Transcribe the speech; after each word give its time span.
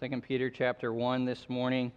Second 0.00 0.22
Peter 0.22 0.48
chapter 0.48 0.94
1 0.94 1.26
this 1.26 1.44
morning. 1.50 1.92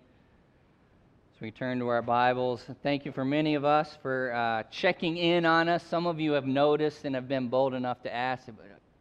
As 1.33 1.41
we 1.41 1.51
turn 1.51 1.79
to 1.79 1.87
our 1.87 2.01
Bibles, 2.01 2.61
thank 2.83 3.05
you 3.05 3.13
for 3.13 3.23
many 3.23 3.55
of 3.55 3.63
us 3.63 3.97
for 4.01 4.33
uh, 4.33 4.63
checking 4.69 5.15
in 5.15 5.45
on 5.45 5.69
us. 5.69 5.81
Some 5.83 6.05
of 6.05 6.19
you 6.19 6.33
have 6.33 6.45
noticed 6.45 7.05
and 7.05 7.15
have 7.15 7.29
been 7.29 7.47
bold 7.47 7.73
enough 7.73 8.03
to 8.03 8.13
ask, 8.13 8.49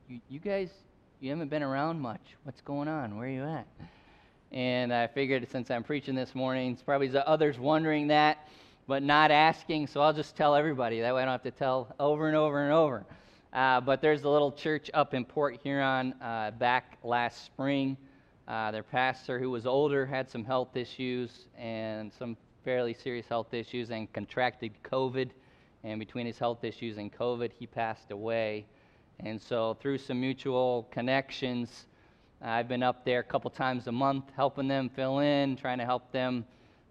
you, 0.09 0.21
you 0.29 0.39
guys, 0.39 0.71
you 1.19 1.31
haven't 1.31 1.49
been 1.49 1.65
around 1.65 1.99
much. 1.99 2.21
What's 2.45 2.61
going 2.61 2.87
on? 2.87 3.17
Where 3.17 3.27
are 3.27 3.29
you 3.29 3.43
at? 3.43 3.67
And 4.53 4.95
I 4.95 5.09
figured 5.09 5.49
since 5.51 5.73
I'm 5.73 5.83
preaching 5.83 6.15
this 6.15 6.33
morning, 6.37 6.71
it's 6.71 6.83
probably 6.85 7.09
the 7.09 7.27
others 7.29 7.59
wondering 7.59 8.07
that, 8.07 8.47
but 8.87 9.03
not 9.03 9.33
asking, 9.33 9.89
so 9.89 10.01
I'll 10.01 10.13
just 10.13 10.37
tell 10.37 10.55
everybody. 10.55 11.01
That 11.01 11.13
way 11.13 11.23
I 11.23 11.25
don't 11.25 11.33
have 11.33 11.43
to 11.43 11.51
tell 11.51 11.93
over 11.99 12.29
and 12.29 12.37
over 12.37 12.63
and 12.63 12.73
over. 12.73 13.05
Uh, 13.53 13.81
but 13.81 14.01
there's 14.01 14.23
a 14.23 14.29
little 14.29 14.53
church 14.53 14.93
up 14.95 15.13
in 15.13 15.25
Port 15.25 15.59
Huron 15.61 16.15
uh, 16.23 16.53
back 16.53 16.99
last 17.03 17.45
spring. 17.45 17.97
Uh, 18.49 18.71
their 18.73 18.83
pastor, 18.83 19.39
who 19.39 19.51
was 19.51 19.67
older, 19.67 20.05
had 20.05 20.29
some 20.29 20.45
health 20.45 20.77
issues 20.77 21.47
and 21.57 22.13
some 22.13 22.37
fairly 22.65 22.93
serious 22.93 23.27
health 23.29 23.55
issues 23.55 23.91
and 23.91 24.13
contracted 24.13 24.73
COVID. 24.83 25.31
And 25.85 25.99
between 25.99 26.27
his 26.27 26.39
health 26.39 26.65
issues 26.65 26.99
and 26.99 27.13
COVID, 27.13 27.51
he 27.59 27.67
passed 27.67 28.11
away. 28.11 28.67
And 29.21 29.41
so, 29.41 29.77
through 29.81 29.99
some 29.99 30.21
mutual 30.21 30.89
connections, 30.91 31.87
I've 32.41 32.67
been 32.67 32.83
up 32.83 33.05
there 33.05 33.21
a 33.21 33.25
couple 33.25 33.51
times 33.51 33.87
a 33.87 33.93
month 33.93 34.25
helping 34.35 34.67
them 34.67 34.89
fill 34.89 35.21
in, 35.21 35.57
trying 35.57 35.79
to 35.79 35.85
help 35.85 36.11
them 36.11 36.45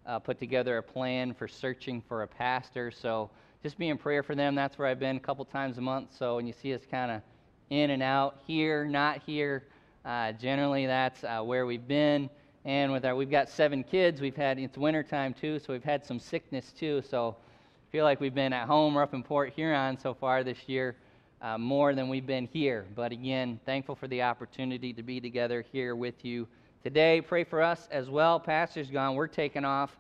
uh, 0.06 0.20
put 0.20 0.40
together 0.40 0.78
a 0.78 0.84
plan 0.84 1.34
for 1.34 1.48
searching 1.48 2.02
for 2.08 2.24
a 2.24 2.28
pastor. 2.28 2.92
So, 2.92 3.30
just 3.62 3.78
be 3.78 3.90
in 3.90 3.98
prayer 3.98 4.24
for 4.24 4.36
them. 4.36 4.56
That's 4.56 4.78
where 4.78 4.88
I've 4.88 5.00
been 5.00 5.18
a 5.18 5.22
couple 5.22 5.44
times 5.46 5.78
a 5.78 5.82
month. 5.82 6.10
So, 6.18 6.38
when 6.38 6.48
you 6.48 6.54
see 6.54 6.74
us 6.74 6.82
kind 6.90 7.12
of 7.12 7.22
in 7.70 7.90
and 7.90 8.02
out, 8.02 8.40
here, 8.48 8.86
not 8.86 9.22
here, 9.26 9.64
uh, 10.06 10.32
generally, 10.34 10.86
that's 10.88 11.24
uh, 11.24 11.42
where 11.42 11.66
we've 11.66 11.88
been. 11.88 12.30
And 12.66 12.92
with 12.92 13.06
our, 13.06 13.16
we've 13.16 13.32
got 13.32 13.50
seven 13.50 13.84
kids. 13.84 14.22
We've 14.22 14.36
had 14.36 14.60
it's 14.60 14.78
wintertime 14.78 15.34
too, 15.34 15.60
so 15.60 15.74
we've 15.74 15.84
had 15.84 16.06
some 16.06 16.20
sickness 16.20 16.72
too. 16.72 17.02
So 17.08 17.36
I 17.38 17.92
feel 17.92 18.04
like 18.04 18.20
we've 18.20 18.36
been 18.36 18.54
at 18.54 18.68
home 18.68 18.98
or 18.98 19.04
up 19.04 19.14
in 19.14 19.24
Port 19.24 19.54
Huron 19.56 19.98
so 19.98 20.14
far 20.14 20.44
this 20.44 20.58
year, 20.68 20.96
uh, 21.42 21.58
more 21.58 21.94
than 21.96 22.08
we've 22.10 22.26
been 22.26 22.48
here. 22.52 22.86
But 22.96 23.12
again, 23.12 23.60
thankful 23.66 23.96
for 23.96 24.08
the 24.08 24.22
opportunity 24.22 24.94
to 24.94 25.04
be 25.04 25.20
together 25.20 25.66
here 25.72 25.96
with 25.96 26.24
you 26.24 26.48
today. 26.84 27.22
Pray 27.22 27.44
for 27.44 27.62
us 27.62 27.88
as 27.92 28.10
well. 28.10 28.40
Pastor's 28.40 28.90
gone. 28.90 29.16
We're 29.16 29.28
taking 29.28 29.66
off 29.66 29.96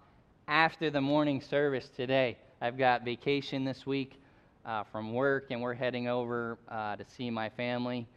after 0.47 0.89
the 0.89 1.01
morning 1.01 1.41
service 1.41 1.89
today. 1.95 2.37
I've 2.59 2.77
got 2.77 3.03
vacation 3.03 3.65
this 3.65 3.85
week 3.85 4.21
uh, 4.65 4.83
from 4.83 5.13
work, 5.13 5.47
and 5.49 5.61
we're 5.61 5.73
heading 5.73 6.07
over 6.07 6.59
uh, 6.69 6.95
to 6.95 7.05
see 7.05 7.31
my 7.31 7.49
family 7.49 8.07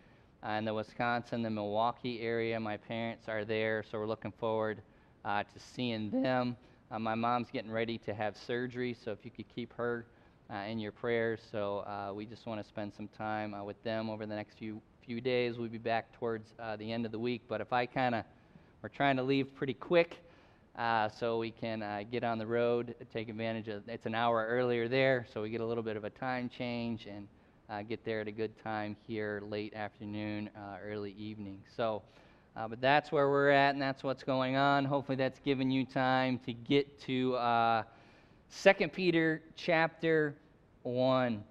in 0.45 0.65
the 0.65 0.75
Wisconsin, 0.75 1.43
the 1.43 1.51
Milwaukee 1.51 2.21
area. 2.21 2.59
My 2.61 2.77
parents 2.77 3.29
are 3.29 3.45
there, 3.45 3.85
so 3.91 3.99
we're 3.99 4.07
looking 4.07 4.33
forward 4.33 4.83
uh, 5.25 5.43
to 5.43 5.61
seeing 5.75 6.11
them. 6.11 6.57
Uh, 6.91 6.99
my 6.99 7.15
mom's 7.15 7.49
getting 7.51 7.71
ready 7.71 7.99
to 7.99 8.13
have 8.13 8.37
surgery, 8.37 8.95
so 9.05 9.11
if 9.11 9.25
you 9.25 9.31
could 9.31 9.49
keep 9.55 9.73
her 9.75 10.05
uh, 10.53 10.59
in 10.69 10.79
your 10.79 10.93
prayers. 10.93 11.41
So 11.51 11.79
uh, 11.79 12.13
we 12.13 12.27
just 12.27 12.47
want 12.47 12.63
to 12.63 12.69
spend 12.69 12.93
some 12.95 13.09
time 13.09 13.55
uh, 13.55 13.65
with 13.65 13.83
them 13.83 14.11
over 14.11 14.27
the 14.27 14.35
next 14.35 14.59
few 14.59 14.81
few 15.05 15.21
days. 15.21 15.59
We'll 15.59 15.69
be 15.69 15.77
back 15.77 16.19
towards 16.19 16.55
the 16.79 16.91
end 16.91 17.05
of 17.05 17.13
the 17.13 17.19
week, 17.19 17.43
but 17.47 17.61
if 17.61 17.75
I 17.75 17.85
kind 17.85 18.15
of 18.15 18.25
we're 18.83 18.89
trying 18.89 19.17
to 19.17 19.23
leave 19.23 19.55
pretty 19.55 19.75
quick. 19.75 20.19
Uh, 20.77 21.09
so 21.09 21.39
we 21.39 21.53
can 21.53 21.83
uh, 21.83 22.03
get 22.11 22.25
on 22.25 22.37
the 22.37 22.47
road, 22.47 22.97
take 23.13 23.29
advantage 23.29 23.69
of 23.69 23.89
it's 23.89 24.07
an 24.07 24.15
hour 24.15 24.45
earlier 24.47 24.89
there, 24.89 25.25
so 25.33 25.41
we 25.41 25.49
get 25.49 25.61
a 25.61 25.65
little 25.65 25.85
bit 25.85 25.97
of 25.97 26.03
a 26.03 26.11
time 26.11 26.51
change 26.51 27.07
and 27.07 27.29
uh, 27.71 27.83
get 27.83 28.05
there 28.05 28.21
at 28.21 28.29
a 28.29 28.33
good 28.33 28.57
time 28.63 28.97
here 29.07 29.43
late 29.49 29.75
afternoon, 29.75 30.51
uh, 30.57 30.77
early 30.85 31.13
evening. 31.13 31.61
So, 31.77 32.03
uh, 32.57 32.69
but 32.69 32.81
that's 32.81 33.11
where 33.11 33.29
we're 33.29 33.51
at, 33.51 33.71
and 33.71 33.83
that's 33.83 34.03
what's 34.03 34.23
going 34.23 34.57
on. 34.57 34.85
Hopefully, 34.85 35.17
that's 35.17 35.39
given 35.41 35.71
you 35.71 35.85
time 35.85 36.39
to 36.47 36.53
get 36.53 37.01
to 37.03 37.35
uh, 37.37 37.83
Second 38.49 38.93
Peter 38.93 39.43
chapter 39.57 40.35
1. 40.83 41.43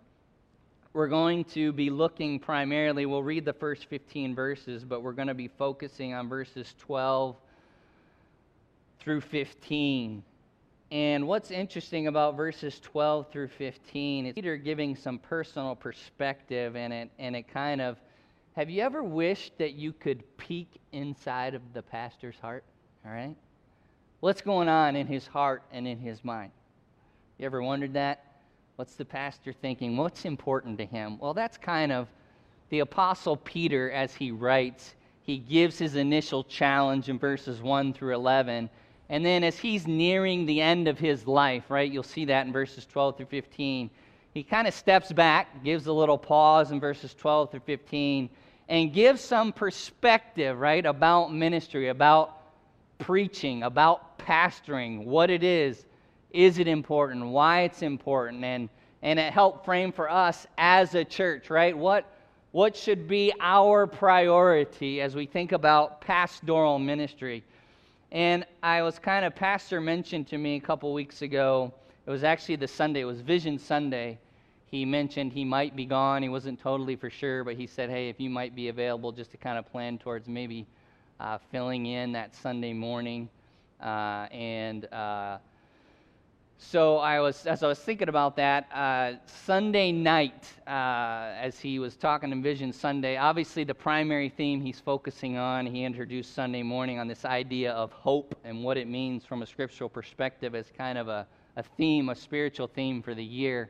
We're 0.94 1.08
going 1.08 1.44
to 1.46 1.74
be 1.74 1.90
looking 1.90 2.40
primarily, 2.40 3.08
we'll 3.08 3.24
read 3.24 3.46
the 3.46 3.54
first 3.54 3.88
15 3.88 4.36
verses, 4.36 4.84
but 4.84 5.02
we're 5.02 5.14
going 5.14 5.28
to 5.28 5.34
be 5.34 5.48
focusing 5.48 6.14
on 6.14 6.30
verses 6.30 6.76
12 6.80 7.36
through 9.00 9.22
15. 9.22 10.24
And 10.94 11.28
what's 11.28 11.50
interesting 11.50 12.06
about 12.06 12.38
verses 12.38 12.80
12 12.80 13.32
through 13.32 13.48
15 13.48 14.28
is 14.28 14.36
Peter 14.36 14.58
giving 14.58 14.96
some 14.96 15.18
personal 15.18 15.76
perspective 15.76 16.76
in 16.76 16.92
it, 16.92 17.10
and 17.18 17.36
it 17.36 17.52
kind 17.52 17.82
of 17.82 17.98
have 18.56 18.70
you 18.70 18.84
ever 18.84 19.02
wished 19.02 19.58
that 19.58 19.74
you 19.74 19.92
could 19.92 20.22
peek 20.38 20.70
inside 20.92 21.56
of 21.56 21.64
the 21.74 21.82
pastor's 21.82 22.36
heart? 22.40 22.64
All 23.04 23.12
right? 23.12 23.36
What's 24.20 24.44
going 24.44 24.70
on 24.70 24.96
in 24.96 25.08
his 25.08 25.26
heart 25.26 25.64
and 25.72 25.88
in 25.88 25.98
his 25.98 26.24
mind? 26.24 26.52
You 27.40 27.48
ever 27.48 27.64
wondered 27.64 27.94
that? 27.94 28.24
What's 28.76 28.94
the 28.94 29.04
pastor 29.04 29.52
thinking? 29.52 29.98
What's 29.98 30.26
important 30.26 30.78
to 30.78 30.86
him? 30.86 31.18
Well, 31.18 31.34
that's 31.34 31.58
kind 31.58 31.92
of 31.92 32.08
the 32.70 32.82
Apostle 32.82 33.38
Peter 33.38 33.90
as 33.90 34.14
he 34.14 34.30
writes. 34.30 34.94
He 35.24 35.40
gives 35.40 35.80
his 35.80 35.96
initial 35.96 36.44
challenge 36.44 37.10
in 37.10 37.18
verses 37.18 37.64
1 37.64 37.94
through 37.94 38.14
11 38.14 38.70
and 39.14 39.24
then 39.24 39.44
as 39.44 39.60
he's 39.60 39.86
nearing 39.86 40.48
the 40.48 40.60
end 40.60 40.88
of 40.88 40.98
his 40.98 41.28
life, 41.28 41.70
right, 41.70 41.92
you'll 41.92 42.02
see 42.02 42.26
that 42.26 42.48
in 42.48 42.52
verses 42.52 42.88
12 42.88 43.18
through 43.18 43.28
15, 43.28 43.92
he 44.34 44.42
kind 44.42 44.68
of 44.68 44.74
steps 44.74 45.12
back, 45.12 45.64
gives 45.64 45.86
a 45.86 45.94
little 45.94 46.18
pause 46.18 46.72
in 46.72 46.80
verses 46.80 47.14
12 47.14 47.52
through 47.52 47.60
15, 47.60 48.28
and 48.70 48.92
gives 48.92 49.22
some 49.22 49.54
perspective, 49.54 50.58
right, 50.58 50.84
about 50.84 51.32
ministry, 51.32 51.90
about 51.90 52.40
preaching, 52.98 53.62
about 53.62 54.18
pastoring, 54.18 55.06
what 55.06 55.30
it 55.30 55.44
is, 55.44 55.86
is 56.32 56.58
it 56.58 56.68
important, 56.68 57.24
why 57.24 57.62
it's 57.62 57.84
important, 57.84 58.44
and, 58.44 58.68
and 59.04 59.20
it 59.20 59.32
helped 59.32 59.64
frame 59.64 59.92
for 59.92 60.10
us 60.10 60.48
as 60.58 60.96
a 60.96 61.06
church, 61.06 61.52
right? 61.52 61.78
What, 61.78 62.12
what 62.52 62.76
should 62.76 63.08
be 63.08 63.32
our 63.40 63.86
priority 63.86 65.02
as 65.02 65.14
we 65.14 65.28
think 65.28 65.52
about 65.52 66.02
pastoral 66.02 66.80
ministry? 66.80 67.44
And 68.14 68.46
I 68.62 68.84
was 68.84 69.00
kind 69.00 69.26
of, 69.26 69.36
Pastor 69.36 69.82
mentioned 69.82 70.28
to 70.28 70.38
me 70.38 70.56
a 70.56 70.60
couple 70.60 70.94
weeks 70.94 71.24
ago, 71.24 71.74
it 72.06 72.12
was 72.12 72.24
actually 72.24 72.58
the 72.58 72.68
Sunday, 72.68 73.02
it 73.02 73.06
was 73.06 73.22
Vision 73.22 73.58
Sunday. 73.58 74.20
He 74.68 74.86
mentioned 74.86 75.34
he 75.34 75.44
might 75.44 75.76
be 75.76 75.86
gone. 75.86 76.22
He 76.22 76.30
wasn't 76.30 76.60
totally 76.60 76.96
for 76.96 77.10
sure, 77.10 77.44
but 77.44 77.56
he 77.56 77.66
said, 77.66 77.90
hey, 77.90 78.10
if 78.10 78.20
you 78.20 78.30
might 78.30 78.56
be 78.56 78.68
available 78.68 79.12
just 79.12 79.32
to 79.32 79.38
kind 79.38 79.58
of 79.58 79.66
plan 79.72 79.98
towards 79.98 80.28
maybe 80.28 80.68
uh, 81.20 81.40
filling 81.52 81.88
in 81.88 82.12
that 82.12 82.36
Sunday 82.36 82.72
morning. 82.72 83.30
Uh, 83.82 84.28
and 84.32 84.86
uh, 84.94 85.40
so 86.58 86.98
I 86.98 87.20
was, 87.20 87.46
as 87.46 87.62
I 87.62 87.68
was 87.68 87.80
thinking 87.80 88.10
about 88.10 88.36
that, 88.38 88.68
uh, 88.74 89.14
Sunday 89.26 89.92
night, 89.92 90.48
uh, 90.66 91.34
as 91.40 91.60
he 91.60 91.80
was 91.80 91.96
talking 91.96 92.32
in 92.32 92.42
Vision 92.42 92.72
Sunday, 92.72 93.18
obviously 93.18 93.64
the 93.64 93.76
primary 93.76 94.30
theme 94.30 94.62
he's 94.62 94.80
focusing 94.80 95.38
on, 95.38 95.66
he 95.66 95.84
introduced 95.84 96.34
Sunday 96.34 96.64
morning 96.64 97.00
on 97.00 97.08
this 97.08 97.26
idea 97.26 97.74
of 97.74 97.92
hope 97.92 98.36
and 98.44 98.64
what 98.64 98.78
it 98.78 98.88
means 98.88 99.26
from 99.26 99.42
a 99.42 99.46
scriptural 99.46 99.90
perspective 99.90 100.56
as 100.56 100.72
kind 100.78 100.98
of 100.98 101.10
a, 101.10 101.28
a 101.58 101.64
theme, 101.64 102.10
a 102.10 102.16
spiritual 102.16 102.68
theme 102.68 103.02
for 103.02 103.14
the 103.14 103.24
year. 103.24 103.70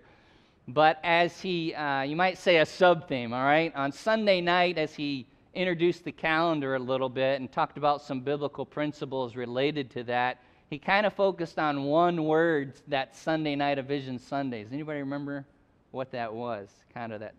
But 0.67 0.99
as 1.03 1.41
he, 1.41 1.73
uh, 1.73 2.03
you 2.03 2.15
might 2.15 2.37
say 2.37 2.57
a 2.57 2.65
sub 2.65 3.07
theme, 3.09 3.33
all 3.33 3.43
right? 3.43 3.75
On 3.75 3.91
Sunday 3.91 4.39
night, 4.39 4.77
as 4.77 4.93
he 4.93 5.25
introduced 5.53 6.03
the 6.05 6.11
calendar 6.11 6.75
a 6.75 6.79
little 6.79 7.09
bit 7.09 7.39
and 7.39 7.51
talked 7.51 7.77
about 7.77 8.01
some 8.01 8.21
biblical 8.21 8.65
principles 8.65 9.35
related 9.35 9.89
to 9.91 10.03
that, 10.03 10.39
he 10.73 10.79
kind 10.79 11.05
of 11.05 11.13
focused 11.13 11.59
on 11.59 11.83
one 11.83 12.25
word 12.25 12.73
that 12.87 13.15
Sunday 13.15 13.55
night 13.55 13.77
of 13.77 13.85
Vision 13.85 14.17
Sundays. 14.17 14.69
Anybody 14.71 15.01
remember 15.01 15.45
what 15.91 16.11
that 16.11 16.33
was? 16.33 16.67
Kind 16.95 17.13
of 17.13 17.19
that. 17.19 17.35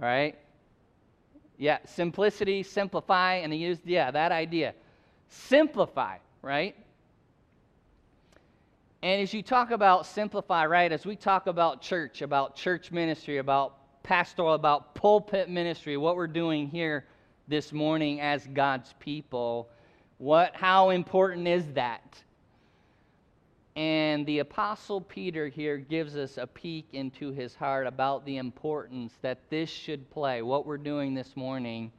All 0.00 0.06
right? 0.06 0.38
Yeah, 1.58 1.78
simplicity, 1.84 2.62
simplify, 2.62 3.34
and 3.34 3.52
he 3.52 3.58
used, 3.58 3.80
yeah, 3.84 4.12
that 4.12 4.30
idea. 4.30 4.72
Simplify, 5.28 6.18
right? 6.42 6.76
And 9.02 9.20
as 9.20 9.34
you 9.34 9.42
talk 9.42 9.72
about 9.72 10.06
simplify, 10.06 10.64
right, 10.64 10.92
as 10.92 11.04
we 11.04 11.16
talk 11.16 11.48
about 11.48 11.82
church, 11.82 12.22
about 12.22 12.54
church 12.54 12.92
ministry, 12.92 13.38
about 13.38 14.02
pastoral, 14.04 14.54
about 14.54 14.94
pulpit 14.94 15.50
ministry, 15.50 15.96
what 15.96 16.14
we're 16.14 16.28
doing 16.28 16.68
here 16.68 17.04
this 17.48 17.72
morning 17.72 18.20
as 18.20 18.46
God's 18.46 18.94
people, 19.00 19.68
what, 20.18 20.54
how 20.54 20.90
important 20.90 21.48
is 21.48 21.66
that? 21.72 22.22
And 23.76 24.24
the 24.26 24.38
Apostle 24.38 25.00
Peter 25.00 25.48
here 25.48 25.78
gives 25.78 26.16
us 26.16 26.38
a 26.38 26.46
peek 26.46 26.86
into 26.92 27.32
his 27.32 27.56
heart 27.56 27.88
about 27.88 28.24
the 28.24 28.36
importance 28.36 29.12
that 29.22 29.38
this 29.50 29.68
should 29.68 30.08
play, 30.10 30.42
what 30.42 30.64
we're 30.64 30.78
doing 30.78 31.14
this 31.14 31.36
morning, 31.36 31.90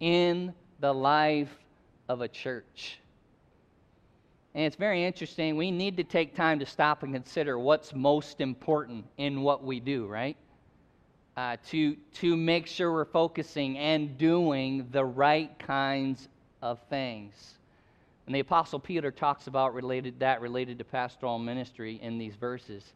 in 0.00 0.52
the 0.80 0.92
life 0.92 1.56
of 2.10 2.20
a 2.20 2.28
church. 2.28 2.98
And 4.54 4.64
it's 4.64 4.76
very 4.76 5.02
interesting. 5.02 5.56
We 5.56 5.70
need 5.70 5.96
to 5.96 6.04
take 6.04 6.36
time 6.36 6.58
to 6.58 6.66
stop 6.66 7.02
and 7.02 7.14
consider 7.14 7.58
what's 7.58 7.94
most 7.94 8.42
important 8.42 9.06
in 9.16 9.40
what 9.40 9.64
we 9.64 9.80
do, 9.80 10.06
right? 10.06 10.36
Uh, 11.36 11.56
to, 11.70 11.96
to 12.14 12.36
make 12.36 12.66
sure 12.66 12.92
we're 12.92 13.04
focusing 13.06 13.78
and 13.78 14.16
doing 14.18 14.88
the 14.92 15.04
right 15.04 15.58
kinds 15.58 16.28
of 16.62 16.78
things. 16.88 17.54
And 18.26 18.34
the 18.34 18.40
Apostle 18.40 18.78
Peter 18.78 19.10
talks 19.10 19.46
about 19.46 19.74
related, 19.74 20.18
that 20.20 20.40
related 20.40 20.78
to 20.78 20.84
pastoral 20.84 21.38
ministry 21.38 22.00
in 22.02 22.18
these 22.18 22.34
verses. 22.34 22.94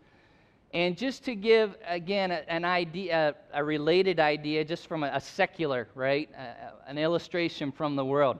And 0.73 0.97
just 0.97 1.25
to 1.25 1.35
give, 1.35 1.77
again, 1.87 2.31
an 2.31 2.65
idea, 2.65 3.35
a 3.53 3.65
related 3.65 4.21
idea, 4.21 4.65
just 4.65 4.87
from 4.87 5.03
a, 5.03 5.21
secular, 5.21 5.89
right? 5.95 6.29
an 6.87 6.99
illustration 6.99 7.73
from 7.73 7.97
the 7.97 8.05
world. 8.05 8.39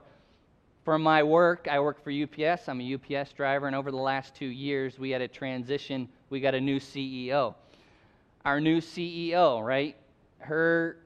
For 0.83 0.97
my 0.97 1.23
work, 1.23 1.67
I 1.69 1.79
work 1.79 2.03
for 2.03 2.11
UPS. 2.11 2.69
I'm 2.69 2.81
a 2.81 2.95
UPS 2.95 3.33
driver, 3.33 3.67
and 3.67 3.75
over 3.75 3.91
the 3.91 3.97
last 3.97 4.35
two 4.35 4.47
years, 4.47 4.97
we 4.97 5.09
had 5.11 5.21
a 5.21 5.27
transition. 5.27 6.07
We 6.29 6.39
got 6.39 6.55
a 6.55 6.61
new 6.61 6.79
CEO. 6.79 7.55
Our 8.45 8.61
new 8.61 8.79
CEO, 8.79 9.63
right? 9.63 9.95
Her 10.39 10.97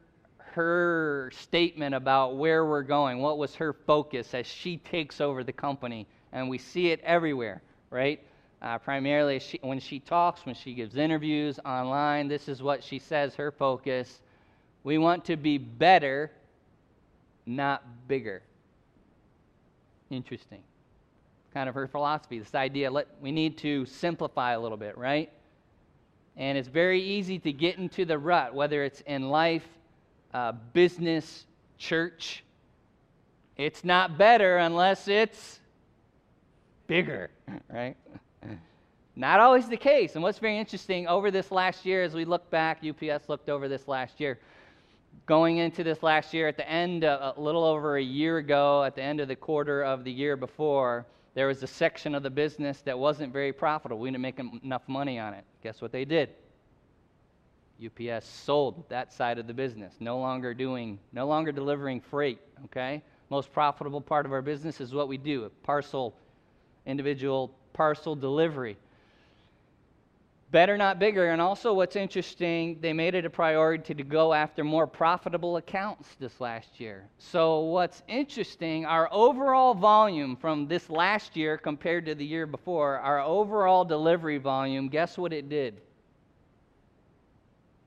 her 0.54 1.32
statement 1.34 1.96
about 1.96 2.38
where 2.38 2.66
we're 2.66 2.84
going, 2.84 3.20
what 3.20 3.38
was 3.38 3.56
her 3.56 3.74
focus 3.74 4.34
as 4.34 4.46
she 4.46 4.78
takes 4.78 5.20
over 5.20 5.44
the 5.44 5.54
company, 5.54 6.08
and 6.32 6.48
we 6.50 6.58
see 6.58 6.92
it 6.92 7.02
everywhere, 7.04 7.62
right? 7.90 8.20
Uh, 8.62 8.78
primarily 8.78 9.40
she, 9.40 9.60
when 9.62 9.80
she 9.80 10.00
talks, 10.00 10.46
when 10.46 10.56
she 10.56 10.74
gives 10.74 10.96
interviews 10.96 11.60
online, 11.66 12.28
this 12.28 12.48
is 12.48 12.62
what 12.62 12.84
she 12.84 13.00
says 13.00 13.36
her 13.36 13.52
focus. 13.52 14.22
We 14.84 14.98
want 14.98 15.26
to 15.26 15.38
be 15.38 15.58
better, 15.58 16.32
not 17.46 17.84
bigger. 18.08 18.42
Interesting. 20.10 20.62
Kind 21.54 21.68
of 21.68 21.76
her 21.76 21.88
philosophy, 21.88 22.40
this 22.40 22.56
idea 22.56 22.92
let, 22.92 23.08
we 23.22 23.32
need 23.32 23.58
to 23.60 23.86
simplify 23.86 24.54
a 24.54 24.60
little 24.60 24.78
bit, 24.78 24.98
right? 24.98 25.32
And 26.38 26.58
it's 26.58 26.68
very 26.68 27.02
easy 27.02 27.40
to 27.40 27.52
get 27.52 27.78
into 27.78 28.06
the 28.06 28.18
rut, 28.18 28.54
whether 28.54 28.84
it's 28.84 29.02
in 29.02 29.30
life, 29.30 29.68
uh, 30.34 30.54
business, 30.74 31.46
church. 31.78 32.44
It's 33.58 33.84
not 33.84 34.18
better 34.18 34.58
unless 34.58 35.08
it's 35.08 35.60
bigger, 36.88 37.30
right? 37.70 37.96
Not 39.16 39.40
always 39.40 39.70
the 39.70 39.78
case. 39.78 40.16
And 40.16 40.24
what's 40.24 40.40
very 40.40 40.58
interesting 40.58 41.08
over 41.08 41.30
this 41.30 41.52
last 41.52 41.86
year, 41.86 42.04
as 42.04 42.16
we 42.16 42.26
look 42.26 42.50
back, 42.50 42.80
UPS 42.84 43.30
looked 43.30 43.48
over 43.48 43.68
this 43.68 43.88
last 43.88 44.20
year. 44.20 44.40
Going 45.28 45.58
into 45.58 45.84
this 45.84 46.02
last 46.02 46.34
year, 46.34 46.48
at 46.48 46.58
the 46.58 46.68
end, 46.68 47.04
uh, 47.04 47.34
a 47.36 47.40
little 47.40 47.64
over 47.64 47.98
a 47.98 48.04
year 48.04 48.40
ago, 48.40 48.84
at 48.84 48.96
the 48.96 49.04
end 49.04 49.20
of 49.20 49.28
the 49.28 49.36
quarter 49.36 49.84
of 49.84 50.04
the 50.04 50.12
year 50.12 50.36
before, 50.36 51.06
there 51.36 51.48
was 51.48 51.62
a 51.62 51.68
section 51.68 52.16
of 52.16 52.24
the 52.24 52.30
business 52.30 52.82
that 52.82 52.98
wasn't 52.98 53.32
very 53.32 53.54
profitable. 53.54 54.02
We 54.02 54.10
didn't 54.10 54.22
make 54.22 54.40
enough 54.40 54.84
money 54.88 55.20
on 55.20 55.36
it. 55.36 55.44
Guess 55.62 55.82
what 55.82 55.92
they 55.92 56.06
did? 56.06 56.30
UPS 57.84 58.26
sold 58.26 58.88
that 58.90 59.12
side 59.12 59.40
of 59.40 59.48
the 59.48 59.54
business. 59.54 59.96
No 60.00 60.18
longer 60.20 60.54
doing, 60.54 61.00
no 61.12 61.28
longer 61.28 61.52
delivering 61.52 62.02
freight. 62.02 62.40
Okay, 62.66 63.02
most 63.30 63.52
profitable 63.52 64.02
part 64.02 64.26
of 64.26 64.32
our 64.32 64.42
business 64.42 64.82
is 64.82 64.94
what 64.94 65.08
we 65.08 65.18
do: 65.18 65.52
parcel, 65.64 66.16
individual 66.86 67.54
parcel 67.74 68.16
delivery 68.16 68.78
better, 70.54 70.78
not 70.78 71.00
bigger. 71.00 71.32
And 71.32 71.42
also, 71.42 71.74
what's 71.74 71.98
interesting, 71.98 72.78
they 72.80 72.94
made 72.94 73.16
it 73.16 73.26
a 73.26 73.30
priority 73.30 73.94
to 73.96 74.04
go 74.04 74.34
after 74.34 74.64
more 74.64 74.88
profitable 74.88 75.58
accounts 75.58 76.16
this 76.20 76.40
last 76.40 76.80
year. 76.80 77.10
So, 77.18 77.62
what's 77.62 78.04
interesting, 78.08 78.86
our 78.86 79.10
overall 79.12 79.74
volume 79.74 80.38
from 80.38 80.68
this 80.68 80.90
last 80.90 81.36
year 81.36 81.58
compared 81.58 82.06
to 82.06 82.16
the 82.16 82.24
year 82.24 82.46
before, 82.46 83.00
our 83.00 83.20
overall 83.20 83.84
delivery 83.84 84.38
volume, 84.38 84.88
guess 84.88 85.18
what 85.18 85.34
it 85.34 85.50
did? 85.50 85.82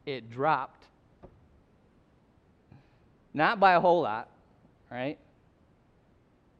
It 0.07 0.31
dropped. 0.31 0.85
Not 3.35 3.61
by 3.61 3.75
a 3.75 3.81
whole 3.81 4.01
lot, 4.01 4.31
right? 4.91 5.19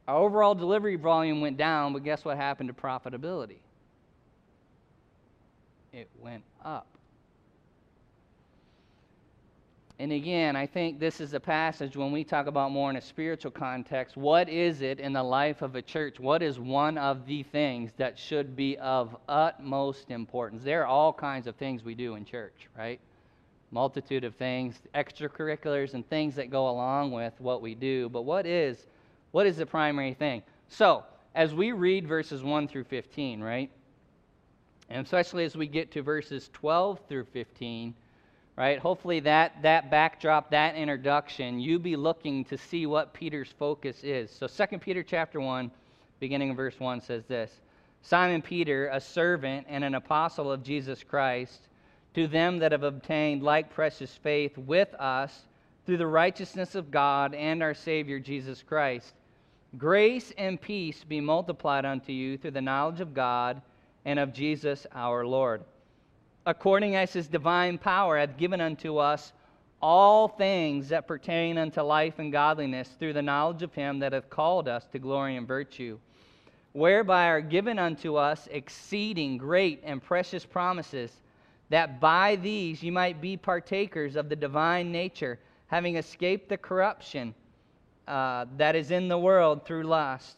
Our 0.07 0.17
overall 0.17 0.53
delivery 0.53 0.95
volume 0.95 1.41
went 1.41 1.57
down, 1.57 1.93
but 1.93 2.03
guess 2.03 2.23
what 2.23 2.37
happened 2.37 2.69
to 2.69 2.73
profitability? 2.73 3.57
it 5.97 6.09
went 6.19 6.43
up. 6.63 6.87
And 9.99 10.11
again, 10.11 10.55
I 10.55 10.67
think 10.67 10.99
this 10.99 11.19
is 11.19 11.33
a 11.33 11.39
passage 11.39 11.97
when 11.97 12.11
we 12.11 12.23
talk 12.23 12.45
about 12.45 12.71
more 12.71 12.91
in 12.91 12.97
a 12.97 13.01
spiritual 13.01 13.49
context. 13.49 14.15
What 14.15 14.47
is 14.47 14.81
it 14.81 14.99
in 14.99 15.11
the 15.11 15.23
life 15.23 15.63
of 15.63 15.75
a 15.75 15.81
church? 15.81 16.19
What 16.19 16.43
is 16.43 16.59
one 16.59 16.99
of 16.99 17.25
the 17.25 17.41
things 17.41 17.91
that 17.97 18.19
should 18.19 18.55
be 18.55 18.77
of 18.77 19.17
utmost 19.27 20.11
importance? 20.11 20.63
There 20.63 20.83
are 20.83 20.85
all 20.85 21.11
kinds 21.11 21.47
of 21.47 21.55
things 21.55 21.83
we 21.83 21.95
do 21.95 22.13
in 22.13 22.25
church, 22.25 22.67
right? 22.77 22.99
Multitude 23.71 24.23
of 24.23 24.35
things, 24.35 24.79
extracurriculars, 24.95 25.93
and 25.93 26.07
things 26.09 26.35
that 26.35 26.49
go 26.49 26.69
along 26.69 27.11
with 27.11 27.33
what 27.39 27.61
we 27.61 27.75
do. 27.75 28.09
But 28.09 28.21
what 28.21 28.45
is, 28.45 28.87
what 29.31 29.45
is 29.45 29.57
the 29.57 29.65
primary 29.65 30.13
thing? 30.13 30.41
So, 30.69 31.03
as 31.35 31.53
we 31.53 31.71
read 31.71 32.07
verses 32.07 32.43
1 32.43 32.67
through 32.67 32.85
15, 32.85 33.41
right? 33.41 33.69
And 34.89 35.05
especially 35.05 35.43
as 35.43 35.55
we 35.55 35.67
get 35.67 35.91
to 35.91 36.01
verses 36.01 36.49
12 36.53 37.01
through 37.07 37.25
15, 37.25 37.93
right? 38.55 38.79
Hopefully 38.79 39.19
that 39.21 39.61
that 39.61 39.91
backdrop, 39.91 40.49
that 40.51 40.75
introduction, 40.75 41.59
you 41.59 41.77
be 41.77 41.95
looking 41.95 42.43
to 42.45 42.57
see 42.57 42.85
what 42.85 43.13
Peter's 43.13 43.53
focus 43.59 44.03
is. 44.03 44.31
So 44.31 44.47
2 44.47 44.79
Peter 44.79 45.03
chapter 45.03 45.39
1, 45.39 45.69
beginning 46.19 46.49
of 46.49 46.57
verse 46.57 46.79
1 46.79 47.01
says 47.01 47.25
this. 47.25 47.51
Simon 48.01 48.41
Peter, 48.41 48.89
a 48.91 48.99
servant 49.01 49.65
and 49.69 49.83
an 49.83 49.95
apostle 49.95 50.51
of 50.51 50.63
Jesus 50.63 51.03
Christ, 51.03 51.67
to 52.17 52.25
them 52.25 52.57
that 52.57 52.71
have 52.71 52.81
obtained 52.81 53.43
like 53.43 53.69
precious 53.69 54.11
faith 54.23 54.57
with 54.57 54.91
us 54.95 55.45
through 55.85 55.97
the 55.97 56.07
righteousness 56.07 56.73
of 56.73 56.89
God 56.89 57.35
and 57.35 57.61
our 57.61 57.75
Savior 57.75 58.17
Jesus 58.17 58.63
Christ. 58.63 59.13
Grace 59.77 60.33
and 60.35 60.59
peace 60.59 61.03
be 61.03 61.21
multiplied 61.21 61.85
unto 61.85 62.11
you 62.11 62.35
through 62.35 62.49
the 62.49 62.59
knowledge 62.59 63.01
of 63.01 63.13
God 63.13 63.61
and 64.03 64.17
of 64.17 64.33
Jesus 64.33 64.87
our 64.95 65.27
Lord. 65.27 65.63
According 66.47 66.95
as 66.95 67.13
his 67.13 67.27
divine 67.27 67.77
power 67.77 68.17
hath 68.17 68.35
given 68.35 68.61
unto 68.61 68.97
us 68.97 69.31
all 69.79 70.27
things 70.27 70.89
that 70.89 71.07
pertain 71.07 71.59
unto 71.59 71.81
life 71.81 72.17
and 72.17 72.31
godliness 72.31 72.89
through 72.97 73.13
the 73.13 73.21
knowledge 73.21 73.61
of 73.61 73.75
him 73.75 73.99
that 73.99 74.13
hath 74.13 74.27
called 74.27 74.67
us 74.67 74.87
to 74.87 74.97
glory 74.97 75.35
and 75.35 75.47
virtue, 75.47 75.99
whereby 76.73 77.27
are 77.27 77.41
given 77.41 77.77
unto 77.77 78.15
us 78.15 78.47
exceeding 78.49 79.37
great 79.37 79.83
and 79.83 80.01
precious 80.01 80.43
promises, 80.43 81.11
that 81.69 81.99
by 81.99 82.35
these 82.37 82.81
you 82.81 82.91
might 82.91 83.21
be 83.21 83.37
partakers 83.37 84.15
of 84.15 84.29
the 84.29 84.35
divine 84.35 84.91
nature, 84.91 85.39
having 85.67 85.97
escaped 85.97 86.49
the 86.49 86.57
corruption 86.57 87.33
uh, 88.07 88.45
that 88.55 88.75
is 88.75 88.91
in 88.91 89.07
the 89.07 89.17
world 89.17 89.65
through 89.65 89.83
lust. 89.83 90.37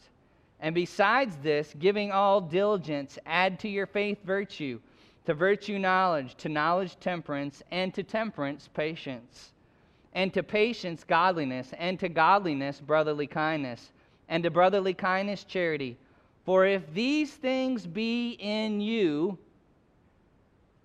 And 0.58 0.74
besides 0.74 1.36
this, 1.36 1.74
giving 1.78 2.10
all 2.10 2.40
diligence, 2.40 3.18
add 3.26 3.60
to 3.60 3.68
your 3.68 3.86
faith 3.86 4.18
virtue, 4.24 4.80
to 5.26 5.34
virtue 5.34 5.78
knowledge, 5.78 6.34
to 6.36 6.48
knowledge 6.48 6.98
temperance, 6.98 7.62
and 7.70 7.94
to 7.94 8.02
temperance 8.02 8.68
patience, 8.74 9.52
and 10.12 10.34
to 10.34 10.42
patience 10.42 11.04
godliness, 11.04 11.72
and 11.78 11.98
to 12.00 12.08
godliness 12.08 12.80
brotherly 12.80 13.26
kindness, 13.26 13.92
and 14.28 14.42
to 14.42 14.50
brotherly 14.50 14.92
kindness 14.92 15.44
charity. 15.44 15.96
For 16.44 16.66
if 16.66 16.92
these 16.92 17.32
things 17.32 17.86
be 17.86 18.32
in 18.40 18.80
you 18.80 19.38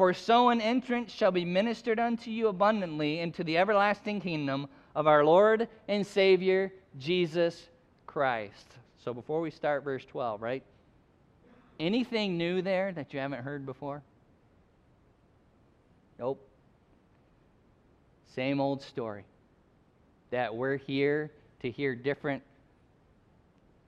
For 0.00 0.14
so 0.14 0.48
an 0.48 0.62
entrance 0.62 1.12
shall 1.12 1.30
be 1.30 1.44
ministered 1.44 2.00
unto 2.00 2.30
you 2.30 2.48
abundantly 2.48 3.18
into 3.18 3.44
the 3.44 3.58
everlasting 3.58 4.22
kingdom 4.22 4.66
of 4.94 5.06
our 5.06 5.26
Lord 5.26 5.68
and 5.88 6.06
Savior, 6.06 6.72
Jesus 6.98 7.68
Christ. 8.06 8.66
So 9.04 9.12
before 9.12 9.42
we 9.42 9.50
start 9.50 9.84
verse 9.84 10.06
12, 10.06 10.40
right? 10.40 10.62
Anything 11.78 12.38
new 12.38 12.62
there 12.62 12.92
that 12.92 13.12
you 13.12 13.20
haven't 13.20 13.42
heard 13.42 13.66
before? 13.66 14.00
Nope. 16.18 16.40
Same 18.34 18.58
old 18.58 18.80
story. 18.80 19.26
That 20.30 20.54
we're 20.54 20.78
here 20.78 21.30
to 21.60 21.70
hear 21.70 21.94
different 21.94 22.42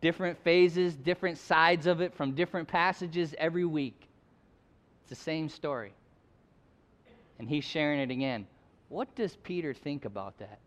different 0.02 0.38
phases, 0.44 0.94
different 0.94 1.38
sides 1.38 1.86
of 1.86 2.02
it 2.02 2.12
from 2.12 2.32
different 2.32 2.68
passages 2.68 3.34
every 3.38 3.64
week. 3.64 3.98
It's 5.00 5.08
the 5.08 5.24
same 5.24 5.48
story. 5.48 5.94
And 7.38 7.48
he's 7.48 7.64
sharing 7.64 8.00
it 8.00 8.10
again. 8.10 8.46
What 8.88 9.14
does 9.14 9.36
Peter 9.42 9.74
think 9.74 10.04
about 10.04 10.38
that 10.38 10.58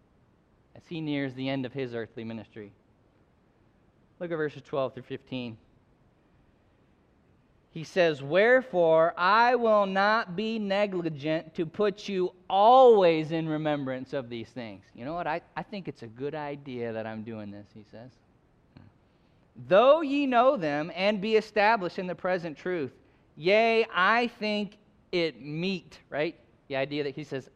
as 0.76 0.82
he 0.88 1.00
nears 1.00 1.34
the 1.34 1.48
end 1.48 1.66
of 1.66 1.74
his 1.74 1.94
earthly 1.94 2.24
ministry? 2.24 2.72
Look 4.20 4.32
at 4.32 4.38
verses 4.38 4.62
12 4.64 4.94
through 4.94 5.04
15. 5.04 5.58
he 7.76 7.84
says, 7.84 8.24
Wherefore 8.24 9.14
I 9.18 9.56
will 9.56 9.86
not 9.86 10.36
be 10.36 10.58
negligent 10.58 11.54
to 11.56 11.66
put 11.66 12.08
you 12.08 12.32
always 12.50 13.32
in 13.32 13.50
remembrance 13.50 14.14
of 14.14 14.30
these 14.30 14.48
things. 14.48 14.86
You 14.96 15.04
know 15.04 15.14
what? 15.14 15.28
I, 15.28 15.42
I 15.58 15.64
think 15.64 15.90
it's 15.90 16.02
a 16.02 16.08
good 16.08 16.36
idea 16.36 16.94
that 16.94 17.06
I'm 17.06 17.22
doing 17.24 17.52
this, 17.52 17.68
he 17.74 17.84
says. 17.92 18.12
Though 19.68 20.02
ye 20.02 20.26
know 20.26 20.56
them 20.56 20.90
and 20.96 21.20
be 21.20 21.36
established 21.36 22.00
in 22.00 22.08
the 22.08 22.16
present 22.16 22.58
truth, 22.58 22.94
yea, 23.36 23.86
I 23.94 24.28
think 24.40 24.78
it 25.12 25.42
meet, 25.42 26.00
right? 26.10 26.36
The 26.68 26.76
idea 26.76 27.04
that 27.04 27.16
he 27.16 27.24
says, 27.24 27.50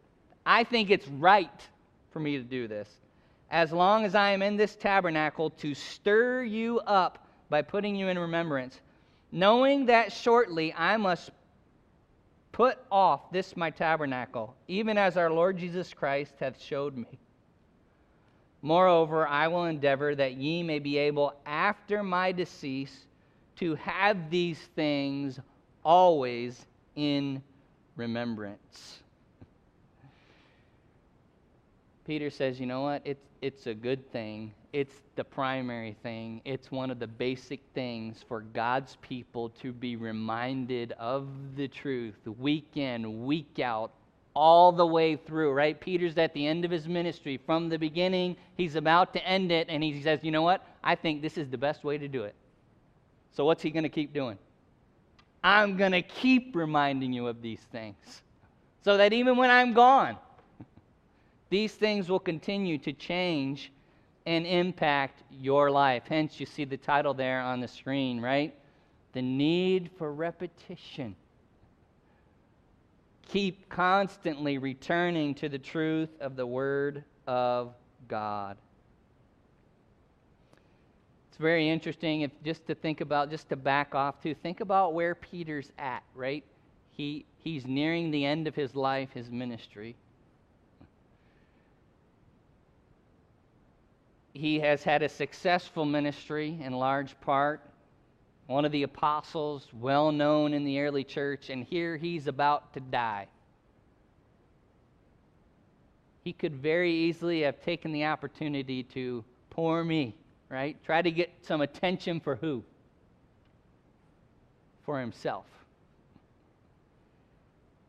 I 0.46 0.64
think 0.64 0.90
it's 0.90 1.08
right 1.08 1.68
for 2.12 2.20
me 2.20 2.38
to 2.38 2.44
do 2.44 2.68
this. 2.68 2.90
As 3.52 3.72
long 3.72 4.06
as 4.06 4.16
I 4.16 4.32
am 4.32 4.42
in 4.42 4.58
this 4.58 4.76
tabernacle 4.76 5.50
to 5.52 5.74
stir 5.74 6.44
you 6.44 6.80
up 6.82 7.28
by 7.50 7.62
putting 7.62 7.96
you 7.96 8.08
in 8.08 8.18
remembrance 8.20 8.80
knowing 9.32 9.86
that 9.88 10.12
shortly 10.12 10.74
I 10.74 10.98
must 10.98 11.32
put 12.52 12.78
off 12.92 13.32
this 13.32 13.56
my 13.56 13.70
tabernacle, 13.70 14.56
even 14.68 14.98
as 14.98 15.18
our 15.18 15.30
Lord 15.30 15.58
Jesus 15.58 15.94
Christ 15.94 16.34
hath 16.40 16.62
showed 16.62 16.98
me. 16.98 17.20
Moreover, 18.62 19.28
I 19.28 19.48
will 19.48 19.66
endeavor 19.66 20.16
that 20.16 20.34
ye 20.34 20.64
may 20.64 20.80
be 20.80 20.98
able 20.98 21.34
after 21.46 22.04
my 22.04 22.32
decease 22.32 23.06
to 23.58 23.76
have 23.76 24.30
these 24.30 24.60
things 24.76 25.40
always 25.84 26.66
in 26.96 27.42
remembrance. 27.96 28.99
Peter 32.10 32.30
says, 32.30 32.60
you 32.60 32.66
know 32.66 32.82
what? 32.82 33.02
It's, 33.06 33.24
it's 33.42 33.68
a 33.68 33.74
good 33.74 34.12
thing 34.12 34.52
it's 34.72 34.94
the 35.16 35.24
primary 35.24 35.96
thing. 36.04 36.42
It's 36.46 36.72
one 36.72 36.92
of 36.92 37.00
the 37.00 37.08
basic 37.08 37.60
things 37.74 38.24
for 38.28 38.42
God's 38.42 38.98
people 39.02 39.50
to 39.62 39.72
be 39.72 39.96
reminded 39.96 40.92
of 40.94 41.28
the 41.56 41.68
truth 41.68 42.16
week 42.38 42.78
in, 42.78 43.26
week 43.26 43.60
out, 43.60 43.92
all 44.36 44.72
the 44.72 44.86
way 44.86 45.16
through, 45.16 45.54
right? 45.54 45.80
Peter's 45.80 46.18
at 46.18 46.34
the 46.36 46.46
end 46.46 46.66
of 46.66 46.72
his 46.72 46.88
ministry. 46.88 47.40
From 47.46 47.68
the 47.68 47.80
beginning, 47.80 48.38
he's 48.58 48.76
about 48.76 49.12
to 49.14 49.28
end 49.28 49.52
it, 49.52 49.68
and 49.70 49.84
he 49.84 50.04
says, 50.04 50.20
You 50.22 50.32
know 50.32 50.44
what? 50.44 50.66
I 50.84 50.94
think 50.94 51.24
this 51.24 51.38
is 51.38 51.50
the 51.50 51.58
best 51.58 51.84
way 51.84 51.98
to 51.98 52.08
do 52.08 52.24
it. 52.24 52.36
So, 53.32 53.46
what's 53.46 53.64
he 53.64 53.72
going 53.72 53.84
to 53.84 53.90
keep 53.90 54.14
doing? 54.14 54.38
I'm 55.44 55.78
going 55.78 55.94
to 55.94 56.04
keep 56.04 56.56
reminding 56.56 57.12
you 57.12 57.28
of 57.28 57.42
these 57.42 57.62
things 57.72 58.22
so 58.84 58.98
that 58.98 59.14
even 59.14 59.36
when 59.36 59.50
I'm 59.50 59.74
gone, 59.74 60.18
these 61.50 61.74
things 61.74 62.10
will 62.10 62.20
continue 62.20 62.78
to 62.80 62.94
change 62.94 63.72
and 64.26 64.46
impact 64.46 65.24
your 65.32 65.72
life. 65.72 66.04
Hence, 66.08 66.40
you 66.40 66.46
see 66.46 66.64
the 66.64 66.78
title 66.78 67.14
there 67.14 67.42
on 67.42 67.60
the 67.60 67.68
screen, 67.68 68.22
right? 68.22 68.54
The 69.14 69.22
need 69.22 69.90
for 69.98 70.14
repetition. 70.14 71.16
Keep 73.28 73.70
constantly 73.70 74.58
returning 74.58 75.34
to 75.36 75.50
the 75.50 75.58
truth 75.58 76.10
of 76.20 76.36
the 76.36 76.46
Word 76.46 77.04
of 77.26 77.74
God. 78.08 78.58
It's 81.30 81.38
very 81.38 81.70
interesting 81.70 82.22
if 82.22 82.32
just 82.44 82.68
to 82.68 82.76
think 82.76 83.02
about, 83.02 83.30
just 83.30 83.50
to 83.50 83.56
back 83.56 83.96
off 83.96 84.22
to 84.22 84.36
think 84.36 84.62
about 84.62 84.94
where 84.94 85.16
Peter's 85.16 85.72
at, 85.80 86.04
right? 86.14 86.44
He, 86.92 87.26
he's 87.38 87.66
nearing 87.66 88.12
the 88.12 88.26
end 88.26 88.48
of 88.48 88.56
his 88.56 88.76
life, 88.76 89.10
his 89.14 89.32
ministry. 89.32 89.96
He 94.40 94.60
has 94.60 94.84
had 94.84 95.04
a 95.04 95.10
successful 95.10 95.86
ministry 95.86 96.58
in 96.64 96.74
large 96.74 97.20
part. 97.22 97.62
One 98.48 98.66
of 98.66 98.72
the 98.72 98.84
apostles, 98.84 99.68
well 99.74 100.12
known 100.12 100.54
in 100.54 100.64
the 100.64 100.80
early 100.80 101.04
church, 101.04 101.50
and 101.50 101.64
here 101.64 101.98
he's 101.98 102.26
about 102.26 102.74
to 102.74 102.80
die. 102.80 103.28
He 106.24 106.34
could 106.34 106.56
very 106.56 106.92
easily 106.92 107.42
have 107.42 107.62
taken 107.62 107.92
the 107.92 108.06
opportunity 108.06 108.84
to 108.84 109.24
poor 109.50 109.84
me, 109.84 110.16
right? 110.48 110.82
Try 110.84 111.02
to 111.02 111.12
get 111.12 111.30
some 111.42 111.62
attention 111.62 112.20
for 112.20 112.36
who? 112.36 112.64
For 114.86 115.00
himself. 115.00 115.46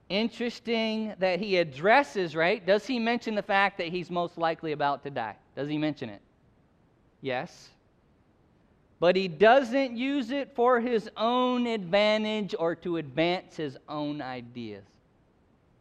Interesting 0.09 1.15
that 1.21 1.39
he 1.39 1.57
addresses, 1.57 2.35
right? 2.35 2.65
Does 2.67 2.85
he 2.87 2.99
mention 2.99 3.37
the 3.37 3.43
fact 3.43 3.79
that 3.79 3.89
he's 3.89 4.11
most 4.11 4.37
likely 4.37 4.73
about 4.73 5.05
to 5.05 5.11
die? 5.11 5.37
Does 5.55 5.69
he 5.69 5.79
mention 5.79 6.09
it? 6.09 6.21
Yes. 7.21 7.71
But 8.99 9.17
he 9.17 9.29
doesn't 9.29 9.97
use 9.97 10.31
it 10.31 10.55
for 10.55 10.81
his 10.81 11.09
own 11.17 11.67
advantage 11.67 12.55
or 12.59 12.75
to 12.77 12.99
advance 12.99 13.57
his 13.57 13.79
own 13.89 14.21
ideas. 14.21 14.85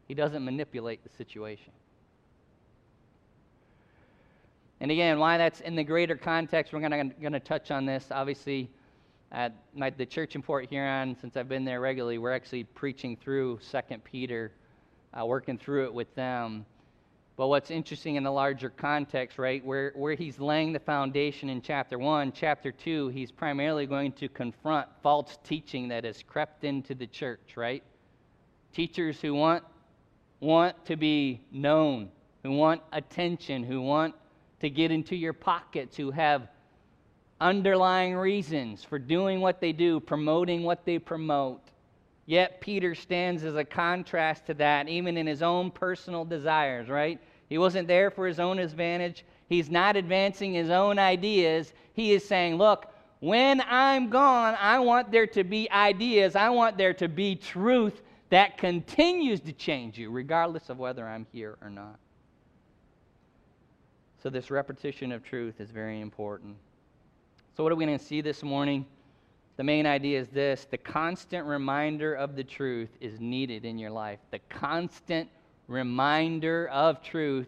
He 0.07 0.13
doesn't 0.13 0.43
manipulate 0.43 1.03
the 1.03 1.09
situation. 1.09 1.73
And 4.79 4.89
again, 4.89 5.19
why 5.19 5.37
that's 5.37 5.59
in 5.59 5.75
the 5.75 5.83
greater 5.83 6.15
context, 6.15 6.71
we're 6.71 6.79
going 6.79 7.33
to 7.33 7.39
touch 7.41 7.69
on 7.69 7.85
this. 7.85 8.07
Obviously, 8.09 8.69
at 9.31 9.53
my, 9.75 9.89
the 9.89 10.05
church 10.05 10.35
in 10.35 10.41
Port 10.41 10.69
Huron, 10.69 11.17
since 11.19 11.35
I've 11.35 11.49
been 11.49 11.65
there 11.65 11.81
regularly, 11.81 12.17
we're 12.17 12.33
actually 12.33 12.63
preaching 12.63 13.17
through 13.17 13.59
Second 13.61 14.03
Peter, 14.05 14.53
uh, 15.13 15.25
working 15.25 15.57
through 15.57 15.83
it 15.85 15.93
with 15.93 16.13
them. 16.15 16.65
But 17.39 17.47
what's 17.47 17.71
interesting 17.71 18.15
in 18.15 18.23
the 18.23 18.31
larger 18.33 18.69
context, 18.69 19.39
right, 19.39 19.63
where, 19.63 19.93
where 19.95 20.13
he's 20.13 20.41
laying 20.41 20.73
the 20.73 20.79
foundation 20.79 21.47
in 21.47 21.61
chapter 21.61 21.97
1, 21.97 22.33
chapter 22.33 22.69
2, 22.69 23.07
he's 23.07 23.31
primarily 23.31 23.85
going 23.85 24.11
to 24.11 24.27
confront 24.27 24.89
false 25.01 25.37
teaching 25.45 25.87
that 25.87 26.03
has 26.03 26.21
crept 26.21 26.65
into 26.65 26.93
the 26.93 27.07
church, 27.07 27.55
right? 27.55 27.81
Teachers 28.73 29.21
who 29.21 29.33
want, 29.33 29.63
want 30.41 30.85
to 30.87 30.97
be 30.97 31.39
known, 31.49 32.09
who 32.43 32.51
want 32.51 32.81
attention, 32.91 33.63
who 33.63 33.81
want 33.81 34.15
to 34.59 34.69
get 34.69 34.91
into 34.91 35.15
your 35.15 35.31
pockets, 35.31 35.95
who 35.95 36.11
have 36.11 36.49
underlying 37.39 38.17
reasons 38.17 38.83
for 38.83 38.99
doing 38.99 39.39
what 39.39 39.61
they 39.61 39.71
do, 39.71 40.01
promoting 40.01 40.63
what 40.63 40.83
they 40.83 40.99
promote. 40.99 41.61
Yet 42.25 42.59
Peter 42.59 42.95
stands 42.95 43.45
as 43.45 43.55
a 43.55 43.63
contrast 43.63 44.45
to 44.47 44.53
that, 44.55 44.89
even 44.89 45.15
in 45.15 45.25
his 45.25 45.41
own 45.41 45.71
personal 45.71 46.25
desires, 46.25 46.89
right? 46.89 47.19
He 47.49 47.57
wasn't 47.57 47.87
there 47.87 48.11
for 48.11 48.27
his 48.27 48.39
own 48.39 48.59
advantage. 48.59 49.25
He's 49.47 49.69
not 49.69 49.95
advancing 49.95 50.53
his 50.53 50.69
own 50.69 50.99
ideas. 50.99 51.73
He 51.93 52.13
is 52.13 52.25
saying, 52.25 52.55
Look, 52.55 52.93
when 53.19 53.61
I'm 53.67 54.09
gone, 54.09 54.55
I 54.59 54.79
want 54.79 55.11
there 55.11 55.27
to 55.27 55.43
be 55.43 55.69
ideas. 55.71 56.35
I 56.35 56.49
want 56.49 56.77
there 56.77 56.93
to 56.93 57.09
be 57.09 57.35
truth 57.35 58.01
that 58.29 58.57
continues 58.57 59.39
to 59.41 59.51
change 59.51 59.97
you, 59.97 60.11
regardless 60.11 60.69
of 60.69 60.77
whether 60.77 61.05
I'm 61.05 61.25
here 61.33 61.57
or 61.61 61.69
not. 61.69 61.99
So, 64.21 64.29
this 64.29 64.51
repetition 64.51 65.11
of 65.11 65.23
truth 65.23 65.59
is 65.59 65.71
very 65.71 66.01
important. 66.01 66.55
So, 67.57 67.63
what 67.63 67.71
are 67.71 67.75
we 67.75 67.85
going 67.85 67.97
to 67.97 68.03
see 68.03 68.21
this 68.21 68.43
morning? 68.43 68.85
The 69.57 69.63
main 69.63 69.85
idea 69.85 70.19
is 70.19 70.29
this 70.29 70.67
the 70.69 70.77
constant 70.77 71.45
reminder 71.45 72.13
of 72.13 72.35
the 72.35 72.43
truth 72.43 72.89
is 73.01 73.19
needed 73.19 73.65
in 73.65 73.77
your 73.77 73.91
life. 73.91 74.19
The 74.31 74.39
constant 74.49 75.27
reminder 75.69 76.67
of 76.69 77.01
truth 77.01 77.47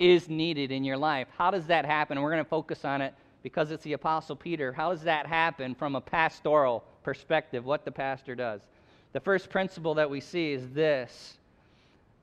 is 0.00 0.28
needed 0.28 0.72
in 0.72 0.82
your 0.82 0.96
life. 0.96 1.28
How 1.36 1.50
does 1.50 1.66
that 1.66 1.84
happen? 1.84 2.20
We're 2.20 2.30
going 2.30 2.42
to 2.42 2.48
focus 2.48 2.84
on 2.84 3.02
it 3.02 3.14
because 3.42 3.70
it's 3.70 3.84
the 3.84 3.92
Apostle 3.92 4.34
Peter. 4.34 4.72
How 4.72 4.90
does 4.90 5.02
that 5.02 5.26
happen 5.26 5.74
from 5.74 5.94
a 5.94 6.00
pastoral 6.00 6.84
perspective, 7.02 7.64
what 7.64 7.84
the 7.84 7.92
pastor 7.92 8.34
does? 8.34 8.62
The 9.12 9.20
first 9.20 9.50
principle 9.50 9.94
that 9.94 10.08
we 10.08 10.20
see 10.20 10.52
is 10.52 10.68
this 10.70 11.38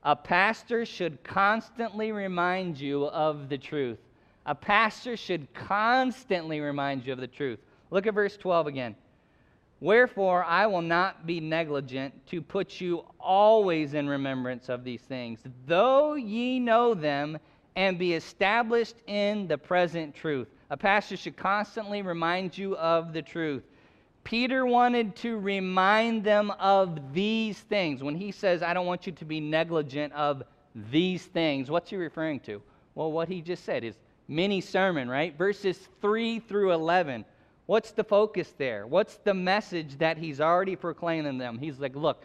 a 0.02 0.16
pastor 0.16 0.84
should 0.84 1.22
constantly 1.24 2.12
remind 2.12 2.78
you 2.78 3.06
of 3.06 3.48
the 3.48 3.58
truth. 3.58 3.98
A 4.46 4.54
pastor 4.54 5.16
should 5.16 5.52
constantly 5.54 6.60
remind 6.60 7.04
you 7.04 7.12
of 7.12 7.20
the 7.20 7.26
truth. 7.26 7.58
Look 7.90 8.06
at 8.06 8.14
verse 8.14 8.36
12 8.36 8.68
again. 8.68 8.96
Wherefore, 9.80 10.44
I 10.44 10.66
will 10.66 10.82
not 10.82 11.24
be 11.26 11.40
negligent 11.40 12.26
to 12.28 12.42
put 12.42 12.80
you 12.80 13.04
always 13.20 13.94
in 13.94 14.08
remembrance 14.08 14.68
of 14.68 14.82
these 14.82 15.02
things, 15.02 15.40
though 15.66 16.14
ye 16.14 16.58
know 16.58 16.94
them 16.94 17.38
and 17.76 17.96
be 17.96 18.14
established 18.14 18.96
in 19.06 19.46
the 19.46 19.56
present 19.56 20.16
truth. 20.16 20.48
A 20.70 20.76
pastor 20.76 21.16
should 21.16 21.36
constantly 21.36 22.02
remind 22.02 22.58
you 22.58 22.76
of 22.76 23.12
the 23.12 23.22
truth. 23.22 23.62
Peter 24.24 24.66
wanted 24.66 25.14
to 25.16 25.38
remind 25.38 26.24
them 26.24 26.50
of 26.58 27.14
these 27.14 27.60
things. 27.60 28.02
When 28.02 28.16
he 28.16 28.32
says, 28.32 28.64
I 28.64 28.74
don't 28.74 28.86
want 28.86 29.06
you 29.06 29.12
to 29.12 29.24
be 29.24 29.38
negligent 29.38 30.12
of 30.12 30.42
these 30.90 31.24
things, 31.24 31.70
what's 31.70 31.88
he 31.88 31.96
referring 31.96 32.40
to? 32.40 32.60
Well, 32.96 33.12
what 33.12 33.28
he 33.28 33.40
just 33.40 33.64
said 33.64 33.84
is 33.84 33.96
mini 34.26 34.60
sermon, 34.60 35.08
right? 35.08 35.38
Verses 35.38 35.78
3 36.00 36.40
through 36.40 36.72
11 36.72 37.24
What's 37.68 37.90
the 37.90 38.02
focus 38.02 38.54
there? 38.56 38.86
What's 38.86 39.16
the 39.24 39.34
message 39.34 39.98
that 39.98 40.16
he's 40.16 40.40
already 40.40 40.74
proclaiming 40.74 41.36
them? 41.36 41.58
He's 41.58 41.78
like, 41.78 41.94
look, 41.94 42.24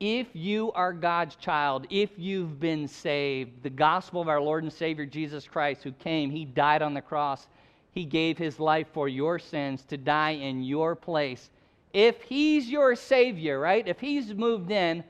if 0.00 0.26
you 0.32 0.72
are 0.72 0.94
God's 0.94 1.36
child, 1.36 1.86
if 1.90 2.08
you've 2.16 2.58
been 2.58 2.88
saved, 2.88 3.62
the 3.62 3.68
gospel 3.68 4.22
of 4.22 4.28
our 4.28 4.40
Lord 4.40 4.62
and 4.62 4.72
Savior 4.72 5.04
Jesus 5.04 5.46
Christ, 5.46 5.82
who 5.82 5.92
came, 5.92 6.30
he 6.30 6.46
died 6.46 6.80
on 6.80 6.94
the 6.94 7.02
cross, 7.02 7.46
he 7.90 8.06
gave 8.06 8.38
his 8.38 8.58
life 8.58 8.86
for 8.94 9.06
your 9.06 9.38
sins 9.38 9.84
to 9.88 9.98
die 9.98 10.30
in 10.30 10.62
your 10.62 10.96
place. 10.96 11.50
if 11.92 12.22
He's 12.22 12.70
your 12.70 12.96
Savior, 12.96 13.60
right? 13.60 13.86
If 13.86 14.00
He's 14.00 14.32
moved 14.32 14.70
in, 14.70 15.04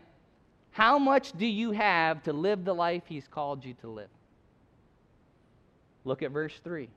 how 0.73 0.99
much 0.99 1.31
do 1.39 1.47
you 1.47 1.71
have 1.71 2.25
to 2.25 2.33
live 2.33 2.65
the 2.65 2.75
life 2.75 3.05
He's 3.07 3.29
called 3.29 3.65
you 3.65 3.75
to 3.83 3.87
live? 3.87 4.11
Look 6.05 6.25
at 6.25 6.33
verse 6.33 6.59
3. 6.65 6.89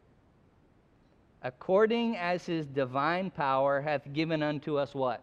According 1.46 2.18
as 2.18 2.44
His 2.48 2.66
divine 2.66 3.30
power 3.30 3.80
hath 3.80 4.12
given 4.14 4.42
unto 4.42 4.80
us 4.80 4.96
what? 4.96 5.22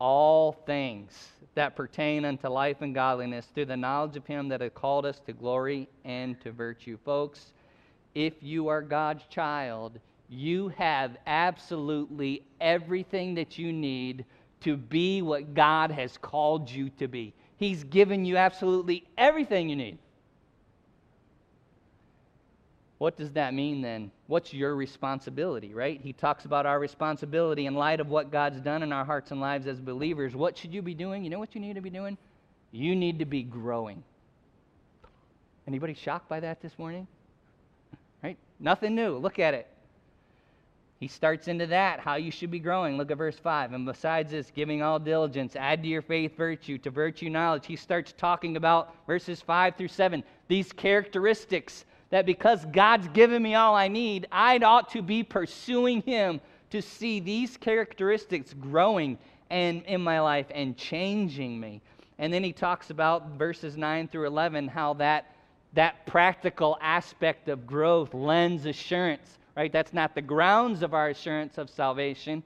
All 0.00 0.50
things 0.50 1.28
that 1.54 1.76
pertain 1.76 2.24
unto 2.24 2.48
life 2.48 2.78
and 2.80 2.92
godliness 2.92 3.46
through 3.54 3.66
the 3.66 3.76
knowledge 3.76 4.16
of 4.16 4.26
Him 4.26 4.48
that 4.48 4.62
hath 4.62 4.74
called 4.74 5.06
us 5.06 5.20
to 5.26 5.32
glory 5.32 5.88
and 6.04 6.40
to 6.40 6.50
virtue. 6.50 6.98
Folks, 7.04 7.52
if 8.16 8.32
you 8.40 8.66
are 8.66 8.82
God's 8.82 9.22
child, 9.30 10.00
you 10.28 10.70
have 10.70 11.16
absolutely 11.28 12.42
everything 12.60 13.36
that 13.36 13.58
you 13.58 13.72
need 13.72 14.24
to 14.62 14.76
be 14.76 15.22
what 15.22 15.54
God 15.54 15.92
has 15.92 16.18
called 16.18 16.68
you 16.68 16.90
to 16.98 17.06
be. 17.06 17.32
He's 17.58 17.84
given 17.84 18.24
you 18.24 18.36
absolutely 18.36 19.04
everything 19.16 19.68
you 19.68 19.76
need. 19.76 19.98
What 23.00 23.16
does 23.16 23.32
that 23.32 23.54
mean 23.54 23.80
then? 23.80 24.10
What's 24.26 24.52
your 24.52 24.76
responsibility, 24.76 25.72
right? 25.72 25.98
He 26.02 26.12
talks 26.12 26.44
about 26.44 26.66
our 26.66 26.78
responsibility 26.78 27.64
in 27.64 27.74
light 27.74 27.98
of 27.98 28.10
what 28.10 28.30
God's 28.30 28.60
done 28.60 28.82
in 28.82 28.92
our 28.92 29.06
hearts 29.06 29.30
and 29.30 29.40
lives 29.40 29.66
as 29.66 29.80
believers. 29.80 30.36
What 30.36 30.58
should 30.58 30.74
you 30.74 30.82
be 30.82 30.92
doing? 30.92 31.24
You 31.24 31.30
know 31.30 31.38
what 31.38 31.54
you 31.54 31.62
need 31.62 31.76
to 31.76 31.80
be 31.80 31.88
doing? 31.88 32.18
You 32.72 32.94
need 32.94 33.20
to 33.20 33.24
be 33.24 33.42
growing. 33.42 34.04
Anybody 35.66 35.94
shocked 35.94 36.28
by 36.28 36.40
that 36.40 36.60
this 36.60 36.78
morning? 36.78 37.06
Right? 38.22 38.36
Nothing 38.58 38.96
new. 38.96 39.16
Look 39.16 39.38
at 39.38 39.54
it. 39.54 39.66
He 40.98 41.08
starts 41.08 41.48
into 41.48 41.68
that, 41.68 42.00
how 42.00 42.16
you 42.16 42.30
should 42.30 42.50
be 42.50 42.58
growing. 42.58 42.98
Look 42.98 43.10
at 43.10 43.16
verse 43.16 43.38
5. 43.38 43.72
And 43.72 43.86
besides 43.86 44.32
this, 44.32 44.52
giving 44.54 44.82
all 44.82 44.98
diligence, 44.98 45.56
add 45.56 45.82
to 45.84 45.88
your 45.88 46.02
faith 46.02 46.36
virtue, 46.36 46.76
to 46.76 46.90
virtue 46.90 47.30
knowledge. 47.30 47.64
He 47.66 47.76
starts 47.76 48.12
talking 48.18 48.58
about 48.58 48.94
verses 49.06 49.40
5 49.40 49.76
through 49.76 49.88
7, 49.88 50.22
these 50.48 50.70
characteristics 50.70 51.86
that 52.10 52.26
because 52.26 52.64
God's 52.66 53.08
given 53.08 53.42
me 53.42 53.54
all 53.54 53.74
I 53.74 53.88
need, 53.88 54.26
I 54.30 54.58
ought 54.58 54.90
to 54.90 55.02
be 55.02 55.22
pursuing 55.22 56.02
Him 56.02 56.40
to 56.70 56.82
see 56.82 57.20
these 57.20 57.56
characteristics 57.56 58.54
growing 58.54 59.18
and 59.48 59.82
in 59.84 60.00
my 60.00 60.20
life 60.20 60.46
and 60.54 60.76
changing 60.76 61.58
me. 61.58 61.80
And 62.18 62.32
then 62.32 62.44
he 62.44 62.52
talks 62.52 62.90
about 62.90 63.30
verses 63.38 63.76
9 63.76 64.08
through 64.08 64.26
11 64.26 64.68
how 64.68 64.94
that 64.94 65.34
that 65.72 66.04
practical 66.06 66.76
aspect 66.80 67.48
of 67.48 67.66
growth 67.66 68.12
lends 68.12 68.66
assurance, 68.66 69.38
right? 69.56 69.72
That's 69.72 69.92
not 69.92 70.14
the 70.14 70.22
grounds 70.22 70.82
of 70.82 70.94
our 70.94 71.08
assurance 71.08 71.58
of 71.58 71.70
salvation, 71.70 72.42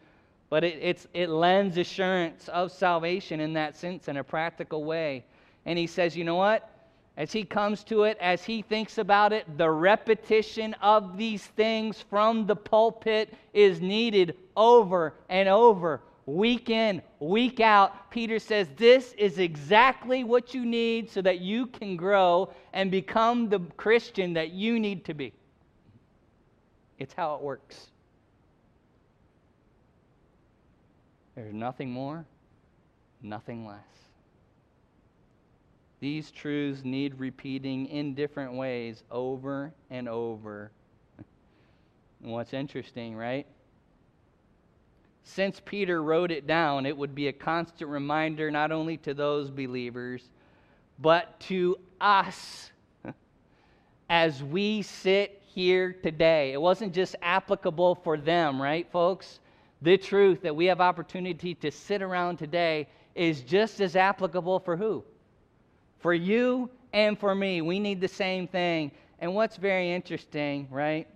but 0.51 0.63
it, 0.63 0.79
it's, 0.81 1.09
it 1.15 1.31
lends 1.31 1.79
assurance 1.79 2.49
of 2.49 2.71
salvation 2.71 3.41
in 3.41 3.55
that 3.55 3.77
sense 3.77 4.09
in 4.09 4.19
a 4.19 4.25
practical 4.25 4.85
way. 4.85 5.25
And 5.65 5.79
he 5.79 5.87
says, 5.87 6.17
you 6.17 6.25
know 6.25 6.35
what? 6.35 6.71
As 7.17 7.33
he 7.33 7.45
comes 7.45 7.85
to 7.85 8.05
it, 8.05 8.19
as 8.21 8.45
he 8.45 8.63
thinks 8.63 8.99
about 8.99 9.33
it, 9.33 9.57
the 9.57 9.71
repetition 9.71 10.75
of 10.83 11.17
these 11.17 11.47
things 11.47 12.05
from 12.11 12.47
the 12.47 12.57
pulpit 12.57 13.35
is 13.53 13.81
needed 13.81 14.37
over 14.57 15.15
and 15.29 15.49
over, 15.49 16.01
week 16.27 16.71
in, 16.71 17.01
week 17.21 17.61
out. 17.61 18.11
Peter 18.11 18.41
says, 18.41 18.69
This 18.77 19.13
is 19.13 19.39
exactly 19.39 20.25
what 20.25 20.55
you 20.55 20.67
need 20.67 21.09
so 21.09 21.23
that 21.23 21.39
you 21.39 21.67
can 21.67 21.97
grow 21.97 22.53
and 22.73 22.91
become 22.91 23.49
the 23.49 23.61
Christian 23.77 24.33
that 24.33 24.51
you 24.51 24.81
need 24.81 25.05
to 25.05 25.15
be. 25.15 25.33
It's 26.99 27.15
how 27.15 27.37
it 27.37 27.43
works. 27.43 27.91
There's 31.37 31.55
nothing 31.55 31.91
more, 31.91 32.25
nothing 33.23 33.67
less. 33.67 34.04
These 36.05 36.33
truths 36.33 36.85
need 36.85 37.19
repeating 37.19 37.87
in 37.87 38.13
different 38.13 38.53
ways 38.53 39.03
over 39.11 39.73
and 39.89 40.07
over. 40.07 40.71
and 41.17 42.31
what's 42.31 42.53
interesting, 42.53 43.17
right? 43.17 43.47
Since 45.23 45.63
Peter 45.65 46.03
wrote 46.03 46.31
it 46.31 46.47
down, 46.47 46.85
it 46.85 46.95
would 46.95 47.15
be 47.15 47.29
a 47.29 47.33
constant 47.33 47.89
reminder 47.89 48.51
not 48.51 48.71
only 48.71 48.99
to 48.99 49.15
those 49.15 49.49
believers, 49.49 50.29
but 50.99 51.41
to 51.41 51.79
us 52.03 52.71
as 54.11 54.43
we 54.43 54.83
sit 54.83 55.41
here 55.55 55.95
today. 56.03 56.53
It 56.53 56.61
wasn't 56.61 56.93
just 56.93 57.17
applicable 57.23 57.95
for 57.95 58.19
them, 58.19 58.61
right, 58.61 58.87
folks? 58.93 59.41
The 59.81 59.97
truth 59.97 60.43
that 60.43 60.55
we 60.55 60.67
have 60.67 60.83
opportunity 60.83 61.55
to 61.55 61.71
sit 61.71 62.03
around 62.03 62.37
today 62.37 62.89
is 63.15 63.41
just 63.41 63.81
as 63.81 63.97
applicable 63.97 64.61
for 64.61 64.77
who? 64.77 65.03
For 66.05 66.13
you 66.13 66.69
and 66.93 67.19
for 67.19 67.35
me, 67.35 67.63
we 67.63 67.81
need 67.81 67.99
the 67.99 68.09
same 68.09 68.47
thing. 68.47 68.91
And 69.21 69.35
what's 69.35 69.57
very 69.57 69.91
interesting, 69.91 70.69
right? 70.71 71.09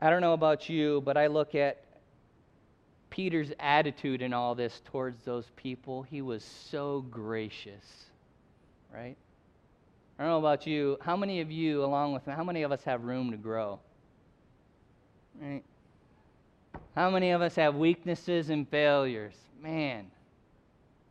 I 0.00 0.08
don't 0.08 0.22
know 0.22 0.32
about 0.32 0.70
you, 0.70 1.02
but 1.04 1.18
I 1.18 1.26
look 1.26 1.54
at 1.54 1.84
Peter's 3.10 3.52
attitude 3.60 4.22
in 4.22 4.32
all 4.32 4.54
this 4.54 4.80
towards 4.86 5.22
those 5.22 5.50
people. 5.54 6.02
He 6.02 6.22
was 6.22 6.42
so 6.42 7.04
gracious, 7.10 8.06
right? 8.90 9.18
I 10.18 10.22
don't 10.22 10.30
know 10.30 10.38
about 10.38 10.66
you. 10.66 10.96
How 11.02 11.14
many 11.14 11.42
of 11.42 11.50
you, 11.50 11.84
along 11.84 12.14
with 12.14 12.26
me, 12.26 12.32
how 12.32 12.42
many 12.42 12.62
of 12.62 12.72
us 12.72 12.84
have 12.84 13.04
room 13.04 13.32
to 13.32 13.36
grow? 13.36 13.80
Right? 15.38 15.62
How 16.96 17.10
many 17.10 17.32
of 17.32 17.42
us 17.42 17.54
have 17.56 17.74
weaknesses 17.74 18.48
and 18.48 18.66
failures? 18.66 19.34
Man. 19.60 20.06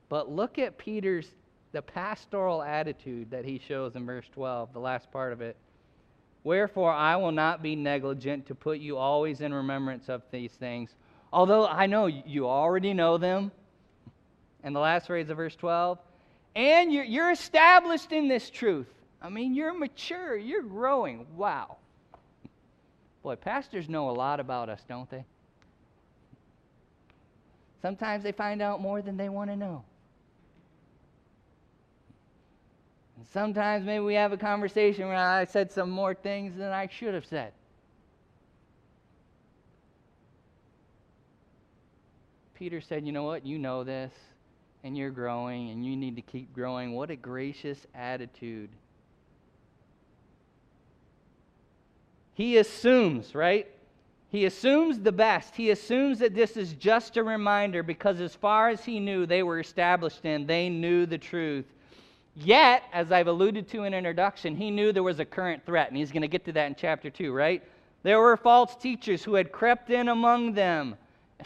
But 0.09 0.31
look 0.31 0.57
at 0.57 0.79
Peter's 0.79 1.29
the 1.73 1.81
pastoral 1.81 2.61
attitude 2.63 3.31
that 3.31 3.43
he 3.43 3.59
shows 3.59 3.95
in 3.95 4.05
verse 4.05 4.25
12, 4.33 4.71
the 4.71 4.79
last 4.79 5.11
part 5.11 5.33
of 5.33 5.41
it. 5.41 5.57
Wherefore 6.43 6.93
I 6.93 7.15
will 7.15 7.31
not 7.31 7.63
be 7.63 7.75
negligent 7.75 8.45
to 8.47 8.55
put 8.55 8.79
you 8.79 8.97
always 8.97 9.41
in 9.41 9.53
remembrance 9.53 10.07
of 10.07 10.21
these 10.31 10.51
things, 10.51 10.91
although 11.33 11.65
I 11.65 11.87
know 11.87 12.05
you 12.05 12.47
already 12.47 12.93
know 12.93 13.17
them. 13.17 13.51
And 14.63 14.73
the 14.73 14.79
last 14.79 15.07
phrase 15.07 15.29
of 15.29 15.37
verse 15.37 15.55
12, 15.55 15.97
and 16.55 16.93
you're, 16.93 17.03
you're 17.03 17.31
established 17.31 18.11
in 18.11 18.27
this 18.27 18.49
truth. 18.49 18.87
I 19.21 19.29
mean, 19.29 19.55
you're 19.55 19.73
mature, 19.73 20.37
you're 20.37 20.61
growing. 20.61 21.25
Wow. 21.35 21.77
Boy, 23.23 23.35
pastors 23.35 23.89
know 23.89 24.09
a 24.09 24.11
lot 24.11 24.39
about 24.39 24.69
us, 24.69 24.81
don't 24.87 25.09
they? 25.09 25.25
Sometimes 27.81 28.23
they 28.23 28.31
find 28.31 28.61
out 28.61 28.79
more 28.79 29.01
than 29.01 29.17
they 29.17 29.27
want 29.27 29.49
to 29.49 29.55
know. 29.55 29.83
Sometimes 33.31 33.85
maybe 33.85 34.03
we 34.03 34.15
have 34.15 34.33
a 34.33 34.37
conversation 34.37 35.07
where 35.07 35.15
I 35.15 35.45
said 35.45 35.71
some 35.71 35.89
more 35.89 36.13
things 36.13 36.57
than 36.57 36.71
I 36.71 36.87
should 36.87 37.13
have 37.13 37.25
said. 37.25 37.53
Peter 42.53 42.81
said, 42.81 43.05
You 43.05 43.11
know 43.11 43.23
what? 43.23 43.45
You 43.45 43.57
know 43.57 43.83
this, 43.83 44.13
and 44.83 44.97
you're 44.97 45.11
growing, 45.11 45.69
and 45.69 45.85
you 45.85 45.95
need 45.95 46.15
to 46.15 46.21
keep 46.21 46.53
growing. 46.53 46.93
What 46.93 47.09
a 47.09 47.15
gracious 47.15 47.85
attitude. 47.93 48.69
He 52.33 52.57
assumes, 52.57 53.35
right? 53.35 53.67
He 54.29 54.45
assumes 54.45 54.99
the 54.99 55.11
best. 55.11 55.55
He 55.55 55.69
assumes 55.69 56.19
that 56.19 56.33
this 56.33 56.57
is 56.57 56.73
just 56.73 57.17
a 57.17 57.23
reminder 57.23 57.83
because, 57.83 58.19
as 58.19 58.33
far 58.33 58.69
as 58.69 58.83
he 58.83 58.99
knew, 58.99 59.25
they 59.25 59.43
were 59.43 59.59
established 59.59 60.25
in, 60.25 60.47
they 60.47 60.69
knew 60.69 61.05
the 61.05 61.19
truth. 61.19 61.65
Yet, 62.35 62.83
as 62.91 63.11
I've 63.11 63.27
alluded 63.27 63.67
to 63.69 63.83
in 63.83 63.93
introduction, 63.93 64.55
he 64.55 64.71
knew 64.71 64.91
there 64.91 65.03
was 65.03 65.19
a 65.19 65.25
current 65.25 65.63
threat, 65.65 65.89
and 65.89 65.97
he's 65.97 66.11
going 66.11 66.23
to 66.23 66.27
get 66.27 66.45
to 66.45 66.51
that 66.53 66.65
in 66.67 66.75
chapter 66.75 67.09
2, 67.09 67.31
right? 67.31 67.61
There 68.01 68.19
were 68.19 68.35
false 68.37 68.75
teachers 68.75 69.23
who 69.23 69.35
had 69.35 69.51
crept 69.51 69.91
in 69.91 70.09
among 70.09 70.53
them. 70.53 70.95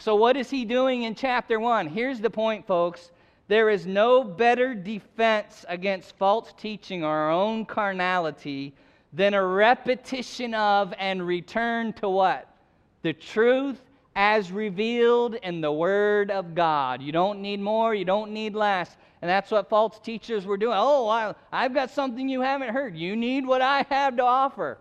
So, 0.00 0.14
what 0.14 0.36
is 0.36 0.48
he 0.48 0.64
doing 0.64 1.02
in 1.02 1.14
chapter 1.14 1.60
1? 1.60 1.88
Here's 1.88 2.20
the 2.20 2.30
point, 2.30 2.66
folks. 2.66 3.10
There 3.48 3.70
is 3.70 3.86
no 3.86 4.22
better 4.22 4.74
defense 4.74 5.64
against 5.68 6.16
false 6.16 6.52
teaching 6.58 7.04
or 7.04 7.08
our 7.14 7.30
own 7.30 7.64
carnality 7.64 8.74
than 9.12 9.34
a 9.34 9.44
repetition 9.44 10.54
of 10.54 10.94
and 10.98 11.26
return 11.26 11.92
to 11.94 12.08
what? 12.08 12.54
The 13.02 13.12
truth 13.12 13.80
as 14.14 14.50
revealed 14.52 15.34
in 15.36 15.60
the 15.60 15.72
Word 15.72 16.30
of 16.30 16.54
God. 16.54 17.00
You 17.00 17.12
don't 17.12 17.40
need 17.40 17.60
more, 17.60 17.94
you 17.94 18.04
don't 18.04 18.32
need 18.32 18.54
less. 18.54 18.96
And 19.20 19.28
that's 19.28 19.50
what 19.50 19.68
false 19.68 19.98
teachers 19.98 20.46
were 20.46 20.56
doing. 20.56 20.76
Oh, 20.76 21.08
I, 21.08 21.34
I've 21.52 21.74
got 21.74 21.90
something 21.90 22.28
you 22.28 22.40
haven't 22.40 22.72
heard. 22.72 22.96
You 22.96 23.16
need 23.16 23.46
what 23.46 23.60
I 23.60 23.84
have 23.90 24.16
to 24.16 24.24
offer. 24.24 24.78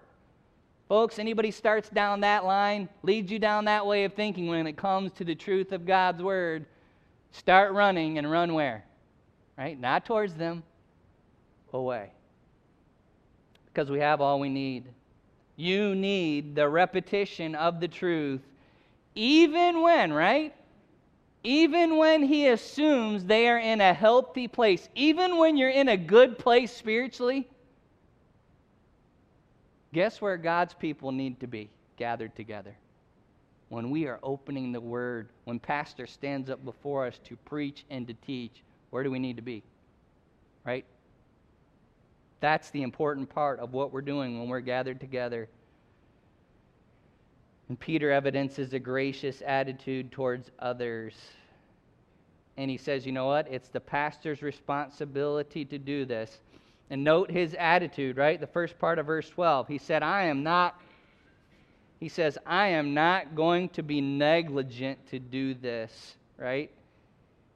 Folks, 0.88 1.20
anybody 1.20 1.52
starts 1.52 1.90
down 1.90 2.22
that 2.22 2.46
line, 2.46 2.88
leads 3.04 3.32
you 3.32 3.40
down 3.40 3.66
that 3.66 3.86
way 3.86 4.04
of 4.06 4.14
thinking 4.14 4.48
when 4.48 4.68
it 4.68 4.78
comes 4.78 5.12
to 5.14 5.24
the 5.24 5.36
truth 5.36 5.72
of 5.72 5.86
God's 5.86 6.22
Word, 6.22 6.66
start 7.32 7.74
running 7.74 8.18
and 8.18 8.30
run 8.30 8.54
where? 8.54 8.86
Right? 9.58 9.80
Not 9.80 10.06
towards 10.06 10.36
them, 10.36 10.64
away. 11.74 12.12
Because 13.66 13.90
we 13.90 14.00
have 14.00 14.22
all 14.22 14.40
we 14.40 14.50
need. 14.50 14.86
You 15.56 15.96
need 15.96 16.56
the 16.56 16.70
repetition 16.70 17.56
of 17.56 17.80
the 17.80 17.88
truth 17.88 18.42
even 19.18 19.82
when, 19.82 20.14
right? 20.14 20.54
Even 21.48 21.96
when 21.96 22.24
he 22.24 22.50
assumes 22.50 23.24
they 23.24 23.48
are 23.48 23.58
in 23.58 23.80
a 23.80 23.94
healthy 23.94 24.50
place, 24.50 24.90
even 24.96 25.38
when 25.38 25.56
you're 25.56 25.70
in 25.70 25.88
a 25.88 25.96
good 25.96 26.38
place 26.38 26.76
spiritually, 26.76 27.48
guess 29.94 30.20
where 30.20 30.36
God's 30.36 30.74
people 30.74 31.14
need 31.14 31.40
to 31.40 31.48
be 31.48 31.70
gathered 31.96 32.36
together? 32.36 32.76
When 33.70 33.90
we 33.90 34.08
are 34.08 34.20
opening 34.24 34.74
the 34.74 34.82
word, 34.82 35.30
when 35.46 35.58
pastor 35.58 36.06
stands 36.06 36.50
up 36.50 36.66
before 36.66 37.08
us 37.08 37.18
to 37.24 37.38
preach 37.38 37.86
and 37.90 38.06
to 38.10 38.14
teach, 38.14 38.62
where 38.90 39.06
do 39.06 39.10
we 39.10 39.18
need 39.18 39.38
to 39.38 39.42
be? 39.42 39.64
Right? 40.66 40.84
That's 42.42 42.72
the 42.72 42.84
important 42.84 43.30
part 43.30 43.62
of 43.62 43.72
what 43.72 43.94
we're 43.94 44.02
doing 44.02 44.38
when 44.38 44.50
we're 44.50 44.60
gathered 44.60 45.00
together. 45.00 45.48
And 47.70 47.80
Peter 47.80 48.12
evidences 48.12 48.74
a 48.74 48.80
gracious 48.80 49.42
attitude 49.46 50.12
towards 50.12 50.52
others. 50.60 51.14
And 52.56 52.72
he 52.72 52.78
says, 52.78 53.06
you 53.06 53.12
know 53.12 53.28
what? 53.28 53.48
It's 53.52 53.68
the 53.68 53.80
pastor's 53.80 54.42
responsibility 54.42 55.66
to 55.66 55.78
do 55.78 56.06
this. 56.06 56.40
And 56.90 57.04
note 57.04 57.30
his 57.30 57.54
attitude, 57.60 58.18
right? 58.18 58.40
The 58.40 58.48
first 58.48 58.80
part 58.80 59.00
of 59.00 59.06
verse 59.06 59.30
12. 59.30 59.68
He 59.68 59.78
said, 59.78 60.02
I 60.02 60.24
am 60.24 60.44
not, 60.44 60.80
he 62.00 62.08
says, 62.08 62.38
I 62.46 62.68
am 62.70 62.94
not 62.94 63.36
going 63.36 63.70
to 63.70 63.84
be 63.84 64.00
negligent 64.00 65.06
to 65.10 65.20
do 65.20 65.54
this, 65.54 66.16
right? 66.38 66.72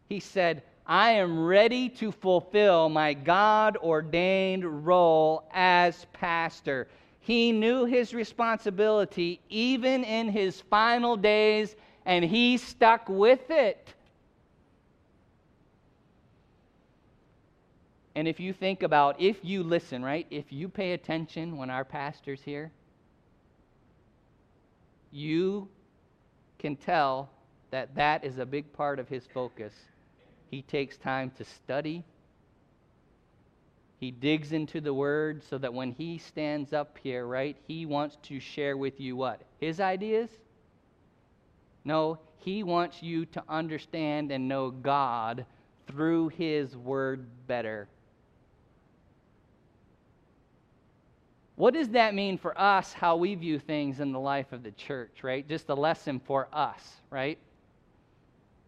He 0.09 0.19
said, 0.19 0.63
I 0.85 1.11
am 1.11 1.45
ready 1.45 1.87
to 1.89 2.11
fulfill 2.11 2.89
my 2.89 3.13
God 3.13 3.77
ordained 3.77 4.85
role 4.85 5.47
as 5.53 6.05
pastor. 6.11 6.89
He 7.21 7.51
knew 7.51 7.85
his 7.85 8.13
responsibility 8.13 9.39
even 9.49 10.03
in 10.03 10.27
his 10.29 10.59
final 10.59 11.15
days, 11.15 11.75
and 12.05 12.25
he 12.25 12.57
stuck 12.57 13.07
with 13.07 13.49
it. 13.49 13.93
And 18.15 18.27
if 18.27 18.39
you 18.39 18.51
think 18.53 18.83
about, 18.83 19.21
if 19.21 19.37
you 19.43 19.63
listen, 19.63 20.03
right? 20.03 20.27
If 20.29 20.51
you 20.51 20.67
pay 20.67 20.93
attention 20.93 21.57
when 21.57 21.69
our 21.69 21.85
pastor's 21.85 22.41
here, 22.41 22.71
you 25.11 25.69
can 26.57 26.75
tell 26.75 27.29
that 27.69 27.95
that 27.95 28.25
is 28.25 28.37
a 28.37 28.45
big 28.45 28.73
part 28.73 28.99
of 28.99 29.07
his 29.07 29.25
focus. 29.33 29.73
He 30.49 30.63
takes 30.63 30.97
time 30.97 31.31
to 31.37 31.45
study. 31.45 32.03
He 34.01 34.09
digs 34.09 34.51
into 34.51 34.81
the 34.81 34.93
word 34.95 35.43
so 35.47 35.59
that 35.59 35.75
when 35.75 35.91
he 35.91 36.17
stands 36.17 36.73
up 36.73 36.97
here, 37.03 37.27
right, 37.27 37.55
he 37.67 37.85
wants 37.85 38.17
to 38.23 38.39
share 38.39 38.75
with 38.75 38.99
you 38.99 39.15
what? 39.15 39.43
His 39.59 39.79
ideas? 39.79 40.31
No, 41.85 42.17
he 42.39 42.63
wants 42.63 43.03
you 43.03 43.27
to 43.27 43.43
understand 43.47 44.31
and 44.31 44.47
know 44.47 44.71
God 44.71 45.45
through 45.85 46.29
his 46.29 46.75
word 46.75 47.27
better. 47.45 47.87
What 51.55 51.75
does 51.75 51.89
that 51.89 52.15
mean 52.15 52.39
for 52.39 52.59
us, 52.59 52.93
how 52.93 53.17
we 53.17 53.35
view 53.35 53.59
things 53.59 53.99
in 53.99 54.11
the 54.11 54.19
life 54.19 54.51
of 54.51 54.63
the 54.63 54.71
church, 54.71 55.19
right? 55.21 55.47
Just 55.47 55.69
a 55.69 55.75
lesson 55.75 56.19
for 56.19 56.47
us, 56.51 56.95
right? 57.11 57.37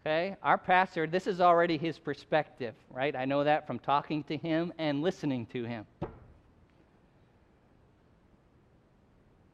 Okay? 0.06 0.36
Our 0.42 0.58
pastor, 0.58 1.06
this 1.06 1.26
is 1.26 1.40
already 1.40 1.78
his 1.78 1.98
perspective, 1.98 2.74
right? 2.90 3.16
I 3.16 3.24
know 3.24 3.42
that 3.42 3.66
from 3.66 3.78
talking 3.78 4.22
to 4.24 4.36
him 4.36 4.70
and 4.76 5.00
listening 5.00 5.46
to 5.46 5.64
him. 5.64 5.86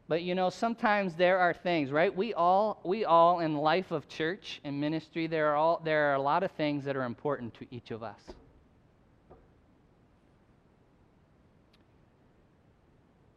But 0.09 0.23
you 0.23 0.35
know, 0.35 0.51
sometimes 0.51 1.15
there 1.15 1.39
are 1.39 1.55
things, 1.55 1.93
right? 1.93 2.15
We 2.15 2.35
all 2.35 2.81
we 2.83 3.05
all 3.05 3.39
in 3.39 3.55
life 3.55 3.93
of 3.93 4.09
church 4.09 4.61
and 4.65 4.81
ministry, 4.81 5.29
there 5.29 5.51
are 5.51 5.55
all 5.55 5.81
there 5.85 6.11
are 6.11 6.15
a 6.15 6.21
lot 6.21 6.43
of 6.43 6.51
things 6.51 6.85
that 6.85 6.97
are 6.97 7.05
important 7.05 7.55
to 7.55 7.67
each 7.71 7.93
of 7.93 8.03
us. 8.03 8.21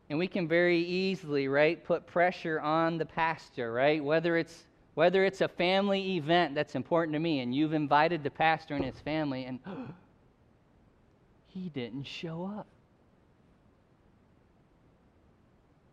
And 0.10 0.18
we 0.18 0.28
can 0.28 0.48
very 0.48 0.80
easily, 0.80 1.48
right, 1.48 1.84
put 1.84 2.08
pressure 2.08 2.60
on 2.60 2.98
the 2.98 3.06
pastor, 3.06 3.72
right? 3.72 4.04
Whether 4.04 4.36
it's 4.36 4.64
whether 4.96 5.26
it's 5.26 5.42
a 5.42 5.48
family 5.48 6.18
event 6.18 6.54
that's 6.56 6.76
important 6.76 7.14
to 7.14 7.20
me 7.20 7.40
and 7.40 7.54
you've 7.54 7.74
invited 7.74 8.24
the 8.24 8.30
pastor 8.30 8.76
and 8.76 8.86
his 8.86 9.00
family 9.00 9.46
and 9.46 9.60
he 11.48 11.70
didn't 11.70 12.04
show 12.04 12.52
up. 12.58 12.68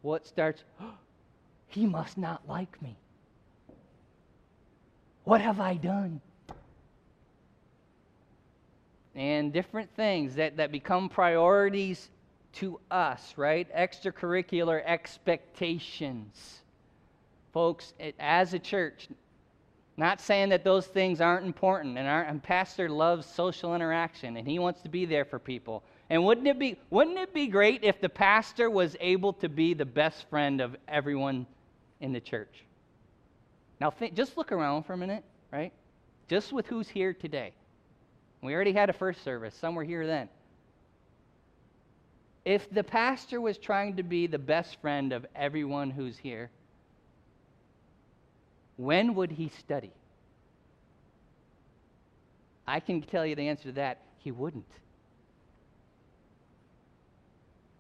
What 0.03 0.27
starts? 0.27 0.65
he 1.69 1.87
must 1.87 2.19
not 2.19 2.47
like 2.49 2.81
me. 2.83 2.97
What 5.25 5.41
have 5.41 5.61
I 5.61 5.75
done? 5.75 6.21
And 9.15 9.53
different 9.53 9.95
things 9.97 10.37
that, 10.37 10.57
that 10.57 10.73
become 10.73 11.09
priorities 11.09 12.11
to 12.55 12.81
us, 12.91 13.35
right? 13.37 13.69
Extracurricular 13.75 14.83
expectations. 14.85 16.60
Folks, 17.53 17.93
as 18.19 18.55
a 18.55 18.59
church, 18.59 19.09
not 19.97 20.21
saying 20.21 20.49
that 20.51 20.65
those 20.65 20.87
things 20.87 21.21
aren't 21.21 21.45
important, 21.45 21.99
and 21.99 22.09
our 22.09 22.23
and 22.23 22.43
pastor 22.43 22.89
loves 22.89 23.27
social 23.27 23.75
interaction, 23.75 24.37
and 24.37 24.47
he 24.47 24.59
wants 24.59 24.81
to 24.83 24.89
be 24.89 25.05
there 25.05 25.25
for 25.25 25.39
people. 25.39 25.83
And 26.09 26.25
wouldn't 26.25 26.47
it 26.47 26.59
be 26.59 26.79
wouldn't 26.91 27.19
it 27.19 27.35
be 27.35 27.49
great 27.49 27.85
if 27.85 28.01
the 28.01 28.09
pastor 28.09 28.71
was 28.71 28.97
able 29.01 29.33
to 29.35 29.49
be 29.49 29.75
the 29.75 29.85
best 29.85 30.29
friend 30.31 30.61
of 30.61 30.77
everyone 30.89 31.47
in 32.01 32.13
the 32.13 32.21
church? 32.21 32.65
Now, 33.81 33.93
just 34.15 34.37
look 34.37 34.53
around 34.53 34.85
for 34.85 34.93
a 34.93 34.97
minute, 34.97 35.25
right? 35.53 35.73
Just 36.29 36.53
with 36.53 36.67
who's 36.67 36.89
here 36.89 37.13
today. 37.13 37.53
We 38.43 38.55
already 38.55 38.73
had 38.73 38.91
a 38.91 38.93
first 38.93 39.23
service. 39.23 39.55
Some 39.55 39.75
were 39.75 39.85
here 39.85 40.07
then. 40.07 40.29
If 42.45 42.71
the 42.71 42.85
pastor 42.85 43.41
was 43.41 43.59
trying 43.59 43.97
to 43.97 44.03
be 44.03 44.27
the 44.27 44.39
best 44.39 44.81
friend 44.81 45.13
of 45.13 45.27
everyone 45.35 45.91
who's 45.91 46.17
here, 46.17 46.51
when 48.81 49.15
would 49.15 49.31
he 49.31 49.51
study? 49.59 49.93
I 52.67 52.81
can 52.81 53.03
tell 53.03 53.27
you 53.27 53.35
the 53.35 53.47
answer 53.47 53.65
to 53.65 53.73
that. 53.73 53.99
He 54.19 54.31
wouldn't. 54.31 54.65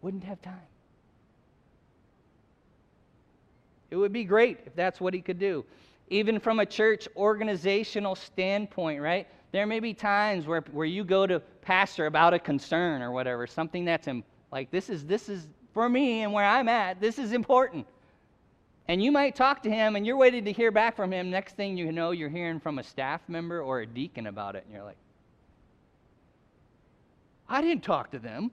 Wouldn't 0.03 0.25
have 0.25 0.43
time. 0.43 0.61
It 3.91 3.97
would 3.97 4.13
be 4.13 4.25
great 4.25 4.59
if 4.67 4.75
that's 4.77 5.01
what 5.01 5.15
he 5.15 5.23
could 5.23 5.39
do. 5.39 5.65
Even 6.09 6.39
from 6.39 6.61
a 6.61 6.67
church 6.67 7.09
organizational 7.17 8.15
standpoint, 8.15 9.01
right? 9.01 9.27
There 9.53 9.67
may 9.67 9.81
be 9.81 9.95
times 9.95 10.47
where, 10.47 10.63
where 10.71 10.87
you 10.87 11.03
go 11.03 11.27
to 11.27 11.41
pastor 11.63 12.07
about 12.07 12.35
a 12.35 12.39
concern 12.39 13.01
or 13.01 13.11
whatever, 13.11 13.47
something 13.47 13.87
that's 13.87 14.07
like 14.53 14.71
this 14.71 14.91
is 14.91 15.07
this 15.07 15.31
is 15.31 15.47
for 15.73 15.89
me 15.89 16.25
and 16.25 16.33
where 16.33 16.45
I'm 16.45 16.69
at, 16.69 17.01
this 17.01 17.19
is 17.19 17.33
important. 17.33 17.87
And 18.91 19.01
you 19.01 19.13
might 19.13 19.37
talk 19.37 19.63
to 19.63 19.71
him 19.71 19.95
and 19.95 20.05
you're 20.05 20.17
waiting 20.17 20.45
to 20.47 20.53
hear 20.53 20.73
back 20.73 20.97
from 20.97 21.13
him. 21.13 21.31
Next 21.31 21.55
thing 21.55 21.77
you 21.77 21.93
know, 21.93 22.11
you're 22.11 22.29
hearing 22.29 22.59
from 22.59 22.81
a 22.81 22.83
staff 22.83 23.21
member 23.29 23.63
or 23.63 23.83
a 23.83 23.87
deacon 23.87 24.27
about 24.27 24.57
it, 24.57 24.65
and 24.65 24.75
you're 24.75 24.83
like, 24.83 24.97
I 27.49 27.63
didn't 27.63 27.85
talk 27.85 28.11
to 28.11 28.19
them. 28.19 28.51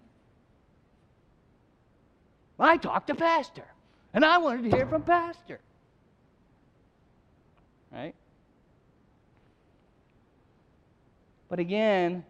I 2.59 2.77
talked 2.77 3.07
to 3.07 3.15
Pastor, 3.15 3.65
and 4.13 4.23
I 4.23 4.37
wanted 4.37 4.69
to 4.69 4.77
hear 4.77 4.85
from 4.85 5.01
Pastor. 5.01 5.59
Right? 7.91 8.13
But 11.49 11.57
again, 11.57 12.23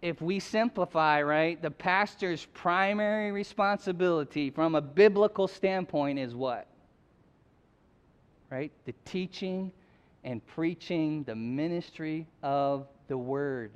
if 0.00 0.20
we 0.20 0.40
simplify, 0.40 1.22
right, 1.22 1.62
the 1.62 1.70
pastor's 1.70 2.46
primary 2.46 3.30
responsibility 3.30 4.50
from 4.50 4.74
a 4.74 4.80
biblical 4.80 5.46
standpoint 5.46 6.18
is 6.18 6.34
what? 6.34 6.66
Right? 8.52 8.70
The 8.84 8.92
teaching 9.06 9.72
and 10.24 10.46
preaching 10.46 11.24
the 11.24 11.34
ministry 11.34 12.26
of 12.42 12.86
the 13.08 13.16
word. 13.16 13.70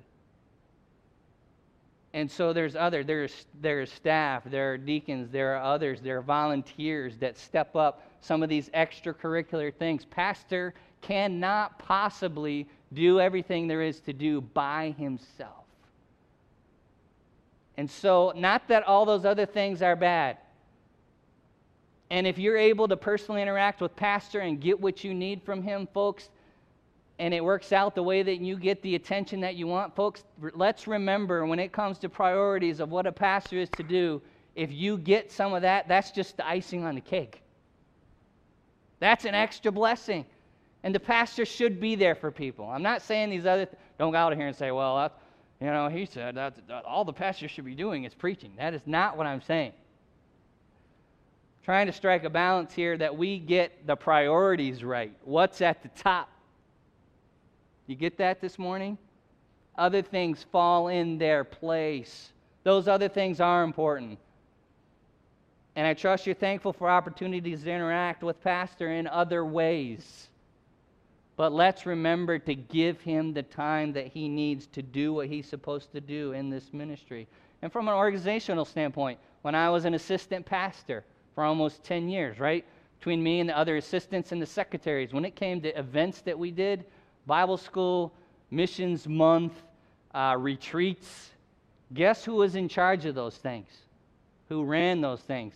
And 2.13 2.31
so 2.31 2.53
there's 2.53 2.77
other 2.77 3.03
there's 3.03 3.47
there's 3.63 3.91
staff, 3.91 4.43
there 4.45 4.75
are 4.75 4.77
deacons, 4.77 5.31
there 5.31 5.57
are 5.57 5.63
others, 5.63 6.03
there 6.03 6.19
are 6.19 6.23
volunteers 6.23 7.17
that 7.21 7.39
step 7.39 7.75
up 7.75 8.03
some 8.21 8.43
of 8.43 8.51
these 8.51 8.69
extracurricular 8.71 9.75
things. 9.75 10.05
Pastor 10.05 10.75
cannot 11.01 11.79
possibly 11.79 12.69
do 12.93 13.19
everything 13.19 13.67
there 13.67 13.81
is 13.81 14.01
to 14.01 14.13
do 14.13 14.43
by 14.43 14.95
himself. 14.99 15.65
And 17.79 17.91
so, 17.91 18.35
not 18.37 18.69
that 18.69 18.83
all 18.83 19.07
those 19.07 19.25
other 19.25 19.47
things 19.47 19.81
are 19.81 19.97
bad. 19.97 20.37
And 22.11 22.27
if 22.27 22.39
you're 22.39 22.57
able 22.57 22.87
to 22.89 22.97
personally 22.97 23.43
interact 23.43 23.81
with 23.81 23.97
Pastor 23.97 24.41
and 24.41 24.61
get 24.61 24.81
what 24.81 25.03
you 25.03 25.13
need 25.13 25.43
from 25.43 25.63
him, 25.63 25.89
folks, 25.93 26.31
and 27.19 27.33
it 27.33 27.43
works 27.43 27.73
out 27.73 27.95
the 27.95 28.03
way 28.03 28.23
that 28.23 28.41
you 28.41 28.57
get 28.59 28.83
the 28.83 28.95
attention 28.95 29.41
that 29.41 29.57
you 29.57 29.67
want, 29.67 29.97
folks, 29.97 30.25
let's 30.55 30.87
remember 30.87 31.47
when 31.47 31.59
it 31.59 31.73
comes 31.73 31.99
to 31.99 32.09
priorities 32.09 32.79
of 32.79 32.91
what 32.91 33.07
a 33.07 33.13
pastor 33.13 33.57
is 33.57 33.71
to 33.71 33.83
do, 33.83 34.21
if 34.55 34.71
you 34.71 34.99
get 34.99 35.33
some 35.33 35.53
of 35.55 35.63
that, 35.63 35.89
that's 35.89 36.11
just 36.11 36.37
the 36.37 36.47
icing 36.47 36.85
on 36.85 36.95
the 36.95 37.01
cake. 37.01 37.43
That's 39.01 39.25
an 39.25 39.35
extra 39.35 39.73
blessing. 39.73 40.25
And 40.83 40.95
the 40.95 41.01
pastor 41.01 41.45
should 41.45 41.81
be 41.81 41.97
there 41.97 42.15
for 42.15 42.31
people. 42.31 42.69
I'm 42.69 42.83
not 42.83 43.03
saying 43.03 43.31
these 43.31 43.47
other, 43.47 43.67
th- 43.67 43.77
don't 43.99 44.13
go 44.13 44.19
out 44.19 44.33
of 44.33 44.39
here 44.39 44.47
and 44.47 44.57
say, 44.57 44.71
well, 44.71 45.11
you 45.61 45.67
know, 45.67 45.89
he 45.89 46.07
said 46.07 46.37
that, 46.37 46.55
that 46.69 46.85
all 46.85 47.05
the 47.05 47.13
pastor 47.13 47.49
should 47.49 47.65
be 47.65 47.75
doing 47.75 48.05
is 48.05 48.15
preaching. 48.15 48.53
That 48.57 48.75
is 48.75 48.83
not 48.87 49.17
what 49.17 49.27
I'm 49.27 49.43
saying. 49.43 49.73
Trying 51.67 51.89
to 51.89 51.93
strike 51.93 52.23
a 52.23 52.31
balance 52.31 52.73
here 52.73 52.97
that 52.97 53.17
we 53.17 53.41
get 53.41 53.89
the 53.89 53.97
priorities 53.97 54.85
right. 54.85 55.13
What's 55.25 55.61
at 55.61 55.83
the 55.83 55.89
top? 56.01 56.31
You 57.89 57.97
get 57.97 58.19
that 58.19 58.41
this 58.41 58.57
morning? 58.57 58.97
Other 59.77 60.01
things 60.01 60.47
fall 60.53 60.87
in 60.87 61.19
their 61.19 61.43
place. 61.43 62.31
Those 62.63 62.87
other 62.87 63.09
things 63.09 63.41
are 63.41 63.65
important. 63.65 64.21
And 65.75 65.85
I 65.85 65.95
trust 65.95 66.25
you're 66.25 66.37
thankful 66.37 66.73
for 66.73 66.89
opportunities 66.89 67.65
to 67.65 67.73
interact 67.73 68.23
with 68.23 68.41
Pastor 68.45 68.93
in 68.93 69.09
other 69.09 69.45
ways. 69.45 70.29
But 71.35 71.53
let's 71.53 71.85
remember 71.85 72.39
to 72.39 72.55
give 72.55 73.01
him 73.01 73.33
the 73.33 73.43
time 73.43 73.93
that 73.95 74.07
he 74.07 74.29
needs 74.29 74.69
to 74.69 74.83
do 74.83 75.15
what 75.15 75.27
he's 75.27 75.49
supposed 75.49 75.91
to 75.95 76.01
do 76.01 76.31
in 76.31 76.49
this 76.49 76.73
ministry. 76.73 77.27
And 77.61 77.73
from 77.73 77.89
an 77.89 77.95
organizational 77.95 78.65
standpoint, 78.65 79.19
when 79.43 79.57
I 79.57 79.69
was 79.69 79.85
an 79.85 79.95
assistant 79.95 80.47
pastor 80.47 81.03
for 81.37 81.45
almost 81.45 81.85
10 81.85 82.09
years, 82.09 82.41
right? 82.41 82.65
Between 82.99 83.23
me 83.23 83.39
and 83.39 83.49
the 83.49 83.57
other 83.57 83.77
assistants 83.77 84.33
and 84.33 84.43
the 84.43 84.47
secretaries, 84.47 85.13
when 85.13 85.25
it 85.25 85.37
came 85.37 85.61
to 85.61 85.79
events 85.79 86.23
that 86.23 86.37
we 86.37 86.51
did, 86.51 86.85
Bible 87.27 87.57
school, 87.57 88.13
missions 88.51 89.07
month, 89.07 89.53
uh, 90.13 90.35
retreats, 90.37 91.31
guess 91.95 92.25
who 92.25 92.35
was 92.35 92.57
in 92.57 92.69
charge 92.69 93.05
of 93.05 93.15
those 93.15 93.37
things? 93.37 93.69
Who 94.49 94.65
ran 94.65 95.01
those 95.01 95.21
things? 95.21 95.55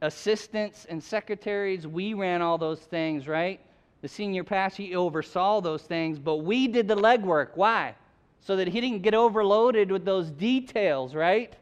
Assistants 0.00 0.86
and 0.88 1.02
secretaries, 1.02 1.84
we 1.84 2.14
ran 2.14 2.40
all 2.42 2.58
those 2.58 2.78
things, 2.78 3.26
right? 3.26 3.60
the 4.00 4.08
senior 4.08 4.44
pastor, 4.44 4.82
he 4.82 4.94
oversaw 4.94 5.60
those 5.60 5.82
things, 5.82 6.18
but 6.18 6.36
we 6.36 6.68
did 6.68 6.86
the 6.86 6.96
legwork. 6.96 7.48
Why? 7.54 7.94
So 8.40 8.56
that 8.56 8.68
he 8.68 8.80
didn't 8.80 9.02
get 9.02 9.14
overloaded 9.14 9.90
with 9.90 10.04
those 10.04 10.30
details, 10.30 11.14
right? 11.14 11.54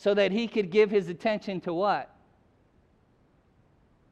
So 0.00 0.14
that 0.14 0.32
he 0.32 0.48
could 0.48 0.70
give 0.70 0.90
his 0.90 1.10
attention 1.10 1.60
to 1.60 1.74
what? 1.74 2.08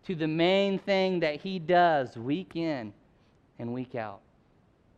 To 0.04 0.14
the 0.14 0.28
main 0.28 0.78
thing 0.78 1.20
that 1.20 1.36
he 1.36 1.58
does 1.58 2.14
week 2.14 2.56
in 2.56 2.92
and 3.58 3.72
week 3.72 3.94
out. 3.94 4.20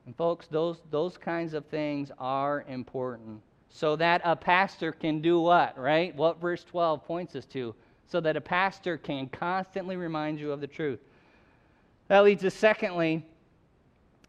And 0.05 0.17
folks, 0.17 0.49
those, 0.49 0.79
those 0.91 1.17
kinds 1.17 1.55
of 1.55 1.65
things 1.67 2.11
are 2.19 2.65
important. 2.67 3.41
So 3.69 3.95
that 3.97 4.21
a 4.25 4.35
pastor 4.35 4.91
can 4.91 5.21
do 5.21 5.39
what, 5.39 5.79
right? 5.79 6.13
What 6.17 6.41
verse 6.41 6.65
12 6.65 7.05
points 7.05 7.37
us 7.37 7.45
to? 7.47 7.73
So 8.09 8.21
that 8.23 8.37
a 8.37 8.41
pastor 8.41 8.99
can 8.99 9.29
constantly 9.29 9.95
remind 9.95 10.41
you 10.41 10.51
of 10.51 10.61
the 10.61 10.67
truth. 10.67 10.99
That 12.09 12.25
leads 12.25 12.45
us, 12.45 12.55
secondly, 12.55 13.25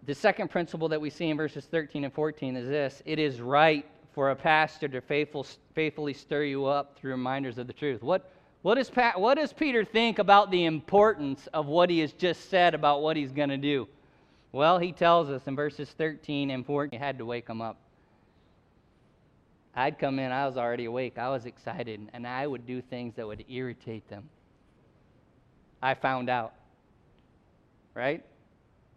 the 0.05 0.13
second 0.13 0.51
principle 0.51 0.89
that 0.89 1.01
we 1.01 1.09
see 1.09 1.29
in 1.29 1.37
verses 1.37 1.65
13 1.65 2.03
and 2.03 2.13
14 2.13 2.55
is 2.55 2.67
this 2.67 3.01
it 3.03 3.17
is 3.17 3.41
right 3.41 3.87
for 4.13 4.31
a 4.31 4.35
pastor 4.35 4.87
to 4.87 5.01
faithful, 5.01 5.45
faithfully 5.73 6.13
stir 6.13 6.43
you 6.43 6.65
up 6.65 6.97
through 6.97 7.11
reminders 7.11 7.57
of 7.57 7.67
the 7.67 7.73
truth. 7.73 8.01
What, 8.03 8.31
what, 8.61 8.77
is 8.77 8.89
pa- 8.89 9.13
what 9.15 9.35
does 9.35 9.53
Peter 9.53 9.85
think 9.85 10.19
about 10.19 10.51
the 10.51 10.65
importance 10.65 11.47
of 11.53 11.67
what 11.67 11.89
he 11.89 11.99
has 11.99 12.13
just 12.13 12.49
said 12.49 12.73
about 12.73 13.01
what 13.01 13.15
he's 13.17 13.31
going 13.31 13.49
to 13.49 13.57
do? 13.57 13.87
Well, 14.51 14.77
he 14.77 14.91
tells 14.91 15.29
us 15.29 15.41
in 15.47 15.55
verses 15.55 15.89
13 15.97 16.51
and 16.51 16.65
14, 16.65 16.99
he 16.99 17.03
had 17.03 17.17
to 17.17 17.25
wake 17.25 17.47
him 17.47 17.61
up. 17.61 17.77
I'd 19.73 19.97
come 19.97 20.19
in, 20.19 20.31
I 20.31 20.45
was 20.45 20.57
already 20.57 20.85
awake, 20.85 21.17
I 21.17 21.29
was 21.29 21.45
excited, 21.45 22.09
and 22.11 22.27
I 22.27 22.45
would 22.45 22.67
do 22.67 22.81
things 22.81 23.15
that 23.15 23.25
would 23.25 23.45
irritate 23.47 24.09
them. 24.09 24.27
I 25.81 25.93
found 25.93 26.29
out 26.29 26.53
right? 27.93 28.23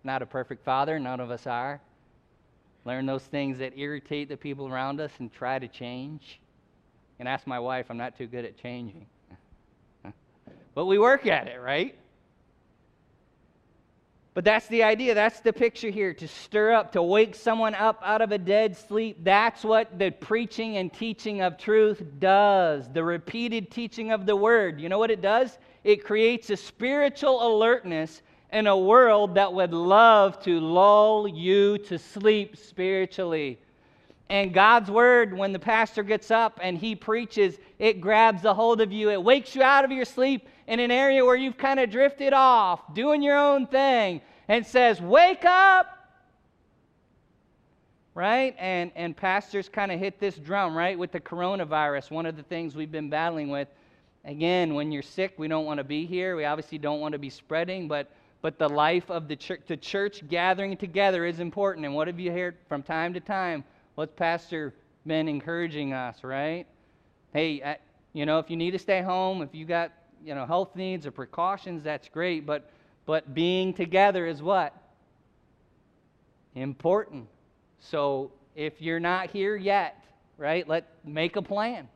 Not 0.03 0.23
a 0.23 0.27
perfect 0.27 0.65
father, 0.65 0.99
none 0.99 1.21
of 1.21 1.31
us 1.31 1.47
are. 1.47 1.81
Learn 2.85 3.07
those 3.07 3.23
things 3.23 3.59
that 3.59 3.79
irritate 3.79 4.29
the 4.29 4.37
people 4.37 4.69
around 4.69 5.01
us 5.01 5.13
and 5.19 5.33
try 5.33 5.59
to 5.59 5.69
change. 5.69 6.41
And 7.19 7.29
ask 7.29 7.47
my 7.47 7.59
wife, 7.59 7.87
I'm 7.91 7.97
not 7.97 8.19
too 8.19 8.27
good 8.27 8.45
at 8.45 8.57
changing. 8.57 9.07
but 10.75 10.87
we 10.87 10.99
work 10.99 11.27
at 11.27 11.47
it, 11.47 11.61
right? 11.61 11.97
But 14.35 14.45
that's 14.45 14.67
the 14.67 14.83
idea. 14.83 15.15
That's 15.15 15.39
the 15.41 15.53
picture 15.53 15.91
here 15.91 16.13
to 16.15 16.27
stir 16.27 16.73
up, 16.73 16.93
to 16.93 17.03
wake 17.03 17.37
someone 17.37 17.77
up 17.77 18.01
out 18.05 18.21
of 18.21 18.33
a 18.33 18.39
dead 18.39 18.77
sleep. 18.77 19.19
That's 19.23 19.63
what 19.63 19.97
the 19.97 20.11
preaching 20.11 20.77
and 20.77 20.93
teaching 20.93 21.41
of 21.41 21.57
truth 21.57 22.03
does. 22.19 22.89
The 22.93 23.05
repeated 23.05 23.71
teaching 23.71 24.11
of 24.11 24.27
the 24.27 24.35
word. 24.35 24.81
You 24.81 24.89
know 24.89 24.99
what 24.99 25.13
it 25.13 25.23
does? 25.23 25.57
It 25.85 26.05
creates 26.05 26.51
a 26.51 26.57
spiritual 26.57 27.47
alertness 27.47 28.23
in 28.55 28.69
a 28.69 28.79
world 28.79 29.35
that 29.35 29.53
would 29.53 29.75
love 29.75 30.41
to 30.45 30.61
lull 30.61 31.27
you 31.27 31.77
to 31.77 31.99
sleep 31.99 32.57
spiritually. 32.57 33.59
And 34.31 34.55
God's 34.55 34.91
word, 34.91 35.37
when 35.37 35.53
the 35.53 35.59
pastor 35.59 36.05
gets 36.05 36.31
up 36.31 36.61
and 36.63 36.79
he 36.79 36.95
preaches, 36.95 37.59
it 37.81 38.01
grabs 38.01 38.45
a 38.45 38.55
hold 38.55 38.81
of 38.81 38.93
you. 38.93 39.11
It 39.11 39.21
wakes 39.23 39.57
you 39.57 39.63
out 39.65 39.85
of 39.85 39.91
your 39.91 40.05
sleep 40.05 40.49
in 40.69 40.79
an 40.79 40.93
area 40.93 41.25
where 41.25 41.35
you've 41.35 41.59
kind 41.59 41.81
of 41.81 41.91
drifted 41.91 42.33
off, 42.33 42.95
doing 42.95 43.23
your 43.23 43.37
own 43.37 43.67
thing, 43.67 44.21
and 44.47 44.65
says, 44.65 45.01
Wake 45.01 45.45
up! 45.45 45.91
Right? 48.15 48.55
And, 48.61 48.93
and 48.95 49.17
pastors 49.17 49.69
kind 49.69 49.91
of 49.91 49.99
hit 49.99 50.21
this 50.21 50.37
drum, 50.37 50.77
right? 50.77 50.97
With 50.97 51.11
the 51.11 51.21
coronavirus, 51.21 52.13
one 52.13 52.25
of 52.25 52.37
the 52.37 52.45
things 52.45 52.77
we've 52.77 52.93
been 52.93 53.11
battling 53.11 53.49
with. 53.49 53.67
Again, 54.25 54.75
when 54.75 54.93
you're 54.93 55.03
sick, 55.03 55.35
we 55.37 55.49
don't 55.49 55.67
want 55.67 55.79
to 55.79 55.85
be 55.85 56.07
here. 56.07 56.37
We 56.37 56.45
obviously 56.45 56.79
don't 56.79 57.01
want 57.01 57.13
to 57.13 57.19
be 57.19 57.29
spreading, 57.29 57.89
but 57.89 58.11
but 58.45 58.59
the 58.59 58.69
life 58.69 59.11
of 59.11 59.27
the 59.27 59.35
church, 59.35 59.63
the 59.69 59.77
church 59.79 60.23
gathering 60.29 60.77
together 60.77 61.25
is 61.25 61.41
important. 61.41 61.87
And 61.87 61.95
what 61.95 62.09
have 62.09 62.21
you 62.21 62.31
heard 62.31 62.57
from 62.69 62.83
time 62.83 63.15
to 63.15 63.21
time? 63.21 63.65
What's 63.95 64.13
Pastor 64.13 64.75
been 65.07 65.29
encouraging 65.29 65.95
us, 65.95 66.23
right? 66.23 66.67
Hey, 67.33 67.79
you 68.13 68.27
know, 68.27 68.39
if 68.39 68.51
you 68.51 68.59
need 68.59 68.73
to 68.73 68.79
stay 68.79 69.01
home, 69.01 69.41
if 69.41 69.55
you 69.55 69.65
got, 69.65 69.93
you 70.23 70.35
know, 70.35 70.45
health 70.45 70.77
needs 70.77 71.07
or 71.07 71.11
precautions, 71.11 71.83
that's 71.83 72.07
great. 72.11 72.45
But, 72.45 72.69
but 73.07 73.33
being 73.33 73.73
together 73.73 74.27
is 74.27 74.43
what? 74.43 74.77
Important. 76.55 77.27
So 77.81 78.31
if 78.55 78.83
you're 78.83 79.01
not 79.01 79.31
here 79.31 79.57
yet, 79.57 80.05
right, 80.37 80.69
let 80.69 80.87
make 81.03 81.37
a 81.37 81.43
plan. 81.43 81.89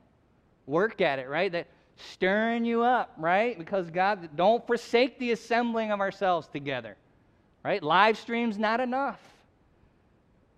Work 0.64 1.02
at 1.02 1.18
it, 1.18 1.28
right? 1.28 1.52
That 1.52 1.66
stirring 1.98 2.64
you 2.64 2.82
up, 2.82 3.12
right? 3.18 3.58
Because 3.58 3.90
God, 3.90 4.30
don't 4.36 4.66
forsake 4.66 5.18
the 5.18 5.32
assembling 5.32 5.90
of 5.90 6.00
ourselves 6.00 6.48
together, 6.48 6.96
right? 7.64 7.82
Live 7.82 8.18
stream's 8.18 8.58
not 8.58 8.80
enough. 8.80 9.20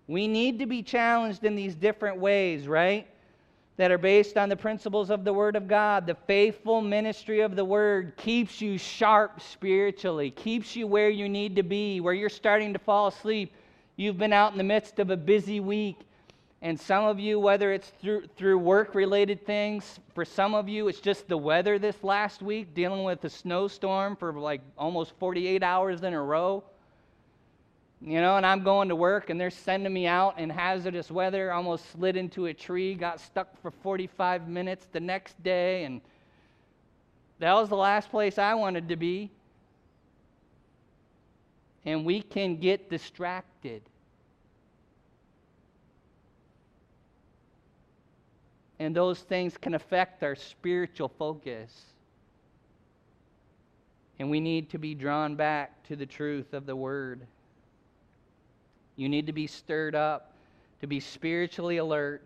We 0.07 0.27
need 0.27 0.59
to 0.59 0.65
be 0.65 0.83
challenged 0.83 1.43
in 1.43 1.55
these 1.55 1.75
different 1.75 2.17
ways, 2.17 2.67
right? 2.67 3.07
That 3.77 3.91
are 3.91 3.97
based 3.97 4.37
on 4.37 4.49
the 4.49 4.55
principles 4.55 5.09
of 5.09 5.23
the 5.23 5.33
Word 5.33 5.55
of 5.55 5.67
God. 5.67 6.05
The 6.05 6.17
faithful 6.27 6.81
ministry 6.81 7.39
of 7.39 7.55
the 7.55 7.65
Word 7.65 8.17
keeps 8.17 8.61
you 8.61 8.77
sharp 8.77 9.41
spiritually, 9.41 10.31
keeps 10.31 10.75
you 10.75 10.85
where 10.85 11.09
you 11.09 11.29
need 11.29 11.55
to 11.55 11.63
be, 11.63 12.01
where 12.01 12.13
you're 12.13 12.29
starting 12.29 12.73
to 12.73 12.79
fall 12.79 13.07
asleep. 13.07 13.53
You've 13.95 14.17
been 14.17 14.33
out 14.33 14.51
in 14.51 14.57
the 14.57 14.63
midst 14.63 14.99
of 14.99 15.09
a 15.09 15.17
busy 15.17 15.59
week 15.59 15.97
and 16.63 16.79
some 16.79 17.05
of 17.05 17.19
you, 17.19 17.39
whether 17.39 17.73
it's 17.73 17.89
through, 18.01 18.27
through 18.37 18.59
work 18.59 18.93
related 18.93 19.45
things, 19.45 19.99
for 20.13 20.23
some 20.23 20.53
of 20.53 20.69
you, 20.69 20.87
it's 20.89 20.99
just 20.99 21.27
the 21.27 21.37
weather 21.37 21.79
this 21.79 22.03
last 22.03 22.43
week, 22.43 22.75
dealing 22.75 23.03
with 23.03 23.23
a 23.25 23.29
snowstorm 23.29 24.15
for 24.15 24.31
like 24.33 24.61
almost 24.77 25.13
48 25.17 25.63
hours 25.63 26.03
in 26.03 26.13
a 26.13 26.21
row. 26.21 26.63
You 27.99 28.21
know, 28.21 28.37
and 28.37 28.45
I'm 28.45 28.63
going 28.63 28.89
to 28.89 28.95
work 28.95 29.29
and 29.29 29.41
they're 29.41 29.49
sending 29.49 29.93
me 29.93 30.05
out 30.05 30.39
in 30.39 30.49
hazardous 30.49 31.09
weather, 31.09 31.51
almost 31.51 31.91
slid 31.91 32.15
into 32.15 32.47
a 32.47 32.53
tree, 32.53 32.93
got 32.93 33.19
stuck 33.19 33.59
for 33.61 33.71
45 33.71 34.47
minutes 34.47 34.87
the 34.91 34.99
next 34.99 35.41
day, 35.43 35.83
and 35.85 36.01
that 37.39 37.53
was 37.53 37.69
the 37.69 37.75
last 37.75 38.11
place 38.11 38.37
I 38.37 38.53
wanted 38.53 38.89
to 38.89 38.95
be. 38.95 39.31
And 41.85 42.05
we 42.05 42.21
can 42.21 42.57
get 42.57 42.89
distracted. 42.89 43.81
And 48.81 48.95
those 48.95 49.19
things 49.19 49.57
can 49.57 49.75
affect 49.75 50.23
our 50.23 50.35
spiritual 50.35 51.07
focus. 51.07 51.71
And 54.17 54.31
we 54.31 54.39
need 54.39 54.71
to 54.71 54.79
be 54.79 54.95
drawn 54.95 55.35
back 55.35 55.83
to 55.83 55.95
the 55.95 56.07
truth 56.07 56.53
of 56.53 56.65
the 56.65 56.75
Word. 56.75 57.21
You 58.95 59.07
need 59.07 59.27
to 59.27 59.33
be 59.33 59.45
stirred 59.45 59.93
up, 59.93 60.33
to 60.79 60.87
be 60.87 60.99
spiritually 60.99 61.77
alert. 61.77 62.23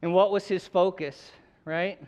And 0.00 0.14
what 0.14 0.32
was 0.32 0.48
his 0.48 0.66
focus, 0.66 1.30
right? 1.66 2.00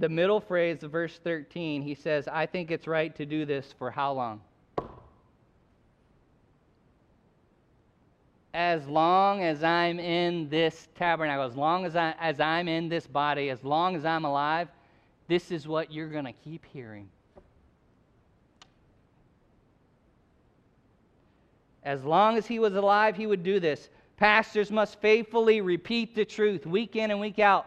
The 0.00 0.08
middle 0.08 0.40
phrase 0.40 0.82
of 0.82 0.90
verse 0.90 1.20
13, 1.22 1.80
he 1.80 1.94
says, 1.94 2.26
I 2.26 2.46
think 2.46 2.72
it's 2.72 2.88
right 2.88 3.14
to 3.14 3.24
do 3.24 3.46
this 3.46 3.72
for 3.78 3.92
how 3.92 4.14
long? 4.14 4.40
As 8.54 8.86
long 8.86 9.42
as 9.42 9.64
I'm 9.64 9.98
in 9.98 10.48
this 10.48 10.88
tabernacle, 10.94 11.44
as 11.44 11.56
long 11.56 11.86
as, 11.86 11.96
I, 11.96 12.14
as 12.20 12.38
I'm 12.38 12.68
in 12.68 12.88
this 12.88 13.06
body, 13.06 13.50
as 13.50 13.64
long 13.64 13.96
as 13.96 14.04
I'm 14.04 14.24
alive, 14.24 14.68
this 15.26 15.50
is 15.50 15.66
what 15.66 15.92
you're 15.92 16.08
going 16.08 16.26
to 16.26 16.32
keep 16.32 16.64
hearing. 16.66 17.08
As 21.82 22.04
long 22.04 22.36
as 22.36 22.46
he 22.46 22.58
was 22.58 22.74
alive, 22.74 23.16
he 23.16 23.26
would 23.26 23.42
do 23.42 23.58
this. 23.58 23.88
Pastors 24.16 24.70
must 24.70 25.00
faithfully 25.00 25.60
repeat 25.60 26.14
the 26.14 26.24
truth 26.24 26.66
week 26.66 26.94
in 26.94 27.10
and 27.10 27.20
week 27.20 27.38
out. 27.38 27.66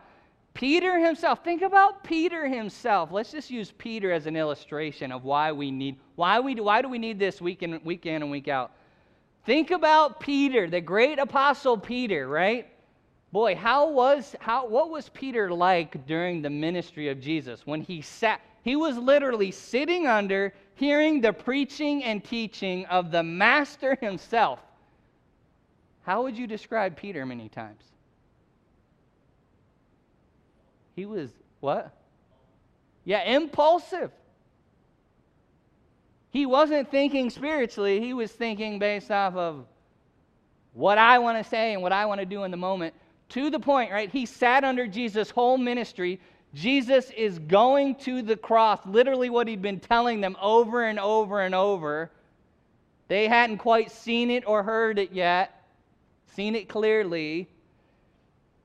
Peter 0.53 0.97
himself, 0.99 1.43
think 1.43 1.63
about 1.63 2.01
Peter 2.01 2.47
himself. 2.47 3.11
Let's 3.11 3.31
just 3.31 3.51
use 3.51 3.73
Peter 3.77 4.13
as 4.13 4.25
an 4.25 4.37
illustration 4.37 5.11
of 5.11 5.25
why 5.25 5.51
we 5.51 5.69
need 5.69 5.97
why 6.15 6.39
we 6.39 6.55
why 6.55 6.81
do 6.81 6.87
we 6.87 6.97
need 6.97 7.19
this 7.19 7.41
week 7.41 7.61
in 7.61 7.81
week 7.83 8.05
in 8.05 8.21
and 8.21 8.31
week 8.31 8.47
out. 8.47 8.71
Think 9.45 9.71
about 9.71 10.19
Peter, 10.19 10.69
the 10.69 10.81
great 10.81 11.19
apostle 11.19 11.77
Peter, 11.77 12.27
right? 12.27 12.67
Boy, 13.31 13.55
how 13.55 13.89
was 13.89 14.35
how 14.39 14.67
what 14.67 14.89
was 14.89 15.09
Peter 15.09 15.51
like 15.51 16.05
during 16.07 16.41
the 16.41 16.49
ministry 16.49 17.09
of 17.09 17.19
Jesus 17.19 17.65
when 17.65 17.81
he 17.81 18.01
sat 18.01 18.41
he 18.63 18.75
was 18.75 18.97
literally 18.97 19.51
sitting 19.51 20.07
under 20.07 20.53
hearing 20.75 21.21
the 21.21 21.33
preaching 21.33 22.03
and 22.03 22.23
teaching 22.23 22.85
of 22.87 23.11
the 23.11 23.23
master 23.23 23.95
himself. 24.01 24.59
How 26.03 26.23
would 26.23 26.37
you 26.37 26.47
describe 26.47 26.95
Peter 26.95 27.25
many 27.25 27.49
times? 27.49 27.81
He 30.95 31.05
was 31.05 31.29
what? 31.59 31.95
Yeah, 33.03 33.23
impulsive. 33.23 34.11
He 36.35 36.45
wasn't 36.45 36.91
thinking 36.91 37.29
spiritually, 37.29 38.01
he 38.01 38.13
was 38.13 38.29
thinking 38.29 38.77
based 38.77 39.09
off 39.09 39.37
of 39.37 39.65
what 40.73 40.97
I 40.97 41.17
want 41.17 41.41
to 41.41 41.49
say 41.49 41.71
and 41.71 41.81
what 41.81 41.93
I 41.93 42.05
want 42.07 42.19
to 42.19 42.25
do 42.25 42.43
in 42.43 42.51
the 42.51 42.57
moment. 42.57 42.93
To 43.29 43.49
the 43.49 43.57
point, 43.57 43.89
right? 43.89 44.09
He 44.09 44.25
sat 44.25 44.65
under 44.65 44.85
Jesus' 44.85 45.29
whole 45.29 45.57
ministry. 45.57 46.19
Jesus 46.53 47.09
is 47.11 47.39
going 47.39 47.95
to 47.99 48.21
the 48.21 48.35
cross, 48.35 48.81
literally 48.85 49.29
what 49.29 49.47
he'd 49.47 49.61
been 49.61 49.79
telling 49.79 50.19
them 50.19 50.35
over 50.41 50.83
and 50.83 50.99
over 50.99 51.39
and 51.39 51.55
over. 51.55 52.11
They 53.07 53.29
hadn't 53.29 53.59
quite 53.59 53.89
seen 53.89 54.29
it 54.29 54.43
or 54.45 54.61
heard 54.61 54.99
it 54.99 55.13
yet, 55.13 55.63
seen 56.35 56.53
it 56.53 56.67
clearly. 56.67 57.47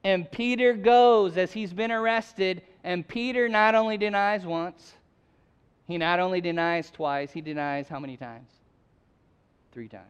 And 0.03 0.29
Peter 0.33 0.73
goes 0.73 1.37
as 1.37 1.53
he's 1.53 1.73
been 1.73 1.93
arrested, 1.93 2.63
and 2.83 3.07
Peter 3.07 3.49
not 3.49 3.77
only 3.77 3.97
denies 3.97 4.45
once, 4.45 4.95
he 5.91 5.99
not 5.99 6.21
only 6.21 6.41
denies 6.41 6.91
twice, 6.91 7.33
he 7.33 7.41
denies 7.41 7.89
how 7.89 7.99
many 7.99 8.17
times? 8.17 8.51
Three 9.73 9.89
times. 9.89 10.05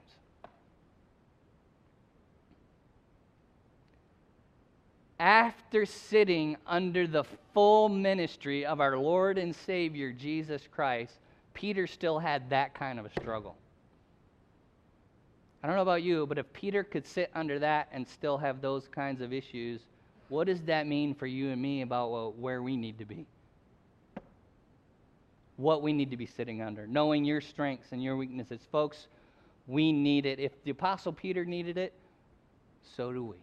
After 5.19 5.85
sitting 5.85 6.57
under 6.67 7.07
the 7.07 7.25
full 7.53 7.89
ministry 7.89 8.65
of 8.65 8.81
our 8.81 8.97
Lord 8.97 9.37
and 9.37 9.55
Savior 9.55 10.13
Jesus 10.13 10.63
Christ, 10.71 11.19
Peter 11.53 11.87
still 11.87 12.19
had 12.19 12.49
that 12.51 12.75
kind 12.75 12.99
of 12.99 13.05
a 13.05 13.11
struggle. 13.11 13.57
I 15.63 15.67
don't 15.67 15.77
know 15.77 15.83
about 15.83 16.03
you, 16.03 16.27
but 16.27 16.39
if 16.39 16.51
Peter 16.55 16.83
could 16.83 17.07
sit 17.07 17.31
under 17.35 17.59
that 17.59 17.89
and 17.93 18.09
still 18.09 18.39
have 18.39 18.63
those 18.63 18.89
kinds 18.89 19.21
of 19.21 19.33
issues, 19.33 19.83
what 20.31 20.47
does 20.47 20.63
that 20.63 20.87
mean 20.87 21.15
for 21.15 21.27
you 21.27 21.51
and 21.51 21.61
me 21.61 21.83
about 21.83 22.11
well, 22.11 22.33
where 22.39 22.63
we 22.63 22.77
need 22.77 22.99
to 22.99 23.05
be? 23.05 23.27
What 25.61 25.83
we 25.83 25.93
need 25.93 26.11
to 26.11 26.17
be 26.17 26.25
sitting 26.25 26.63
under, 26.63 26.87
knowing 26.87 27.25
your 27.25 27.43
strengths 27.43 27.93
and 27.93 28.03
your 28.03 28.17
weaknesses. 28.17 28.61
Folks, 28.73 29.09
we 29.67 29.93
need 29.93 30.25
it. 30.25 30.41
If 30.41 30.53
the 30.65 30.71
Apostle 30.71 31.13
Peter 31.13 31.45
needed 31.45 31.77
it, 31.77 31.93
so 32.97 33.13
do 33.13 33.23
we. 33.23 33.37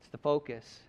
It's 0.00 0.10
the 0.12 0.18
focus. 0.18 0.80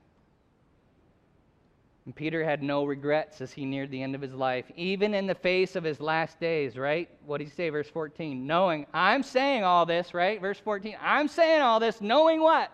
And 2.05 2.13
Peter 2.13 2.43
had 2.43 2.61
no 2.61 2.83
regrets 2.83 3.39
as 3.39 3.53
he 3.53 3.63
neared 3.63 3.89
the 3.89 4.03
end 4.03 4.15
of 4.15 4.21
his 4.21 4.33
life, 4.33 4.65
even 4.75 5.13
in 5.13 5.25
the 5.25 5.35
face 5.35 5.77
of 5.77 5.85
his 5.85 6.01
last 6.01 6.41
days, 6.41 6.77
right? 6.77 7.09
What 7.25 7.37
did 7.37 7.45
he 7.45 7.51
say, 7.51 7.69
verse 7.69 7.89
14? 7.89 8.45
Knowing, 8.45 8.85
I'm 8.93 9.23
saying 9.23 9.63
all 9.63 9.85
this, 9.85 10.13
right? 10.13 10.41
Verse 10.41 10.59
14, 10.59 10.97
I'm 11.01 11.29
saying 11.29 11.61
all 11.61 11.79
this, 11.79 12.01
knowing 12.01 12.41
what? 12.41 12.69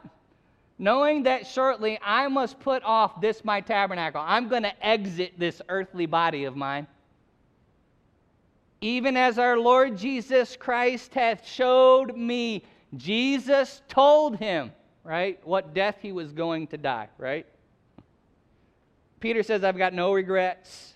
Knowing 0.84 1.24
that 1.24 1.48
shortly 1.48 1.98
I 2.04 2.28
must 2.28 2.60
put 2.60 2.84
off 2.84 3.22
this 3.22 3.46
my 3.46 3.62
tabernacle. 3.62 4.22
I'm 4.22 4.50
going 4.50 4.63
to 4.63 4.86
exit 4.86 5.39
this 5.39 5.62
earthly 5.69 6.06
body 6.06 6.43
of 6.43 6.58
mine. 6.58 6.88
Even 8.82 9.15
as 9.15 9.39
our 9.39 9.58
Lord 9.58 9.98
Jesus 9.98 10.58
Christ 10.58 11.13
hath 11.13 11.48
showed 11.48 12.17
me, 12.17 12.65
Jesus 12.98 13.82
told 13.88 14.36
him, 14.36 14.74
right, 15.06 15.39
what 15.48 15.74
death 15.74 16.00
he 16.02 16.12
was 16.12 16.34
going 16.34 16.67
to 16.67 16.78
die, 16.78 17.08
right? 17.17 17.46
Peter 19.22 19.41
says, 19.41 19.63
I've 19.63 19.78
got 19.78 19.93
no 19.93 20.12
regrets. 20.12 20.96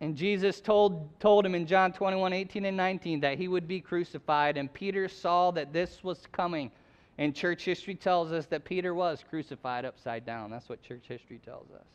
And 0.00 0.16
Jesus 0.16 0.62
told, 0.62 1.20
told 1.20 1.44
him 1.44 1.54
in 1.54 1.66
John 1.66 1.92
21 1.92 2.32
18 2.32 2.64
and 2.64 2.76
19 2.78 3.20
that 3.20 3.36
he 3.36 3.48
would 3.48 3.68
be 3.68 3.82
crucified. 3.82 4.56
And 4.56 4.72
Peter 4.72 5.08
saw 5.08 5.50
that 5.50 5.74
this 5.74 6.02
was 6.02 6.26
coming. 6.32 6.70
And 7.18 7.34
church 7.34 7.64
history 7.64 7.94
tells 7.94 8.32
us 8.32 8.46
that 8.46 8.64
Peter 8.64 8.94
was 8.94 9.22
crucified 9.28 9.84
upside 9.84 10.24
down. 10.24 10.50
That's 10.50 10.68
what 10.68 10.82
church 10.82 11.04
history 11.06 11.40
tells 11.44 11.70
us. 11.70 11.86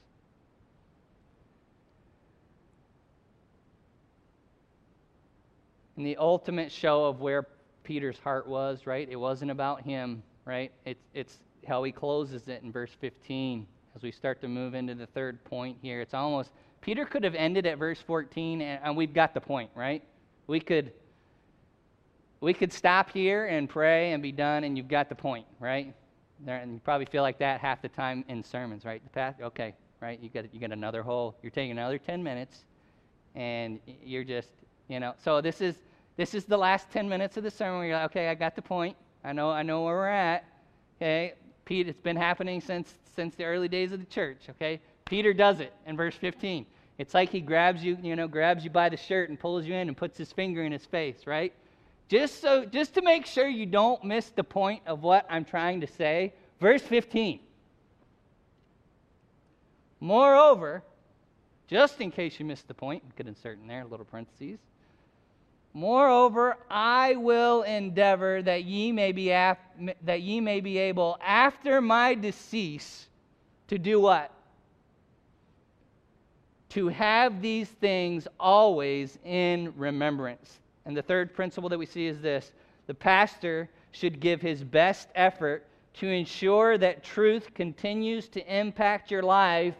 And 5.97 6.05
the 6.05 6.17
ultimate 6.17 6.71
show 6.71 7.05
of 7.05 7.19
where 7.21 7.47
Peter's 7.83 8.19
heart 8.19 8.47
was, 8.47 8.85
right? 8.85 9.07
It 9.09 9.15
wasn't 9.15 9.49
about 9.49 9.81
him, 9.81 10.21
right? 10.45 10.71
It's, 10.85 11.03
it's 11.15 11.39
how 11.67 11.83
he 11.83 11.91
closes 11.91 12.47
it 12.47 12.61
in 12.61 12.71
verse 12.71 12.91
15 13.01 13.65
as 13.95 14.03
we 14.03 14.11
start 14.11 14.39
to 14.41 14.47
move 14.47 14.75
into 14.75 14.93
the 14.93 15.07
third 15.07 15.43
point 15.43 15.77
here. 15.81 16.01
It's 16.01 16.13
almost, 16.13 16.51
Peter 16.81 17.03
could 17.03 17.23
have 17.23 17.33
ended 17.33 17.65
at 17.65 17.79
verse 17.79 17.99
14, 18.05 18.61
and, 18.61 18.79
and 18.83 18.95
we've 18.95 19.13
got 19.13 19.33
the 19.33 19.41
point, 19.41 19.71
right? 19.73 20.03
We 20.45 20.59
could. 20.59 20.93
We 22.39 22.53
could 22.53 22.71
stop 22.71 23.11
here 23.11 23.47
and 23.47 23.67
pray 23.67 24.13
and 24.13 24.21
be 24.21 24.31
done, 24.31 24.63
and 24.63 24.77
you've 24.77 24.87
got 24.87 25.09
the 25.09 25.15
point, 25.15 25.45
right? 25.59 25.93
There, 26.39 26.57
and 26.57 26.73
you 26.73 26.79
probably 26.79 27.05
feel 27.05 27.23
like 27.23 27.39
that 27.39 27.59
half 27.59 27.81
the 27.81 27.89
time 27.89 28.23
in 28.27 28.43
sermons, 28.43 28.85
right? 28.85 29.03
The 29.03 29.09
path, 29.09 29.35
okay, 29.41 29.73
right? 30.01 30.19
You 30.21 30.29
got 30.29 30.53
you 30.53 30.59
got 30.59 30.71
another 30.71 31.01
whole. 31.01 31.35
You're 31.41 31.51
taking 31.51 31.71
another 31.71 31.97
10 31.97 32.21
minutes, 32.21 32.65
and 33.33 33.79
you're 34.03 34.23
just, 34.23 34.49
you 34.87 34.99
know. 34.99 35.13
So 35.23 35.41
this 35.41 35.61
is 35.61 35.79
this 36.15 36.35
is 36.35 36.45
the 36.45 36.57
last 36.57 36.91
10 36.91 37.09
minutes 37.09 37.37
of 37.37 37.43
the 37.43 37.49
sermon. 37.51 37.79
Where 37.79 37.87
you're 37.87 37.97
like, 37.97 38.11
okay, 38.11 38.29
I 38.29 38.35
got 38.35 38.55
the 38.55 38.61
point. 38.61 38.95
I 39.23 39.33
know 39.33 39.49
I 39.49 39.63
know 39.63 39.81
where 39.81 39.95
we're 39.95 40.07
at. 40.07 40.45
Okay, 40.97 41.33
Pete, 41.65 41.87
it's 41.87 42.01
been 42.01 42.17
happening 42.17 42.61
since 42.61 42.93
since 43.15 43.33
the 43.33 43.45
early 43.45 43.67
days 43.67 43.91
of 43.91 43.99
the 43.99 44.05
church, 44.05 44.43
okay? 44.47 44.79
Peter 45.05 45.33
does 45.33 45.59
it 45.59 45.73
in 45.87 45.97
verse 45.97 46.15
15. 46.15 46.67
It's 46.99 47.13
like 47.15 47.31
he 47.31 47.41
grabs 47.41 47.83
you, 47.83 47.97
you 48.01 48.15
know, 48.15 48.27
grabs 48.27 48.63
you 48.63 48.69
by 48.69 48.89
the 48.89 48.97
shirt 48.97 49.29
and 49.29 49.39
pulls 49.39 49.65
you 49.65 49.73
in 49.73 49.87
and 49.87 49.97
puts 49.97 50.17
his 50.17 50.31
finger 50.31 50.63
in 50.63 50.71
his 50.71 50.85
face, 50.85 51.25
right? 51.25 51.53
Just 52.07 52.41
so 52.41 52.65
just 52.65 52.93
to 52.93 53.01
make 53.01 53.25
sure 53.25 53.47
you 53.47 53.65
don't 53.65 54.03
miss 54.03 54.29
the 54.29 54.43
point 54.43 54.81
of 54.85 55.03
what 55.03 55.25
I'm 55.29 55.43
trying 55.43 55.81
to 55.81 55.87
say. 55.87 56.33
Verse 56.59 56.81
15. 56.81 57.39
Moreover, 59.99 60.83
just 61.67 61.99
in 61.99 62.11
case 62.11 62.39
you 62.39 62.45
missed 62.45 62.67
the 62.67 62.73
point, 62.73 63.03
you 63.05 63.11
could 63.15 63.27
insert 63.27 63.59
in 63.59 63.67
there 63.67 63.83
little 63.83 64.05
parentheses. 64.05 64.59
Moreover, 65.73 66.57
I 66.69 67.15
will 67.17 67.63
endeavor 67.63 68.41
that 68.41 68.63
ye 68.63 68.91
may 68.91 69.11
be 69.11 69.31
af- 69.31 69.59
that 70.03 70.21
ye 70.21 70.39
may 70.39 70.59
be 70.61 70.77
able 70.77 71.19
after 71.21 71.81
my 71.81 72.15
decease 72.15 73.07
to 73.67 73.77
do 73.77 73.99
what? 73.99 74.31
To 76.69 76.87
have 76.87 77.41
these 77.41 77.67
things 77.67 78.27
always 78.39 79.19
in 79.23 79.73
remembrance. 79.75 80.59
And 80.87 80.95
the 80.95 81.01
third 81.01 81.35
principle 81.35 81.67
that 81.69 81.77
we 81.77 81.85
see 81.85 82.07
is 82.07 82.21
this 82.21 82.53
the 82.87 82.93
pastor 82.93 83.69
should 83.91 84.21
give 84.21 84.41
his 84.41 84.63
best 84.63 85.09
effort 85.15 85.67
to 85.95 86.07
ensure 86.07 86.77
that 86.77 87.03
truth 87.03 87.53
continues 87.53 88.29
to 88.29 88.55
impact 88.57 89.11
your 89.11 89.21
life 89.21 89.75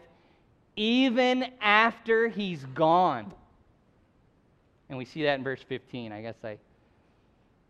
even 0.76 1.46
after 1.62 2.28
he's 2.28 2.62
gone. 2.74 3.32
And 4.90 4.98
we 4.98 5.06
see 5.06 5.22
that 5.22 5.38
in 5.38 5.44
verse 5.44 5.62
15. 5.66 6.12
I 6.12 6.20
guess 6.20 6.36
I 6.44 6.58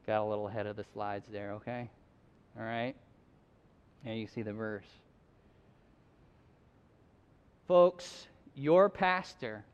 got 0.04 0.20
a 0.20 0.24
little 0.24 0.48
ahead 0.48 0.66
of 0.66 0.74
the 0.74 0.84
slides 0.92 1.26
there, 1.30 1.52
okay? 1.52 1.88
All 2.58 2.64
right? 2.64 2.94
There 4.04 4.14
you 4.14 4.26
see 4.26 4.42
the 4.42 4.52
verse. 4.52 4.86
Folks, 7.68 8.26
your 8.56 8.88
pastor 8.88 9.64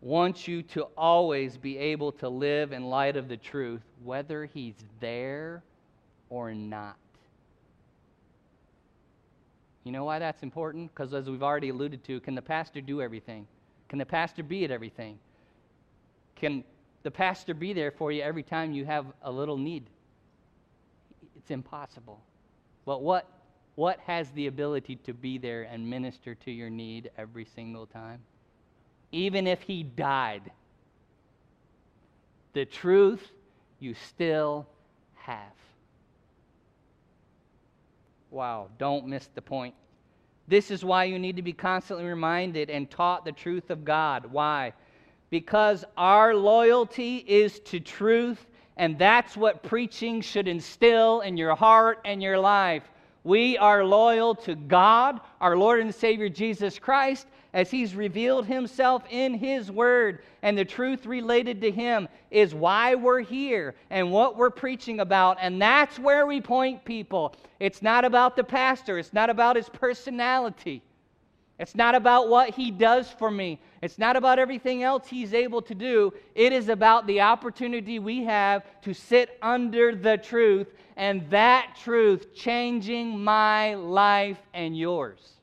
wants 0.00 0.46
you 0.46 0.62
to 0.62 0.84
always 0.96 1.56
be 1.56 1.76
able 1.76 2.12
to 2.12 2.28
live 2.28 2.72
in 2.72 2.84
light 2.84 3.16
of 3.16 3.28
the 3.28 3.36
truth, 3.36 3.82
whether 4.04 4.44
he's 4.44 4.76
there 5.00 5.62
or 6.30 6.54
not. 6.54 6.96
You 9.84 9.92
know 9.92 10.04
why 10.04 10.18
that's 10.18 10.42
important? 10.42 10.92
Because, 10.92 11.14
as 11.14 11.28
we've 11.30 11.42
already 11.42 11.70
alluded 11.70 12.04
to, 12.04 12.20
can 12.20 12.34
the 12.34 12.42
pastor 12.42 12.80
do 12.80 13.00
everything? 13.00 13.46
Can 13.88 13.98
the 13.98 14.06
pastor 14.06 14.42
be 14.42 14.64
at 14.64 14.70
everything? 14.70 15.18
Can 16.36 16.62
the 17.02 17.10
pastor 17.10 17.54
be 17.54 17.72
there 17.72 17.90
for 17.90 18.12
you 18.12 18.22
every 18.22 18.42
time 18.42 18.72
you 18.72 18.84
have 18.84 19.06
a 19.22 19.32
little 19.32 19.56
need? 19.56 19.88
It's 21.36 21.50
impossible. 21.50 22.20
But 22.84 23.02
what 23.02 23.26
what 23.76 24.00
has 24.00 24.28
the 24.32 24.48
ability 24.48 24.96
to 24.96 25.14
be 25.14 25.38
there 25.38 25.62
and 25.62 25.88
minister 25.88 26.34
to 26.34 26.50
your 26.50 26.68
need 26.68 27.10
every 27.16 27.44
single 27.44 27.86
time? 27.86 28.20
Even 29.12 29.46
if 29.46 29.62
he 29.62 29.82
died, 29.82 30.50
the 32.52 32.64
truth 32.64 33.30
you 33.80 33.94
still 33.94 34.66
have. 35.14 35.38
Wow, 38.30 38.68
don't 38.78 39.06
miss 39.06 39.28
the 39.34 39.42
point. 39.42 39.74
This 40.46 40.70
is 40.70 40.84
why 40.84 41.04
you 41.04 41.18
need 41.18 41.36
to 41.36 41.42
be 41.42 41.52
constantly 41.52 42.04
reminded 42.04 42.70
and 42.70 42.90
taught 42.90 43.24
the 43.24 43.32
truth 43.32 43.70
of 43.70 43.84
God. 43.84 44.26
Why? 44.26 44.72
Because 45.30 45.84
our 45.96 46.34
loyalty 46.34 47.18
is 47.18 47.60
to 47.60 47.80
truth, 47.80 48.46
and 48.76 48.98
that's 48.98 49.36
what 49.36 49.62
preaching 49.62 50.20
should 50.20 50.48
instill 50.48 51.20
in 51.20 51.36
your 51.36 51.54
heart 51.54 52.00
and 52.04 52.22
your 52.22 52.38
life. 52.38 52.82
We 53.24 53.58
are 53.58 53.84
loyal 53.84 54.34
to 54.36 54.54
God, 54.54 55.20
our 55.40 55.56
Lord 55.56 55.80
and 55.80 55.94
Savior 55.94 56.30
Jesus 56.30 56.78
Christ, 56.78 57.26
as 57.52 57.70
He's 57.70 57.94
revealed 57.94 58.46
Himself 58.46 59.04
in 59.10 59.34
His 59.34 59.70
Word. 59.70 60.20
And 60.42 60.56
the 60.56 60.64
truth 60.64 61.06
related 61.06 61.60
to 61.62 61.70
Him 61.70 62.08
is 62.30 62.54
why 62.54 62.94
we're 62.94 63.20
here 63.20 63.74
and 63.90 64.12
what 64.12 64.36
we're 64.36 64.50
preaching 64.50 65.00
about. 65.00 65.38
And 65.40 65.60
that's 65.60 65.98
where 65.98 66.26
we 66.26 66.40
point 66.40 66.84
people. 66.84 67.34
It's 67.60 67.82
not 67.82 68.04
about 68.04 68.36
the 68.36 68.44
pastor, 68.44 68.98
it's 68.98 69.12
not 69.12 69.30
about 69.30 69.56
his 69.56 69.68
personality. 69.68 70.82
It's 71.58 71.74
not 71.74 71.96
about 71.96 72.28
what 72.28 72.50
he 72.50 72.70
does 72.70 73.10
for 73.10 73.30
me. 73.30 73.60
It's 73.82 73.98
not 73.98 74.14
about 74.14 74.38
everything 74.38 74.84
else 74.84 75.08
he's 75.08 75.34
able 75.34 75.60
to 75.62 75.74
do. 75.74 76.12
It 76.36 76.52
is 76.52 76.68
about 76.68 77.06
the 77.08 77.20
opportunity 77.20 77.98
we 77.98 78.22
have 78.24 78.62
to 78.82 78.94
sit 78.94 79.36
under 79.42 79.96
the 79.96 80.18
truth 80.18 80.68
and 80.96 81.28
that 81.30 81.76
truth 81.82 82.32
changing 82.32 83.18
my 83.18 83.74
life 83.74 84.38
and 84.54 84.78
yours. 84.78 85.37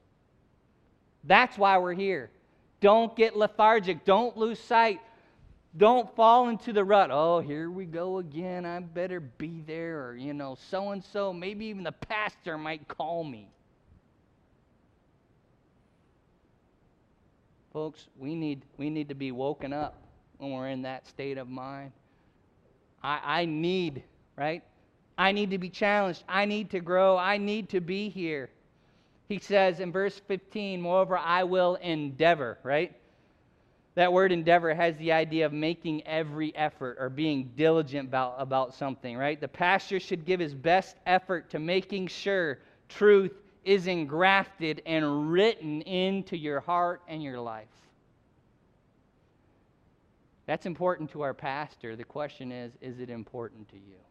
That's 1.25 1.57
why 1.57 1.77
we're 1.77 1.93
here. 1.93 2.29
Don't 2.81 3.15
get 3.15 3.35
lethargic. 3.35 4.05
Don't 4.05 4.37
lose 4.37 4.59
sight. 4.59 4.99
Don't 5.77 6.13
fall 6.15 6.49
into 6.49 6.71
the 6.71 6.83
rut. 6.83 7.09
Oh, 7.11 7.39
here 7.39 7.69
we 7.69 7.85
go 7.85 8.19
again. 8.19 8.65
I 8.65 8.79
better 8.79 9.19
be 9.19 9.61
there. 9.65 10.07
Or, 10.07 10.15
you 10.15 10.33
know, 10.33 10.57
so 10.69 10.91
and 10.91 11.03
so, 11.03 11.33
maybe 11.33 11.65
even 11.65 11.83
the 11.83 11.91
pastor 11.91 12.57
might 12.57 12.87
call 12.87 13.23
me. 13.23 13.49
Folks, 17.73 18.07
we 18.17 18.35
need, 18.35 18.61
we 18.77 18.89
need 18.89 19.09
to 19.09 19.15
be 19.15 19.33
woken 19.33 19.73
up 19.73 20.01
when 20.37 20.51
we're 20.51 20.69
in 20.69 20.83
that 20.83 21.07
state 21.07 21.37
of 21.37 21.49
mind. 21.49 21.91
I, 23.03 23.41
I 23.41 23.45
need, 23.45 24.03
right? 24.37 24.63
I 25.17 25.33
need 25.33 25.51
to 25.51 25.57
be 25.57 25.69
challenged. 25.69 26.23
I 26.29 26.45
need 26.45 26.69
to 26.69 26.79
grow. 26.79 27.17
I 27.17 27.37
need 27.37 27.69
to 27.69 27.81
be 27.81 28.07
here. 28.07 28.49
He 29.27 29.39
says 29.39 29.79
in 29.79 29.91
verse 29.91 30.19
15, 30.27 30.81
Moreover, 30.81 31.17
I 31.17 31.43
will 31.43 31.75
endeavor, 31.75 32.59
right? 32.63 32.95
That 33.95 34.11
word 34.11 34.31
endeavor 34.31 34.73
has 34.73 34.95
the 34.97 35.13
idea 35.13 35.45
of 35.45 35.53
making 35.53 36.05
every 36.05 36.55
effort 36.55 36.97
or 36.99 37.09
being 37.09 37.51
diligent 37.55 38.09
about, 38.09 38.35
about 38.37 38.73
something, 38.75 39.17
right? 39.17 39.39
The 39.39 39.47
pastor 39.47 39.99
should 39.99 40.25
give 40.25 40.39
his 40.39 40.53
best 40.53 40.97
effort 41.05 41.49
to 41.51 41.59
making 41.59 42.07
sure 42.07 42.59
truth 42.89 43.31
is 43.63 43.87
engrafted 43.87 44.81
and 44.85 45.31
written 45.31 45.81
into 45.81 46.37
your 46.37 46.59
heart 46.59 47.01
and 47.07 47.23
your 47.23 47.39
life. 47.39 47.67
That's 50.45 50.65
important 50.65 51.11
to 51.11 51.21
our 51.21 51.33
pastor. 51.33 51.95
The 51.95 52.03
question 52.03 52.51
is 52.51 52.73
is 52.81 52.99
it 52.99 53.09
important 53.09 53.69
to 53.69 53.77
you? 53.77 54.04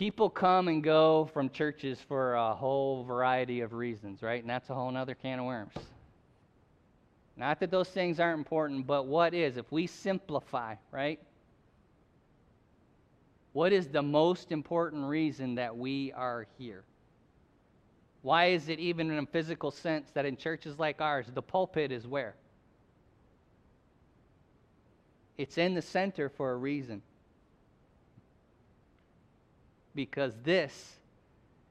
People 0.00 0.30
come 0.30 0.68
and 0.68 0.82
go 0.82 1.28
from 1.34 1.50
churches 1.50 1.98
for 2.08 2.32
a 2.32 2.54
whole 2.54 3.04
variety 3.04 3.60
of 3.60 3.74
reasons, 3.74 4.22
right? 4.22 4.40
And 4.40 4.48
that's 4.48 4.70
a 4.70 4.74
whole 4.74 4.96
other 4.96 5.14
can 5.14 5.38
of 5.38 5.44
worms. 5.44 5.74
Not 7.36 7.60
that 7.60 7.70
those 7.70 7.90
things 7.90 8.18
aren't 8.18 8.38
important, 8.38 8.86
but 8.86 9.04
what 9.04 9.34
is? 9.34 9.58
If 9.58 9.70
we 9.70 9.86
simplify, 9.86 10.76
right? 10.90 11.20
What 13.52 13.74
is 13.74 13.88
the 13.88 14.00
most 14.00 14.52
important 14.52 15.04
reason 15.04 15.56
that 15.56 15.76
we 15.76 16.12
are 16.12 16.46
here? 16.56 16.82
Why 18.22 18.46
is 18.46 18.70
it, 18.70 18.78
even 18.78 19.10
in 19.10 19.18
a 19.18 19.26
physical 19.26 19.70
sense, 19.70 20.08
that 20.14 20.24
in 20.24 20.34
churches 20.34 20.78
like 20.78 21.02
ours, 21.02 21.26
the 21.34 21.42
pulpit 21.42 21.92
is 21.92 22.06
where? 22.06 22.36
It's 25.36 25.58
in 25.58 25.74
the 25.74 25.82
center 25.82 26.30
for 26.30 26.52
a 26.52 26.56
reason 26.56 27.02
because 29.94 30.34
this 30.44 30.96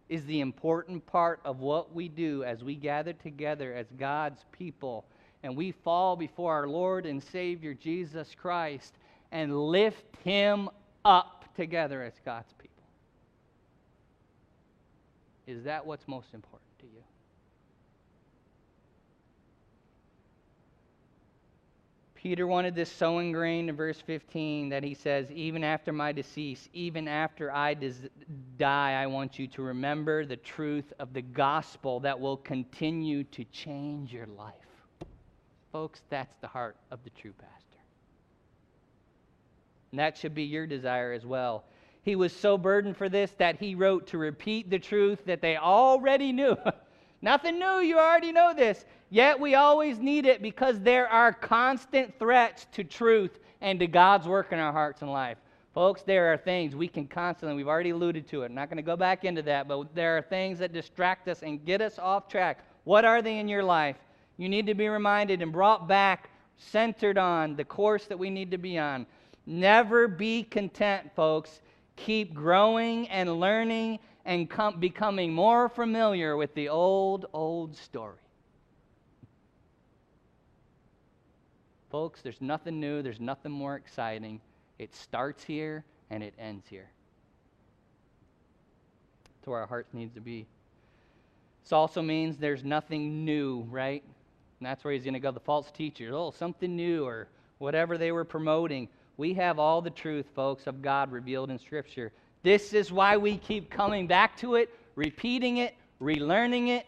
is 0.09 0.25
the 0.25 0.39
important 0.41 1.05
part 1.05 1.39
of 1.45 1.59
what 1.59 1.93
we 1.93 2.07
do 2.07 2.43
as 2.43 2.63
we 2.63 2.75
gather 2.75 3.13
together 3.13 3.73
as 3.73 3.85
God's 3.97 4.43
people 4.51 5.05
and 5.43 5.55
we 5.55 5.71
fall 5.71 6.15
before 6.15 6.53
our 6.53 6.67
Lord 6.67 7.05
and 7.05 7.23
Savior 7.23 7.73
Jesus 7.73 8.35
Christ 8.35 8.93
and 9.31 9.57
lift 9.57 10.15
Him 10.23 10.69
up 11.05 11.45
together 11.55 12.03
as 12.03 12.13
God's 12.25 12.51
people. 12.53 12.83
Is 15.47 15.63
that 15.63 15.85
what's 15.85 16.07
most 16.07 16.33
important 16.33 16.69
to 16.79 16.85
you? 16.85 17.03
Peter 22.21 22.47
wanted 22.47 22.75
this 22.75 22.91
so 22.91 23.19
ingrained 23.19 23.69
in 23.69 23.75
verse 23.77 24.01
15 24.01 24.67
that 24.67 24.83
he 24.83 24.93
says, 24.93 25.31
Even 25.31 25.63
after 25.63 25.93
my 25.93 26.11
decease, 26.11 26.67
even 26.73 27.07
after 27.07 27.49
I 27.49 27.73
des- 27.73 28.09
die, 28.57 29.01
I 29.01 29.07
want 29.07 29.39
you 29.39 29.47
to 29.47 29.61
remember 29.61 30.25
the 30.25 30.35
truth 30.35 30.91
of 30.99 31.13
the 31.13 31.21
gospel 31.21 32.01
that 32.01 32.19
will 32.19 32.35
continue 32.35 33.23
to 33.23 33.45
change 33.45 34.11
your 34.11 34.25
life. 34.25 34.53
Folks, 35.71 36.01
that's 36.09 36.35
the 36.41 36.47
heart 36.47 36.75
of 36.91 37.01
the 37.05 37.09
true 37.11 37.31
pastor. 37.31 37.79
And 39.91 39.99
that 39.99 40.17
should 40.17 40.35
be 40.35 40.43
your 40.43 40.67
desire 40.67 41.13
as 41.13 41.25
well. 41.25 41.63
He 42.01 42.17
was 42.17 42.35
so 42.35 42.57
burdened 42.57 42.97
for 42.97 43.07
this 43.07 43.31
that 43.37 43.61
he 43.61 43.75
wrote 43.75 44.07
to 44.07 44.17
repeat 44.17 44.69
the 44.69 44.79
truth 44.79 45.19
that 45.25 45.41
they 45.41 45.55
already 45.55 46.33
knew. 46.33 46.57
Nothing 47.21 47.59
new, 47.59 47.79
you 47.79 47.97
already 47.97 48.31
know 48.31 48.53
this. 48.53 48.85
Yet 49.09 49.39
we 49.39 49.55
always 49.55 49.99
need 49.99 50.25
it 50.25 50.41
because 50.41 50.79
there 50.79 51.07
are 51.07 51.33
constant 51.33 52.17
threats 52.19 52.67
to 52.73 52.83
truth 52.83 53.39
and 53.61 53.79
to 53.79 53.87
God's 53.87 54.27
work 54.27 54.51
in 54.51 54.59
our 54.59 54.71
hearts 54.71 55.01
and 55.01 55.11
life. 55.11 55.37
Folks, 55.73 56.01
there 56.01 56.31
are 56.31 56.37
things 56.37 56.75
we 56.75 56.87
can 56.87 57.07
constantly, 57.07 57.55
we've 57.55 57.67
already 57.67 57.91
alluded 57.91 58.27
to 58.29 58.41
it. 58.41 58.45
I'm 58.45 58.55
not 58.55 58.69
going 58.69 58.77
to 58.77 58.83
go 58.83 58.95
back 58.95 59.23
into 59.23 59.41
that, 59.43 59.67
but 59.67 59.93
there 59.93 60.17
are 60.17 60.21
things 60.21 60.59
that 60.59 60.73
distract 60.73 61.27
us 61.27 61.43
and 61.43 61.63
get 61.63 61.81
us 61.81 61.99
off 61.99 62.27
track. 62.27 62.65
What 62.85 63.05
are 63.05 63.21
they 63.21 63.39
in 63.39 63.47
your 63.47 63.63
life? 63.63 63.97
You 64.37 64.49
need 64.49 64.65
to 64.67 64.73
be 64.73 64.87
reminded 64.87 65.41
and 65.41 65.51
brought 65.51 65.87
back, 65.87 66.31
centered 66.57 67.17
on 67.17 67.55
the 67.55 67.63
course 67.63 68.05
that 68.05 68.17
we 68.17 68.29
need 68.29 68.51
to 68.51 68.57
be 68.57 68.77
on. 68.77 69.05
Never 69.45 70.07
be 70.07 70.43
content, 70.43 71.09
folks. 71.15 71.61
Keep 71.95 72.33
growing 72.33 73.07
and 73.09 73.39
learning 73.39 73.99
and 74.25 74.49
com- 74.49 74.79
becoming 74.79 75.33
more 75.33 75.69
familiar 75.69 76.35
with 76.37 76.53
the 76.55 76.69
old, 76.69 77.25
old 77.33 77.75
story. 77.75 78.17
Folks, 81.89 82.21
there's 82.21 82.41
nothing 82.41 82.79
new, 82.79 83.01
there's 83.01 83.19
nothing 83.19 83.51
more 83.51 83.75
exciting. 83.75 84.39
It 84.77 84.93
starts 84.93 85.43
here 85.43 85.83
and 86.09 86.23
it 86.23 86.33
ends 86.37 86.65
here. 86.69 86.89
To 89.43 89.49
where 89.49 89.61
our 89.61 89.67
hearts 89.67 89.93
needs 89.93 90.13
to 90.13 90.21
be. 90.21 90.45
This 91.63 91.73
also 91.73 92.01
means 92.01 92.37
there's 92.37 92.63
nothing 92.63 93.25
new, 93.25 93.65
right? 93.69 94.03
And 94.59 94.67
that's 94.67 94.83
where 94.83 94.93
he's 94.93 95.03
going 95.03 95.13
to 95.13 95.19
go. 95.19 95.31
The 95.31 95.39
false 95.39 95.71
teachers, 95.71 96.13
oh, 96.13 96.31
something 96.31 96.75
new 96.75 97.05
or 97.05 97.27
whatever 97.57 97.97
they 97.97 98.11
were 98.11 98.25
promoting. 98.25 98.87
We 99.17 99.33
have 99.33 99.59
all 99.59 99.81
the 99.81 99.89
truth, 99.89 100.25
folks, 100.35 100.67
of 100.67 100.81
God 100.81 101.11
revealed 101.11 101.49
in 101.49 101.59
Scripture. 101.59 102.11
This 102.41 102.73
is 102.73 102.91
why 102.91 103.17
we 103.17 103.37
keep 103.37 103.69
coming 103.69 104.07
back 104.07 104.37
to 104.37 104.55
it, 104.55 104.73
repeating 104.95 105.57
it, 105.57 105.75
relearning 106.01 106.69
it, 106.69 106.85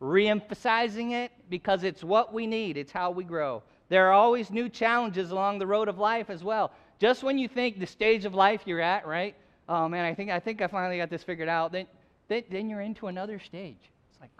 reemphasizing 0.00 1.12
it, 1.12 1.32
because 1.48 1.84
it's 1.84 2.04
what 2.04 2.32
we 2.32 2.46
need. 2.46 2.76
It's 2.76 2.92
how 2.92 3.10
we 3.10 3.24
grow. 3.24 3.62
There 3.88 4.06
are 4.08 4.12
always 4.12 4.50
new 4.50 4.68
challenges 4.68 5.30
along 5.30 5.58
the 5.58 5.66
road 5.66 5.88
of 5.88 5.98
life 5.98 6.30
as 6.30 6.44
well. 6.44 6.72
Just 6.98 7.22
when 7.22 7.38
you 7.38 7.48
think 7.48 7.78
the 7.78 7.86
stage 7.86 8.24
of 8.24 8.34
life 8.34 8.62
you're 8.66 8.80
at, 8.80 9.06
right? 9.06 9.34
Oh 9.68 9.88
man, 9.88 10.04
I 10.04 10.14
think 10.14 10.30
I 10.30 10.40
think 10.40 10.60
I 10.60 10.66
finally 10.66 10.98
got 10.98 11.10
this 11.10 11.22
figured 11.22 11.48
out. 11.48 11.72
Then, 11.72 11.86
then, 12.28 12.44
then 12.50 12.68
you're 12.68 12.80
into 12.82 13.06
another 13.06 13.38
stage. 13.38 13.78
It's 14.10 14.20
like, 14.20 14.30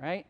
right? 0.00 0.26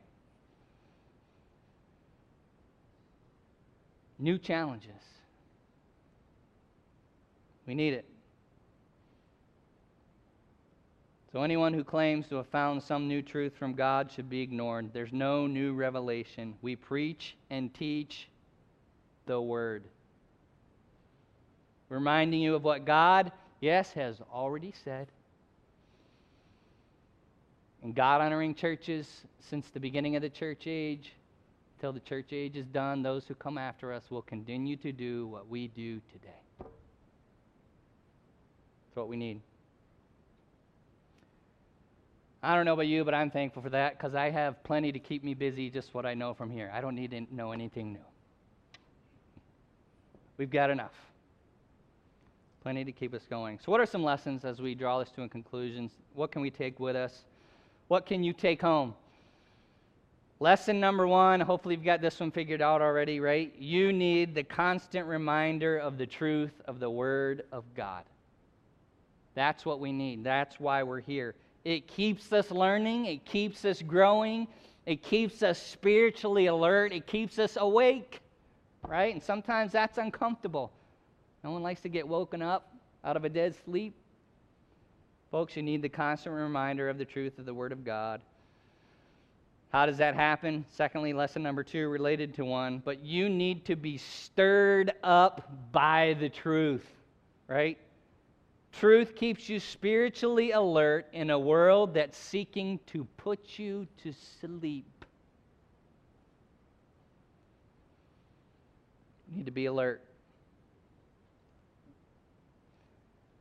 New 4.19 4.39
challenges. 4.39 5.12
We 7.67 7.75
need 7.75 7.95
it. 7.95 8.05
So, 11.33 11.43
anyone 11.43 11.73
who 11.73 11.83
claims 11.83 12.29
to 12.29 12.37
have 12.37 12.49
found 12.49 12.83
some 12.83 13.09
new 13.09 13.23
truth 13.23 13.55
from 13.59 13.73
God 13.73 14.13
should 14.13 14.29
be 14.29 14.43
ignored. 14.43 14.91
There's 14.93 15.15
no 15.15 15.47
new 15.47 15.73
revelation. 15.73 16.55
We 16.61 16.77
preach 16.77 17.37
and 17.49 17.73
teach 17.73 18.29
the 19.27 19.41
Word. 19.41 19.85
reminding 21.89 22.41
you 22.41 22.55
of 22.55 22.65
what 22.65 22.85
God, 22.85 23.33
yes, 23.61 23.93
has 23.93 24.21
already 24.33 24.73
said. 24.85 25.09
And 27.83 27.95
God 27.95 28.21
honoring 28.21 28.55
churches 28.55 29.25
since 29.41 29.69
the 29.71 29.81
beginning 29.81 30.17
of 30.17 30.23
the 30.23 30.31
church 30.31 30.67
age, 30.67 31.13
till 31.81 31.93
the 31.93 32.01
church 32.01 32.33
age 32.33 32.57
is 32.57 32.67
done, 32.67 33.03
those 33.03 33.27
who 33.27 33.35
come 33.35 33.59
after 33.59 33.93
us 33.93 34.05
will 34.11 34.23
continue 34.23 34.77
to 34.77 34.93
do 34.93 35.27
what 35.27 35.49
we 35.49 35.69
do 35.69 36.01
today. 36.13 36.41
That's 38.93 38.99
what 38.99 39.09
we 39.09 39.17
need. 39.17 39.41
I 42.43 42.55
don't 42.55 42.67
know 42.67 42.75
about 42.75 42.89
you, 42.89 43.05
but 43.05 43.15
I'm 43.15 43.31
thankful 43.31 43.63
for 43.63 43.71
that 43.71 43.97
because 43.97 44.15
I 44.15 44.29
have 44.29 44.63
plenty 44.65 44.93
to 44.93 44.99
keep 44.99 45.25
me 45.25 45.33
busy 45.33 45.71
just 45.71 45.95
what 45.95 46.05
I 46.05 46.13
know 46.13 46.35
from 46.35 46.51
here. 46.51 46.71
I 46.75 46.83
don't 46.83 46.95
need 46.95 47.13
to 47.13 47.35
know 47.35 47.53
anything 47.53 47.95
new. 47.95 48.05
We've 50.37 50.51
got 50.51 50.69
enough. 50.69 50.93
Plenty 52.63 52.85
to 52.85 52.93
keep 52.93 53.15
us 53.15 53.23
going. 53.31 53.59
So, 53.65 53.73
what 53.73 53.81
are 53.81 53.87
some 53.87 54.05
lessons 54.05 54.45
as 54.45 54.61
we 54.61 54.75
draw 54.75 54.99
this 54.99 55.09
to 55.13 55.23
a 55.23 55.29
conclusion? 55.29 55.91
What 56.13 56.31
can 56.31 56.43
we 56.43 56.51
take 56.51 56.79
with 56.79 56.95
us? 56.95 57.25
What 57.89 58.05
can 58.05 58.23
you 58.23 58.35
take 58.35 58.61
home? 58.61 58.93
Lesson 60.39 60.81
number 60.81 61.07
one, 61.07 61.41
hopefully 61.41 61.77
you've 61.77 61.85
got 61.85 62.03
this 62.03 62.21
one 62.21 62.31
figured 62.31 62.61
out 62.61 62.83
already, 62.83 63.21
right? 63.21 63.55
You 63.59 63.91
need 63.91 64.35
the 64.35 64.43
constant 64.43 65.07
reminder 65.07 65.79
of 65.79 65.97
the 65.97 66.07
truth 66.07 66.61
of 66.67 66.79
the 66.79 66.91
Word 66.91 67.45
of 67.53 67.65
God. 67.75 68.05
That's 69.35 69.65
what 69.65 69.81
we 69.81 69.93
need. 69.93 70.25
That's 70.25 70.61
why 70.61 70.83
we're 70.83 71.01
here. 71.01 71.35
It 71.65 71.87
keeps 71.87 72.33
us 72.33 72.51
learning, 72.51 73.07
it 73.07 73.25
keeps 73.25 73.65
us 73.65 73.83
growing, 73.83 74.49
it 74.85 75.03
keeps 75.03 75.43
us 75.43 75.63
spiritually 75.63 76.47
alert, 76.47 76.93
it 76.93 77.07
keeps 77.07 77.39
us 77.39 77.57
awake, 77.57 78.21
right? 78.87 79.15
And 79.15 79.23
sometimes 79.23 79.73
that's 79.73 79.97
uncomfortable. 79.99 80.73
No 81.45 81.53
one 81.53 81.63
likes 81.63 81.81
to 81.83 81.89
get 81.89 82.07
woken 82.07 82.43
up 82.43 82.75
out 83.05 83.17
of 83.17 83.25
a 83.25 83.29
dead 83.29 83.55
sleep. 83.65 83.95
Folks, 85.31 85.57
you 85.57 85.63
need 85.63 85.83
the 85.83 85.89
constant 85.89 86.35
reminder 86.35 86.89
of 86.89 86.99
the 86.99 87.05
truth 87.05 87.39
of 87.39 87.47
the 87.47 87.55
Word 87.55 87.73
of 87.73 87.85
God. 87.85 88.21
How 89.73 89.87
does 89.87 89.97
that 89.99 90.15
happen? 90.15 90.67
Secondly, 90.69 91.15
lesson 91.15 91.43
number 91.43 91.65
two, 91.65 91.89
related 91.89 92.35
to 92.35 92.45
one, 92.45 92.83
but 92.85 93.03
you 93.03 93.31
need 93.31 93.65
to 93.67 93.77
be 93.77 93.97
stirred 93.97 94.93
up 95.03 95.51
by 95.73 96.15
the 96.21 96.29
truth, 96.29 96.85
right? 97.49 97.79
Truth 98.73 99.15
keeps 99.15 99.49
you 99.49 99.61
spiritually 99.61 100.53
alert 100.53 101.07
in 101.13 101.31
a 101.31 101.39
world 101.39 101.95
that's 101.95 102.17
seeking 102.17 102.81
to 102.87 103.05
put 103.17 103.59
you 103.59 103.87
to 104.03 104.13
sleep. 104.41 105.05
You 109.31 109.37
need 109.37 109.47
to 109.47 109.53
be 109.53 109.67
alert. 109.67 110.03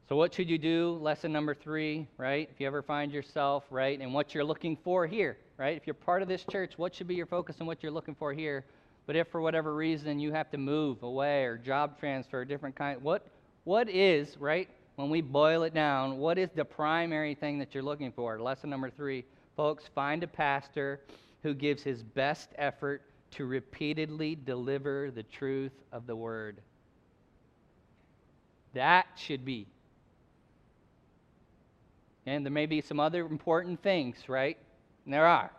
So, 0.10 0.18
what 0.18 0.34
should 0.34 0.50
you 0.50 0.58
do? 0.58 1.00
Lesson 1.02 1.32
number 1.32 1.56
three, 1.56 2.06
right? 2.18 2.50
If 2.52 2.60
you 2.60 2.68
ever 2.68 2.82
find 2.82 3.14
yourself, 3.14 3.64
right, 3.70 3.98
and 4.00 4.14
what 4.14 4.36
you're 4.36 4.44
looking 4.44 4.76
for 4.76 5.08
here, 5.08 5.38
right? 5.58 5.78
If 5.78 5.88
you're 5.88 5.94
part 5.94 6.22
of 6.22 6.28
this 6.28 6.44
church, 6.52 6.74
what 6.78 6.94
should 6.94 7.08
be 7.08 7.16
your 7.16 7.26
focus 7.26 7.56
and 7.60 7.68
what 7.68 7.82
you're 7.82 7.94
looking 7.94 8.16
for 8.16 8.34
here? 8.34 8.66
But 9.08 9.16
if 9.16 9.30
for 9.30 9.40
whatever 9.40 9.74
reason 9.74 10.20
you 10.20 10.34
have 10.34 10.52
to 10.52 10.58
move 10.58 11.04
away 11.04 11.46
or 11.46 11.58
job 11.58 11.98
transfer, 11.98 12.44
different 12.44 12.76
kind, 12.76 13.02
what 13.02 13.26
what 13.64 13.90
is, 13.90 14.38
right? 14.38 14.70
When 15.02 15.10
we 15.10 15.22
boil 15.22 15.64
it 15.64 15.74
down, 15.74 16.20
what 16.20 16.38
is 16.38 16.50
the 16.54 16.64
primary 16.64 17.34
thing 17.34 17.58
that 17.58 17.74
you're 17.74 17.84
looking 17.84 18.12
for? 18.12 18.40
Lesson 18.40 18.70
number 18.70 18.90
three, 18.90 19.26
folks, 19.58 19.86
find 19.96 20.24
a 20.24 20.28
pastor 20.28 21.02
who 21.42 21.56
gives 21.56 21.82
his 21.82 22.04
best 22.04 22.50
effort 22.56 23.02
to 23.32 23.46
repeatedly 23.46 24.36
deliver 24.36 25.10
the 25.10 25.24
truth 25.24 25.72
of 25.92 26.06
the 26.06 26.16
word. 26.16 26.62
That 28.74 29.08
should 29.16 29.44
be. 29.44 29.66
And 32.28 32.46
there 32.46 32.52
may 32.52 32.68
be 32.68 32.82
some 32.82 33.00
other 33.00 33.26
important 33.26 33.82
things, 33.82 34.30
right? 34.30 34.58
And 35.06 35.14
there 35.14 35.26
are. 35.26 35.52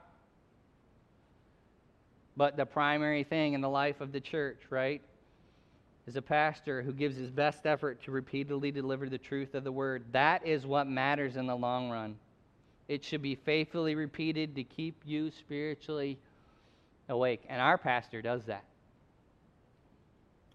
But 2.36 2.56
the 2.56 2.64
primary 2.64 3.24
thing 3.24 3.54
in 3.54 3.60
the 3.60 3.68
life 3.68 4.00
of 4.00 4.12
the 4.12 4.20
church, 4.20 4.60
right, 4.70 5.02
is 6.06 6.16
a 6.16 6.22
pastor 6.22 6.82
who 6.82 6.92
gives 6.92 7.16
his 7.16 7.30
best 7.30 7.64
effort 7.64 8.02
to 8.04 8.10
repeatedly 8.10 8.70
deliver 8.70 9.08
the 9.08 9.18
truth 9.18 9.54
of 9.54 9.64
the 9.64 9.72
word. 9.72 10.04
That 10.12 10.46
is 10.46 10.66
what 10.66 10.88
matters 10.88 11.36
in 11.36 11.46
the 11.46 11.54
long 11.54 11.90
run. 11.90 12.16
It 12.88 13.04
should 13.04 13.22
be 13.22 13.36
faithfully 13.36 13.94
repeated 13.94 14.56
to 14.56 14.64
keep 14.64 15.00
you 15.04 15.30
spiritually 15.30 16.18
awake. 17.08 17.44
And 17.48 17.60
our 17.60 17.78
pastor 17.78 18.20
does 18.20 18.44
that. 18.44 18.64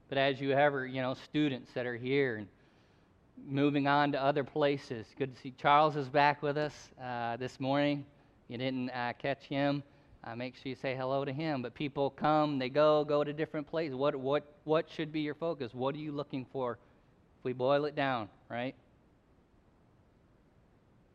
But 0.09 0.17
as 0.17 0.39
you 0.39 0.51
ever, 0.51 0.85
you 0.85 1.01
know, 1.01 1.13
students 1.13 1.71
that 1.73 1.85
are 1.85 1.95
here 1.95 2.37
and 2.37 2.47
moving 3.47 3.87
on 3.87 4.11
to 4.13 4.21
other 4.21 4.43
places, 4.43 5.05
good 5.17 5.33
to 5.33 5.41
see 5.41 5.53
Charles 5.57 5.95
is 5.95 6.09
back 6.09 6.41
with 6.41 6.57
us 6.57 6.89
uh, 7.01 7.37
this 7.37 7.59
morning. 7.59 8.05
You 8.49 8.57
didn't 8.57 8.89
uh, 8.89 9.13
catch 9.17 9.43
him 9.45 9.83
uh, 10.27 10.35
make 10.35 10.55
sure 10.55 10.69
you 10.69 10.75
say 10.75 10.95
hello 10.95 11.23
to 11.23 11.31
him. 11.31 11.61
But 11.61 11.73
people 11.73 12.09
come, 12.09 12.59
they 12.59 12.69
go, 12.69 13.05
go 13.05 13.23
to 13.23 13.31
different 13.31 13.67
places. 13.67 13.95
What, 13.95 14.15
what, 14.15 14.43
what 14.65 14.89
should 14.89 15.11
be 15.11 15.21
your 15.21 15.35
focus? 15.35 15.73
What 15.73 15.95
are 15.95 15.99
you 15.99 16.11
looking 16.11 16.45
for? 16.51 16.73
If 17.39 17.45
we 17.45 17.53
boil 17.53 17.85
it 17.85 17.95
down, 17.95 18.27
right? 18.49 18.75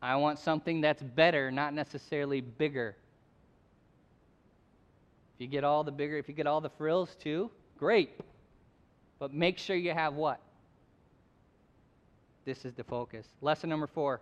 I 0.01 0.15
want 0.15 0.39
something 0.39 0.81
that's 0.81 1.03
better, 1.03 1.51
not 1.51 1.73
necessarily 1.73 2.41
bigger. 2.41 2.95
If 5.35 5.41
you 5.41 5.47
get 5.47 5.63
all 5.63 5.83
the 5.83 5.91
bigger, 5.91 6.17
if 6.17 6.27
you 6.27 6.33
get 6.33 6.47
all 6.47 6.61
the 6.61 6.71
frills 6.71 7.15
too, 7.15 7.51
great. 7.77 8.19
But 9.19 9.33
make 9.33 9.57
sure 9.57 9.75
you 9.75 9.91
have 9.91 10.15
what? 10.15 10.39
This 12.45 12.65
is 12.65 12.73
the 12.73 12.83
focus. 12.83 13.27
Lesson 13.41 13.69
number 13.69 13.87
four. 13.87 14.21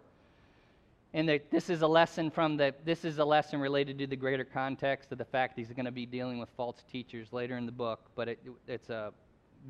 And 1.13 1.27
the, 1.27 1.41
this 1.51 1.69
is 1.69 1.81
a 1.81 1.87
lesson 1.87 2.31
from 2.31 2.55
the 2.55 2.73
this 2.85 3.03
is 3.03 3.17
a 3.17 3.25
lesson 3.25 3.59
related 3.59 3.99
to 3.99 4.07
the 4.07 4.15
greater 4.15 4.45
context 4.45 5.11
of 5.11 5.17
the 5.17 5.25
fact 5.25 5.57
he's 5.57 5.71
going 5.71 5.85
to 5.85 5.91
be 5.91 6.05
dealing 6.05 6.39
with 6.39 6.49
false 6.55 6.83
teachers 6.89 7.33
later 7.33 7.57
in 7.57 7.65
the 7.65 7.71
book, 7.71 7.99
but 8.15 8.29
it, 8.29 8.39
it's 8.67 8.89
a 8.89 9.11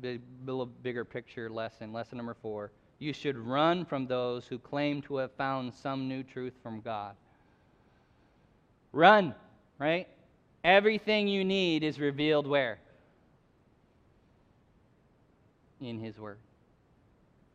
big, 0.00 0.20
bigger 0.82 1.04
picture 1.04 1.50
lesson. 1.50 1.92
Lesson 1.92 2.16
number 2.16 2.36
four: 2.40 2.70
You 3.00 3.12
should 3.12 3.36
run 3.36 3.84
from 3.84 4.06
those 4.06 4.46
who 4.46 4.58
claim 4.58 5.02
to 5.02 5.16
have 5.16 5.32
found 5.32 5.74
some 5.74 6.08
new 6.08 6.22
truth 6.22 6.54
from 6.62 6.80
God. 6.80 7.16
Run, 8.92 9.34
right? 9.78 10.06
Everything 10.62 11.26
you 11.26 11.44
need 11.44 11.82
is 11.82 11.98
revealed 11.98 12.46
where? 12.46 12.78
In 15.80 15.98
His 15.98 16.20
Word. 16.20 16.38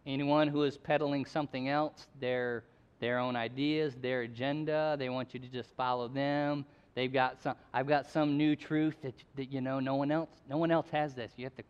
Anyone 0.06 0.50
who 0.50 0.64
is 0.64 0.78
peddling 0.78 1.26
something 1.26 1.70
else, 1.70 2.08
they're 2.20 2.64
their 3.00 3.20
own 3.20 3.36
ideas, 3.36 3.96
their 4.02 4.22
agenda. 4.22 4.96
They 4.98 5.10
want 5.10 5.34
you 5.34 5.40
to 5.40 5.48
just 5.48 5.76
follow 5.76 6.08
them. 6.08 6.66
They've 6.96 7.12
got 7.12 7.42
some. 7.44 7.56
I've 7.74 7.88
got 7.88 8.08
some 8.08 8.38
new 8.38 8.56
truth 8.56 8.96
that, 9.04 9.14
that 9.36 9.52
you 9.52 9.62
know 9.62 9.80
no 9.80 9.96
one 9.96 10.12
else. 10.12 10.30
No 10.50 10.58
one 10.58 10.72
else 10.72 10.88
has 10.92 11.14
this. 11.14 11.32
You 11.38 11.46
have 11.46 11.56
to, 11.56 11.64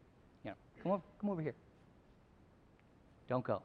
you 0.44 0.52
know, 0.52 0.56
come 0.82 0.92
over, 0.94 1.04
come 1.20 1.30
over 1.30 1.42
here. 1.42 1.56
Don't 3.28 3.44
go. 3.44 3.62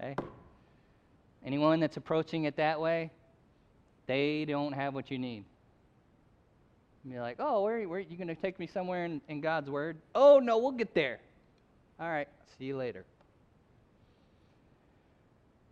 Okay. 0.00 0.16
Anyone 1.44 1.80
that's 1.80 1.96
approaching 1.96 2.44
it 2.44 2.56
that 2.56 2.80
way, 2.80 3.10
they 4.06 4.44
don't 4.44 4.72
have 4.72 4.94
what 4.94 5.10
you 5.10 5.18
need. 5.18 5.44
You're 7.04 7.22
like, 7.22 7.36
oh, 7.38 7.62
where, 7.62 7.88
where 7.88 7.98
are 7.98 8.02
you 8.02 8.18
going 8.18 8.28
to 8.28 8.34
take 8.34 8.58
me 8.58 8.66
somewhere 8.66 9.06
in, 9.06 9.22
in 9.28 9.40
God's 9.40 9.70
Word? 9.70 9.96
Oh, 10.14 10.38
no, 10.38 10.58
we'll 10.58 10.72
get 10.72 10.94
there. 10.94 11.20
All 11.98 12.08
right, 12.08 12.28
see 12.58 12.66
you 12.66 12.76
later. 12.76 13.04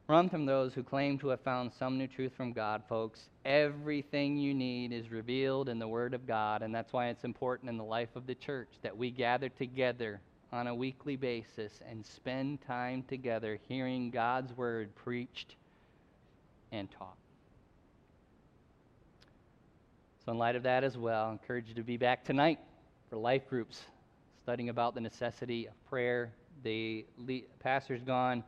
Run 0.09 0.31
from 0.31 0.47
those 0.47 0.73
who 0.73 0.83
claim 0.83 1.19
to 1.19 1.29
have 1.29 1.43
found 1.43 1.71
some 1.71 1.99
new 1.99 2.07
truth 2.07 2.33
from 2.35 2.55
God, 2.55 2.83
folks. 2.89 3.29
Everything 3.45 4.39
you 4.39 4.55
need 4.55 4.91
is 4.91 5.11
revealed 5.11 5.69
in 5.69 5.79
the 5.79 5.87
Word 5.87 6.15
of 6.15 6.27
God, 6.27 6.63
and 6.63 6.75
that's 6.75 6.95
why 6.95 7.09
it's 7.09 7.25
important 7.25 7.69
in 7.69 7.77
the 7.77 7.85
life 7.85 8.17
of 8.17 8.27
the 8.27 8.35
church 8.35 8.71
that 8.81 8.97
we 8.97 9.11
gather 9.11 9.51
together 9.51 10.23
on 10.51 10.67
a 10.67 10.75
weekly 10.75 11.15
basis 11.17 11.83
and 11.87 12.07
spend 12.07 12.63
time 12.63 13.03
together 13.03 13.59
hearing 13.69 14.11
God's 14.11 14.51
Word 14.57 14.95
preached 14.95 15.57
and 16.73 16.91
taught. 16.91 17.19
So, 20.25 20.33
in 20.33 20.39
light 20.39 20.57
of 20.57 20.63
that 20.63 20.85
as 20.85 20.97
well, 20.97 21.27
I 21.27 21.33
encourage 21.33 21.69
you 21.69 21.75
to 21.75 21.83
be 21.83 21.99
back 21.99 22.25
tonight 22.25 22.61
for 23.11 23.17
life 23.17 23.47
groups, 23.47 23.83
studying 24.43 24.71
about 24.71 24.95
the 24.95 25.03
necessity 25.03 25.67
of 25.67 25.75
prayer. 25.91 26.33
The 26.63 27.05
pastor's 27.61 28.03
gone. 28.03 28.43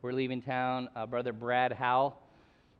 We're 0.00 0.12
leaving 0.12 0.40
town. 0.40 0.88
Uh, 0.94 1.06
Brother 1.06 1.32
Brad 1.32 1.72
Howell. 1.72 2.16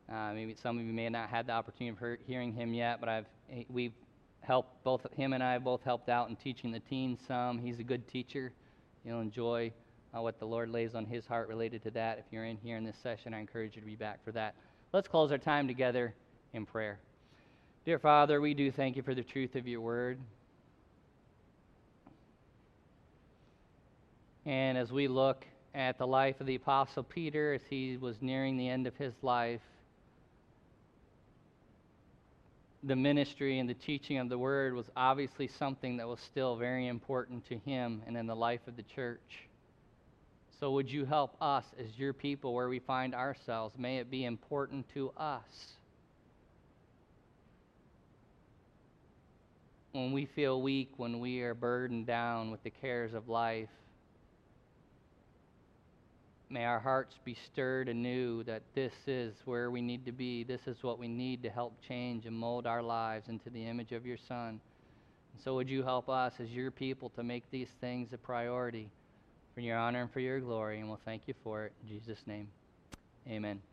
Uh, 0.09 0.33
maybe 0.35 0.55
some 0.55 0.79
of 0.79 0.87
you 0.87 0.93
may 0.93 1.03
have 1.05 1.12
not 1.12 1.29
had 1.29 1.49
the 1.49 1.53
opportunity 1.53 1.89
of 1.89 1.99
hear, 1.99 2.19
hearing 2.29 2.53
him 2.53 2.73
yet, 2.73 3.01
but 3.01 3.09
I've 3.09 3.27
we've 3.69 3.93
helped 4.41 4.85
both 4.85 5.05
him 5.16 5.33
and 5.33 5.43
I 5.43 5.55
have 5.55 5.64
both 5.64 5.83
helped 5.83 6.09
out 6.09 6.29
in 6.29 6.37
teaching 6.37 6.71
the 6.71 6.79
teens 6.79 7.19
some. 7.27 7.59
He's 7.59 7.81
a 7.81 7.83
good 7.83 8.07
teacher. 8.07 8.53
You'll 9.05 9.21
enjoy 9.21 9.73
uh, 10.16 10.23
what 10.23 10.39
the 10.39 10.47
Lord 10.47 10.71
lays 10.71 10.95
on 10.95 11.07
his 11.07 11.27
heart 11.27 11.49
related 11.49 11.83
to 11.83 11.91
that. 11.91 12.19
If 12.19 12.27
you're 12.31 12.45
in 12.45 12.57
here 12.57 12.77
in 12.77 12.85
this 12.85 12.97
session, 13.03 13.35
I 13.35 13.41
encourage 13.41 13.75
you 13.75 13.81
to 13.81 13.87
be 13.87 13.97
back 13.97 14.23
for 14.25 14.31
that. 14.33 14.55
Let's 14.93 15.09
close 15.09 15.33
our 15.33 15.39
time 15.39 15.66
together 15.66 16.14
in 16.53 16.66
prayer. 16.66 17.01
Dear 17.85 17.99
Father, 17.99 18.41
we 18.41 18.55
do 18.55 18.71
thank 18.71 18.95
you 18.95 19.03
for 19.03 19.14
the 19.16 19.25
truth 19.25 19.57
of 19.57 19.66
your 19.66 19.81
word. 19.81 20.21
And 24.47 24.79
as 24.79 24.93
we 24.93 25.09
look 25.09 25.45
at 25.75 25.99
the 25.99 26.07
life 26.07 26.41
of 26.41 26.47
the 26.47 26.55
Apostle 26.55 27.03
Peter 27.03 27.55
as 27.55 27.61
he 27.69 27.97
was 27.97 28.16
nearing 28.21 28.57
the 28.57 28.69
end 28.69 28.87
of 28.87 28.97
his 28.97 29.14
life, 29.23 29.61
the 32.83 32.97
ministry 32.97 33.59
and 33.59 33.69
the 33.69 33.75
teaching 33.75 34.19
of 34.19 34.29
the 34.29 34.39
word 34.39 34.75
was 34.75 34.87
obviously 34.97 35.49
something 35.49 35.97
that 35.97 36.07
was 36.07 36.21
still 36.21 36.57
very 36.57 36.87
important 36.87 37.47
to 37.49 37.59
him 37.59 38.03
and 38.07 38.16
in 38.16 38.27
the 38.27 38.37
life 38.37 38.61
of 38.66 38.77
the 38.77 38.85
church. 38.85 39.49
So, 40.61 40.73
would 40.73 40.91
you 40.91 41.05
help 41.05 41.37
us 41.41 41.64
as 41.79 41.99
your 41.99 42.12
people 42.12 42.55
where 42.55 42.69
we 42.69 42.81
find 42.81 43.14
ourselves? 43.14 43.77
May 43.79 43.99
it 43.99 44.11
be 44.11 44.25
important 44.25 44.87
to 44.95 45.12
us. 45.16 45.77
When 49.93 50.12
we 50.12 50.27
feel 50.27 50.61
weak, 50.61 50.91
when 50.97 51.21
we 51.21 51.43
are 51.43 51.55
burdened 51.55 52.07
down 52.07 52.51
with 52.51 52.62
the 52.62 52.71
cares 52.71 53.14
of 53.14 53.29
life, 53.29 53.69
May 56.51 56.65
our 56.65 56.81
hearts 56.81 57.19
be 57.25 57.37
stirred 57.53 57.89
anew 57.91 58.43
that 58.45 58.63
this 58.75 58.95
is 59.07 59.35
where 59.45 59.71
we 59.71 59.83
need 59.83 60.07
to 60.07 60.13
be. 60.13 60.45
This 60.45 60.67
is 60.67 60.83
what 60.83 60.99
we 60.99 61.07
need 61.07 61.43
to 61.43 61.51
help 61.51 61.75
change 61.87 62.25
and 62.25 62.35
mold 62.35 62.67
our 62.67 62.83
lives 62.83 63.29
into 63.29 63.51
the 63.51 63.67
image 63.67 63.93
of 63.93 64.07
your 64.07 64.17
Son. 64.17 64.49
And 64.49 65.43
so, 65.43 65.55
would 65.57 65.69
you 65.69 65.83
help 65.83 66.09
us 66.09 66.33
as 66.41 66.49
your 66.49 66.71
people 66.71 67.11
to 67.11 67.23
make 67.23 67.45
these 67.51 67.69
things 67.83 68.15
a 68.15 68.19
priority 68.19 68.89
for 69.55 69.61
your 69.61 69.77
honor 69.77 70.03
and 70.03 70.11
for 70.11 70.21
your 70.21 70.41
glory? 70.41 70.81
And 70.81 70.89
we'll 70.89 71.01
thank 71.05 71.23
you 71.27 71.35
for 71.45 71.67
it. 71.67 71.73
In 71.83 71.89
Jesus' 71.89 72.27
name, 72.27 72.49
amen. 73.29 73.61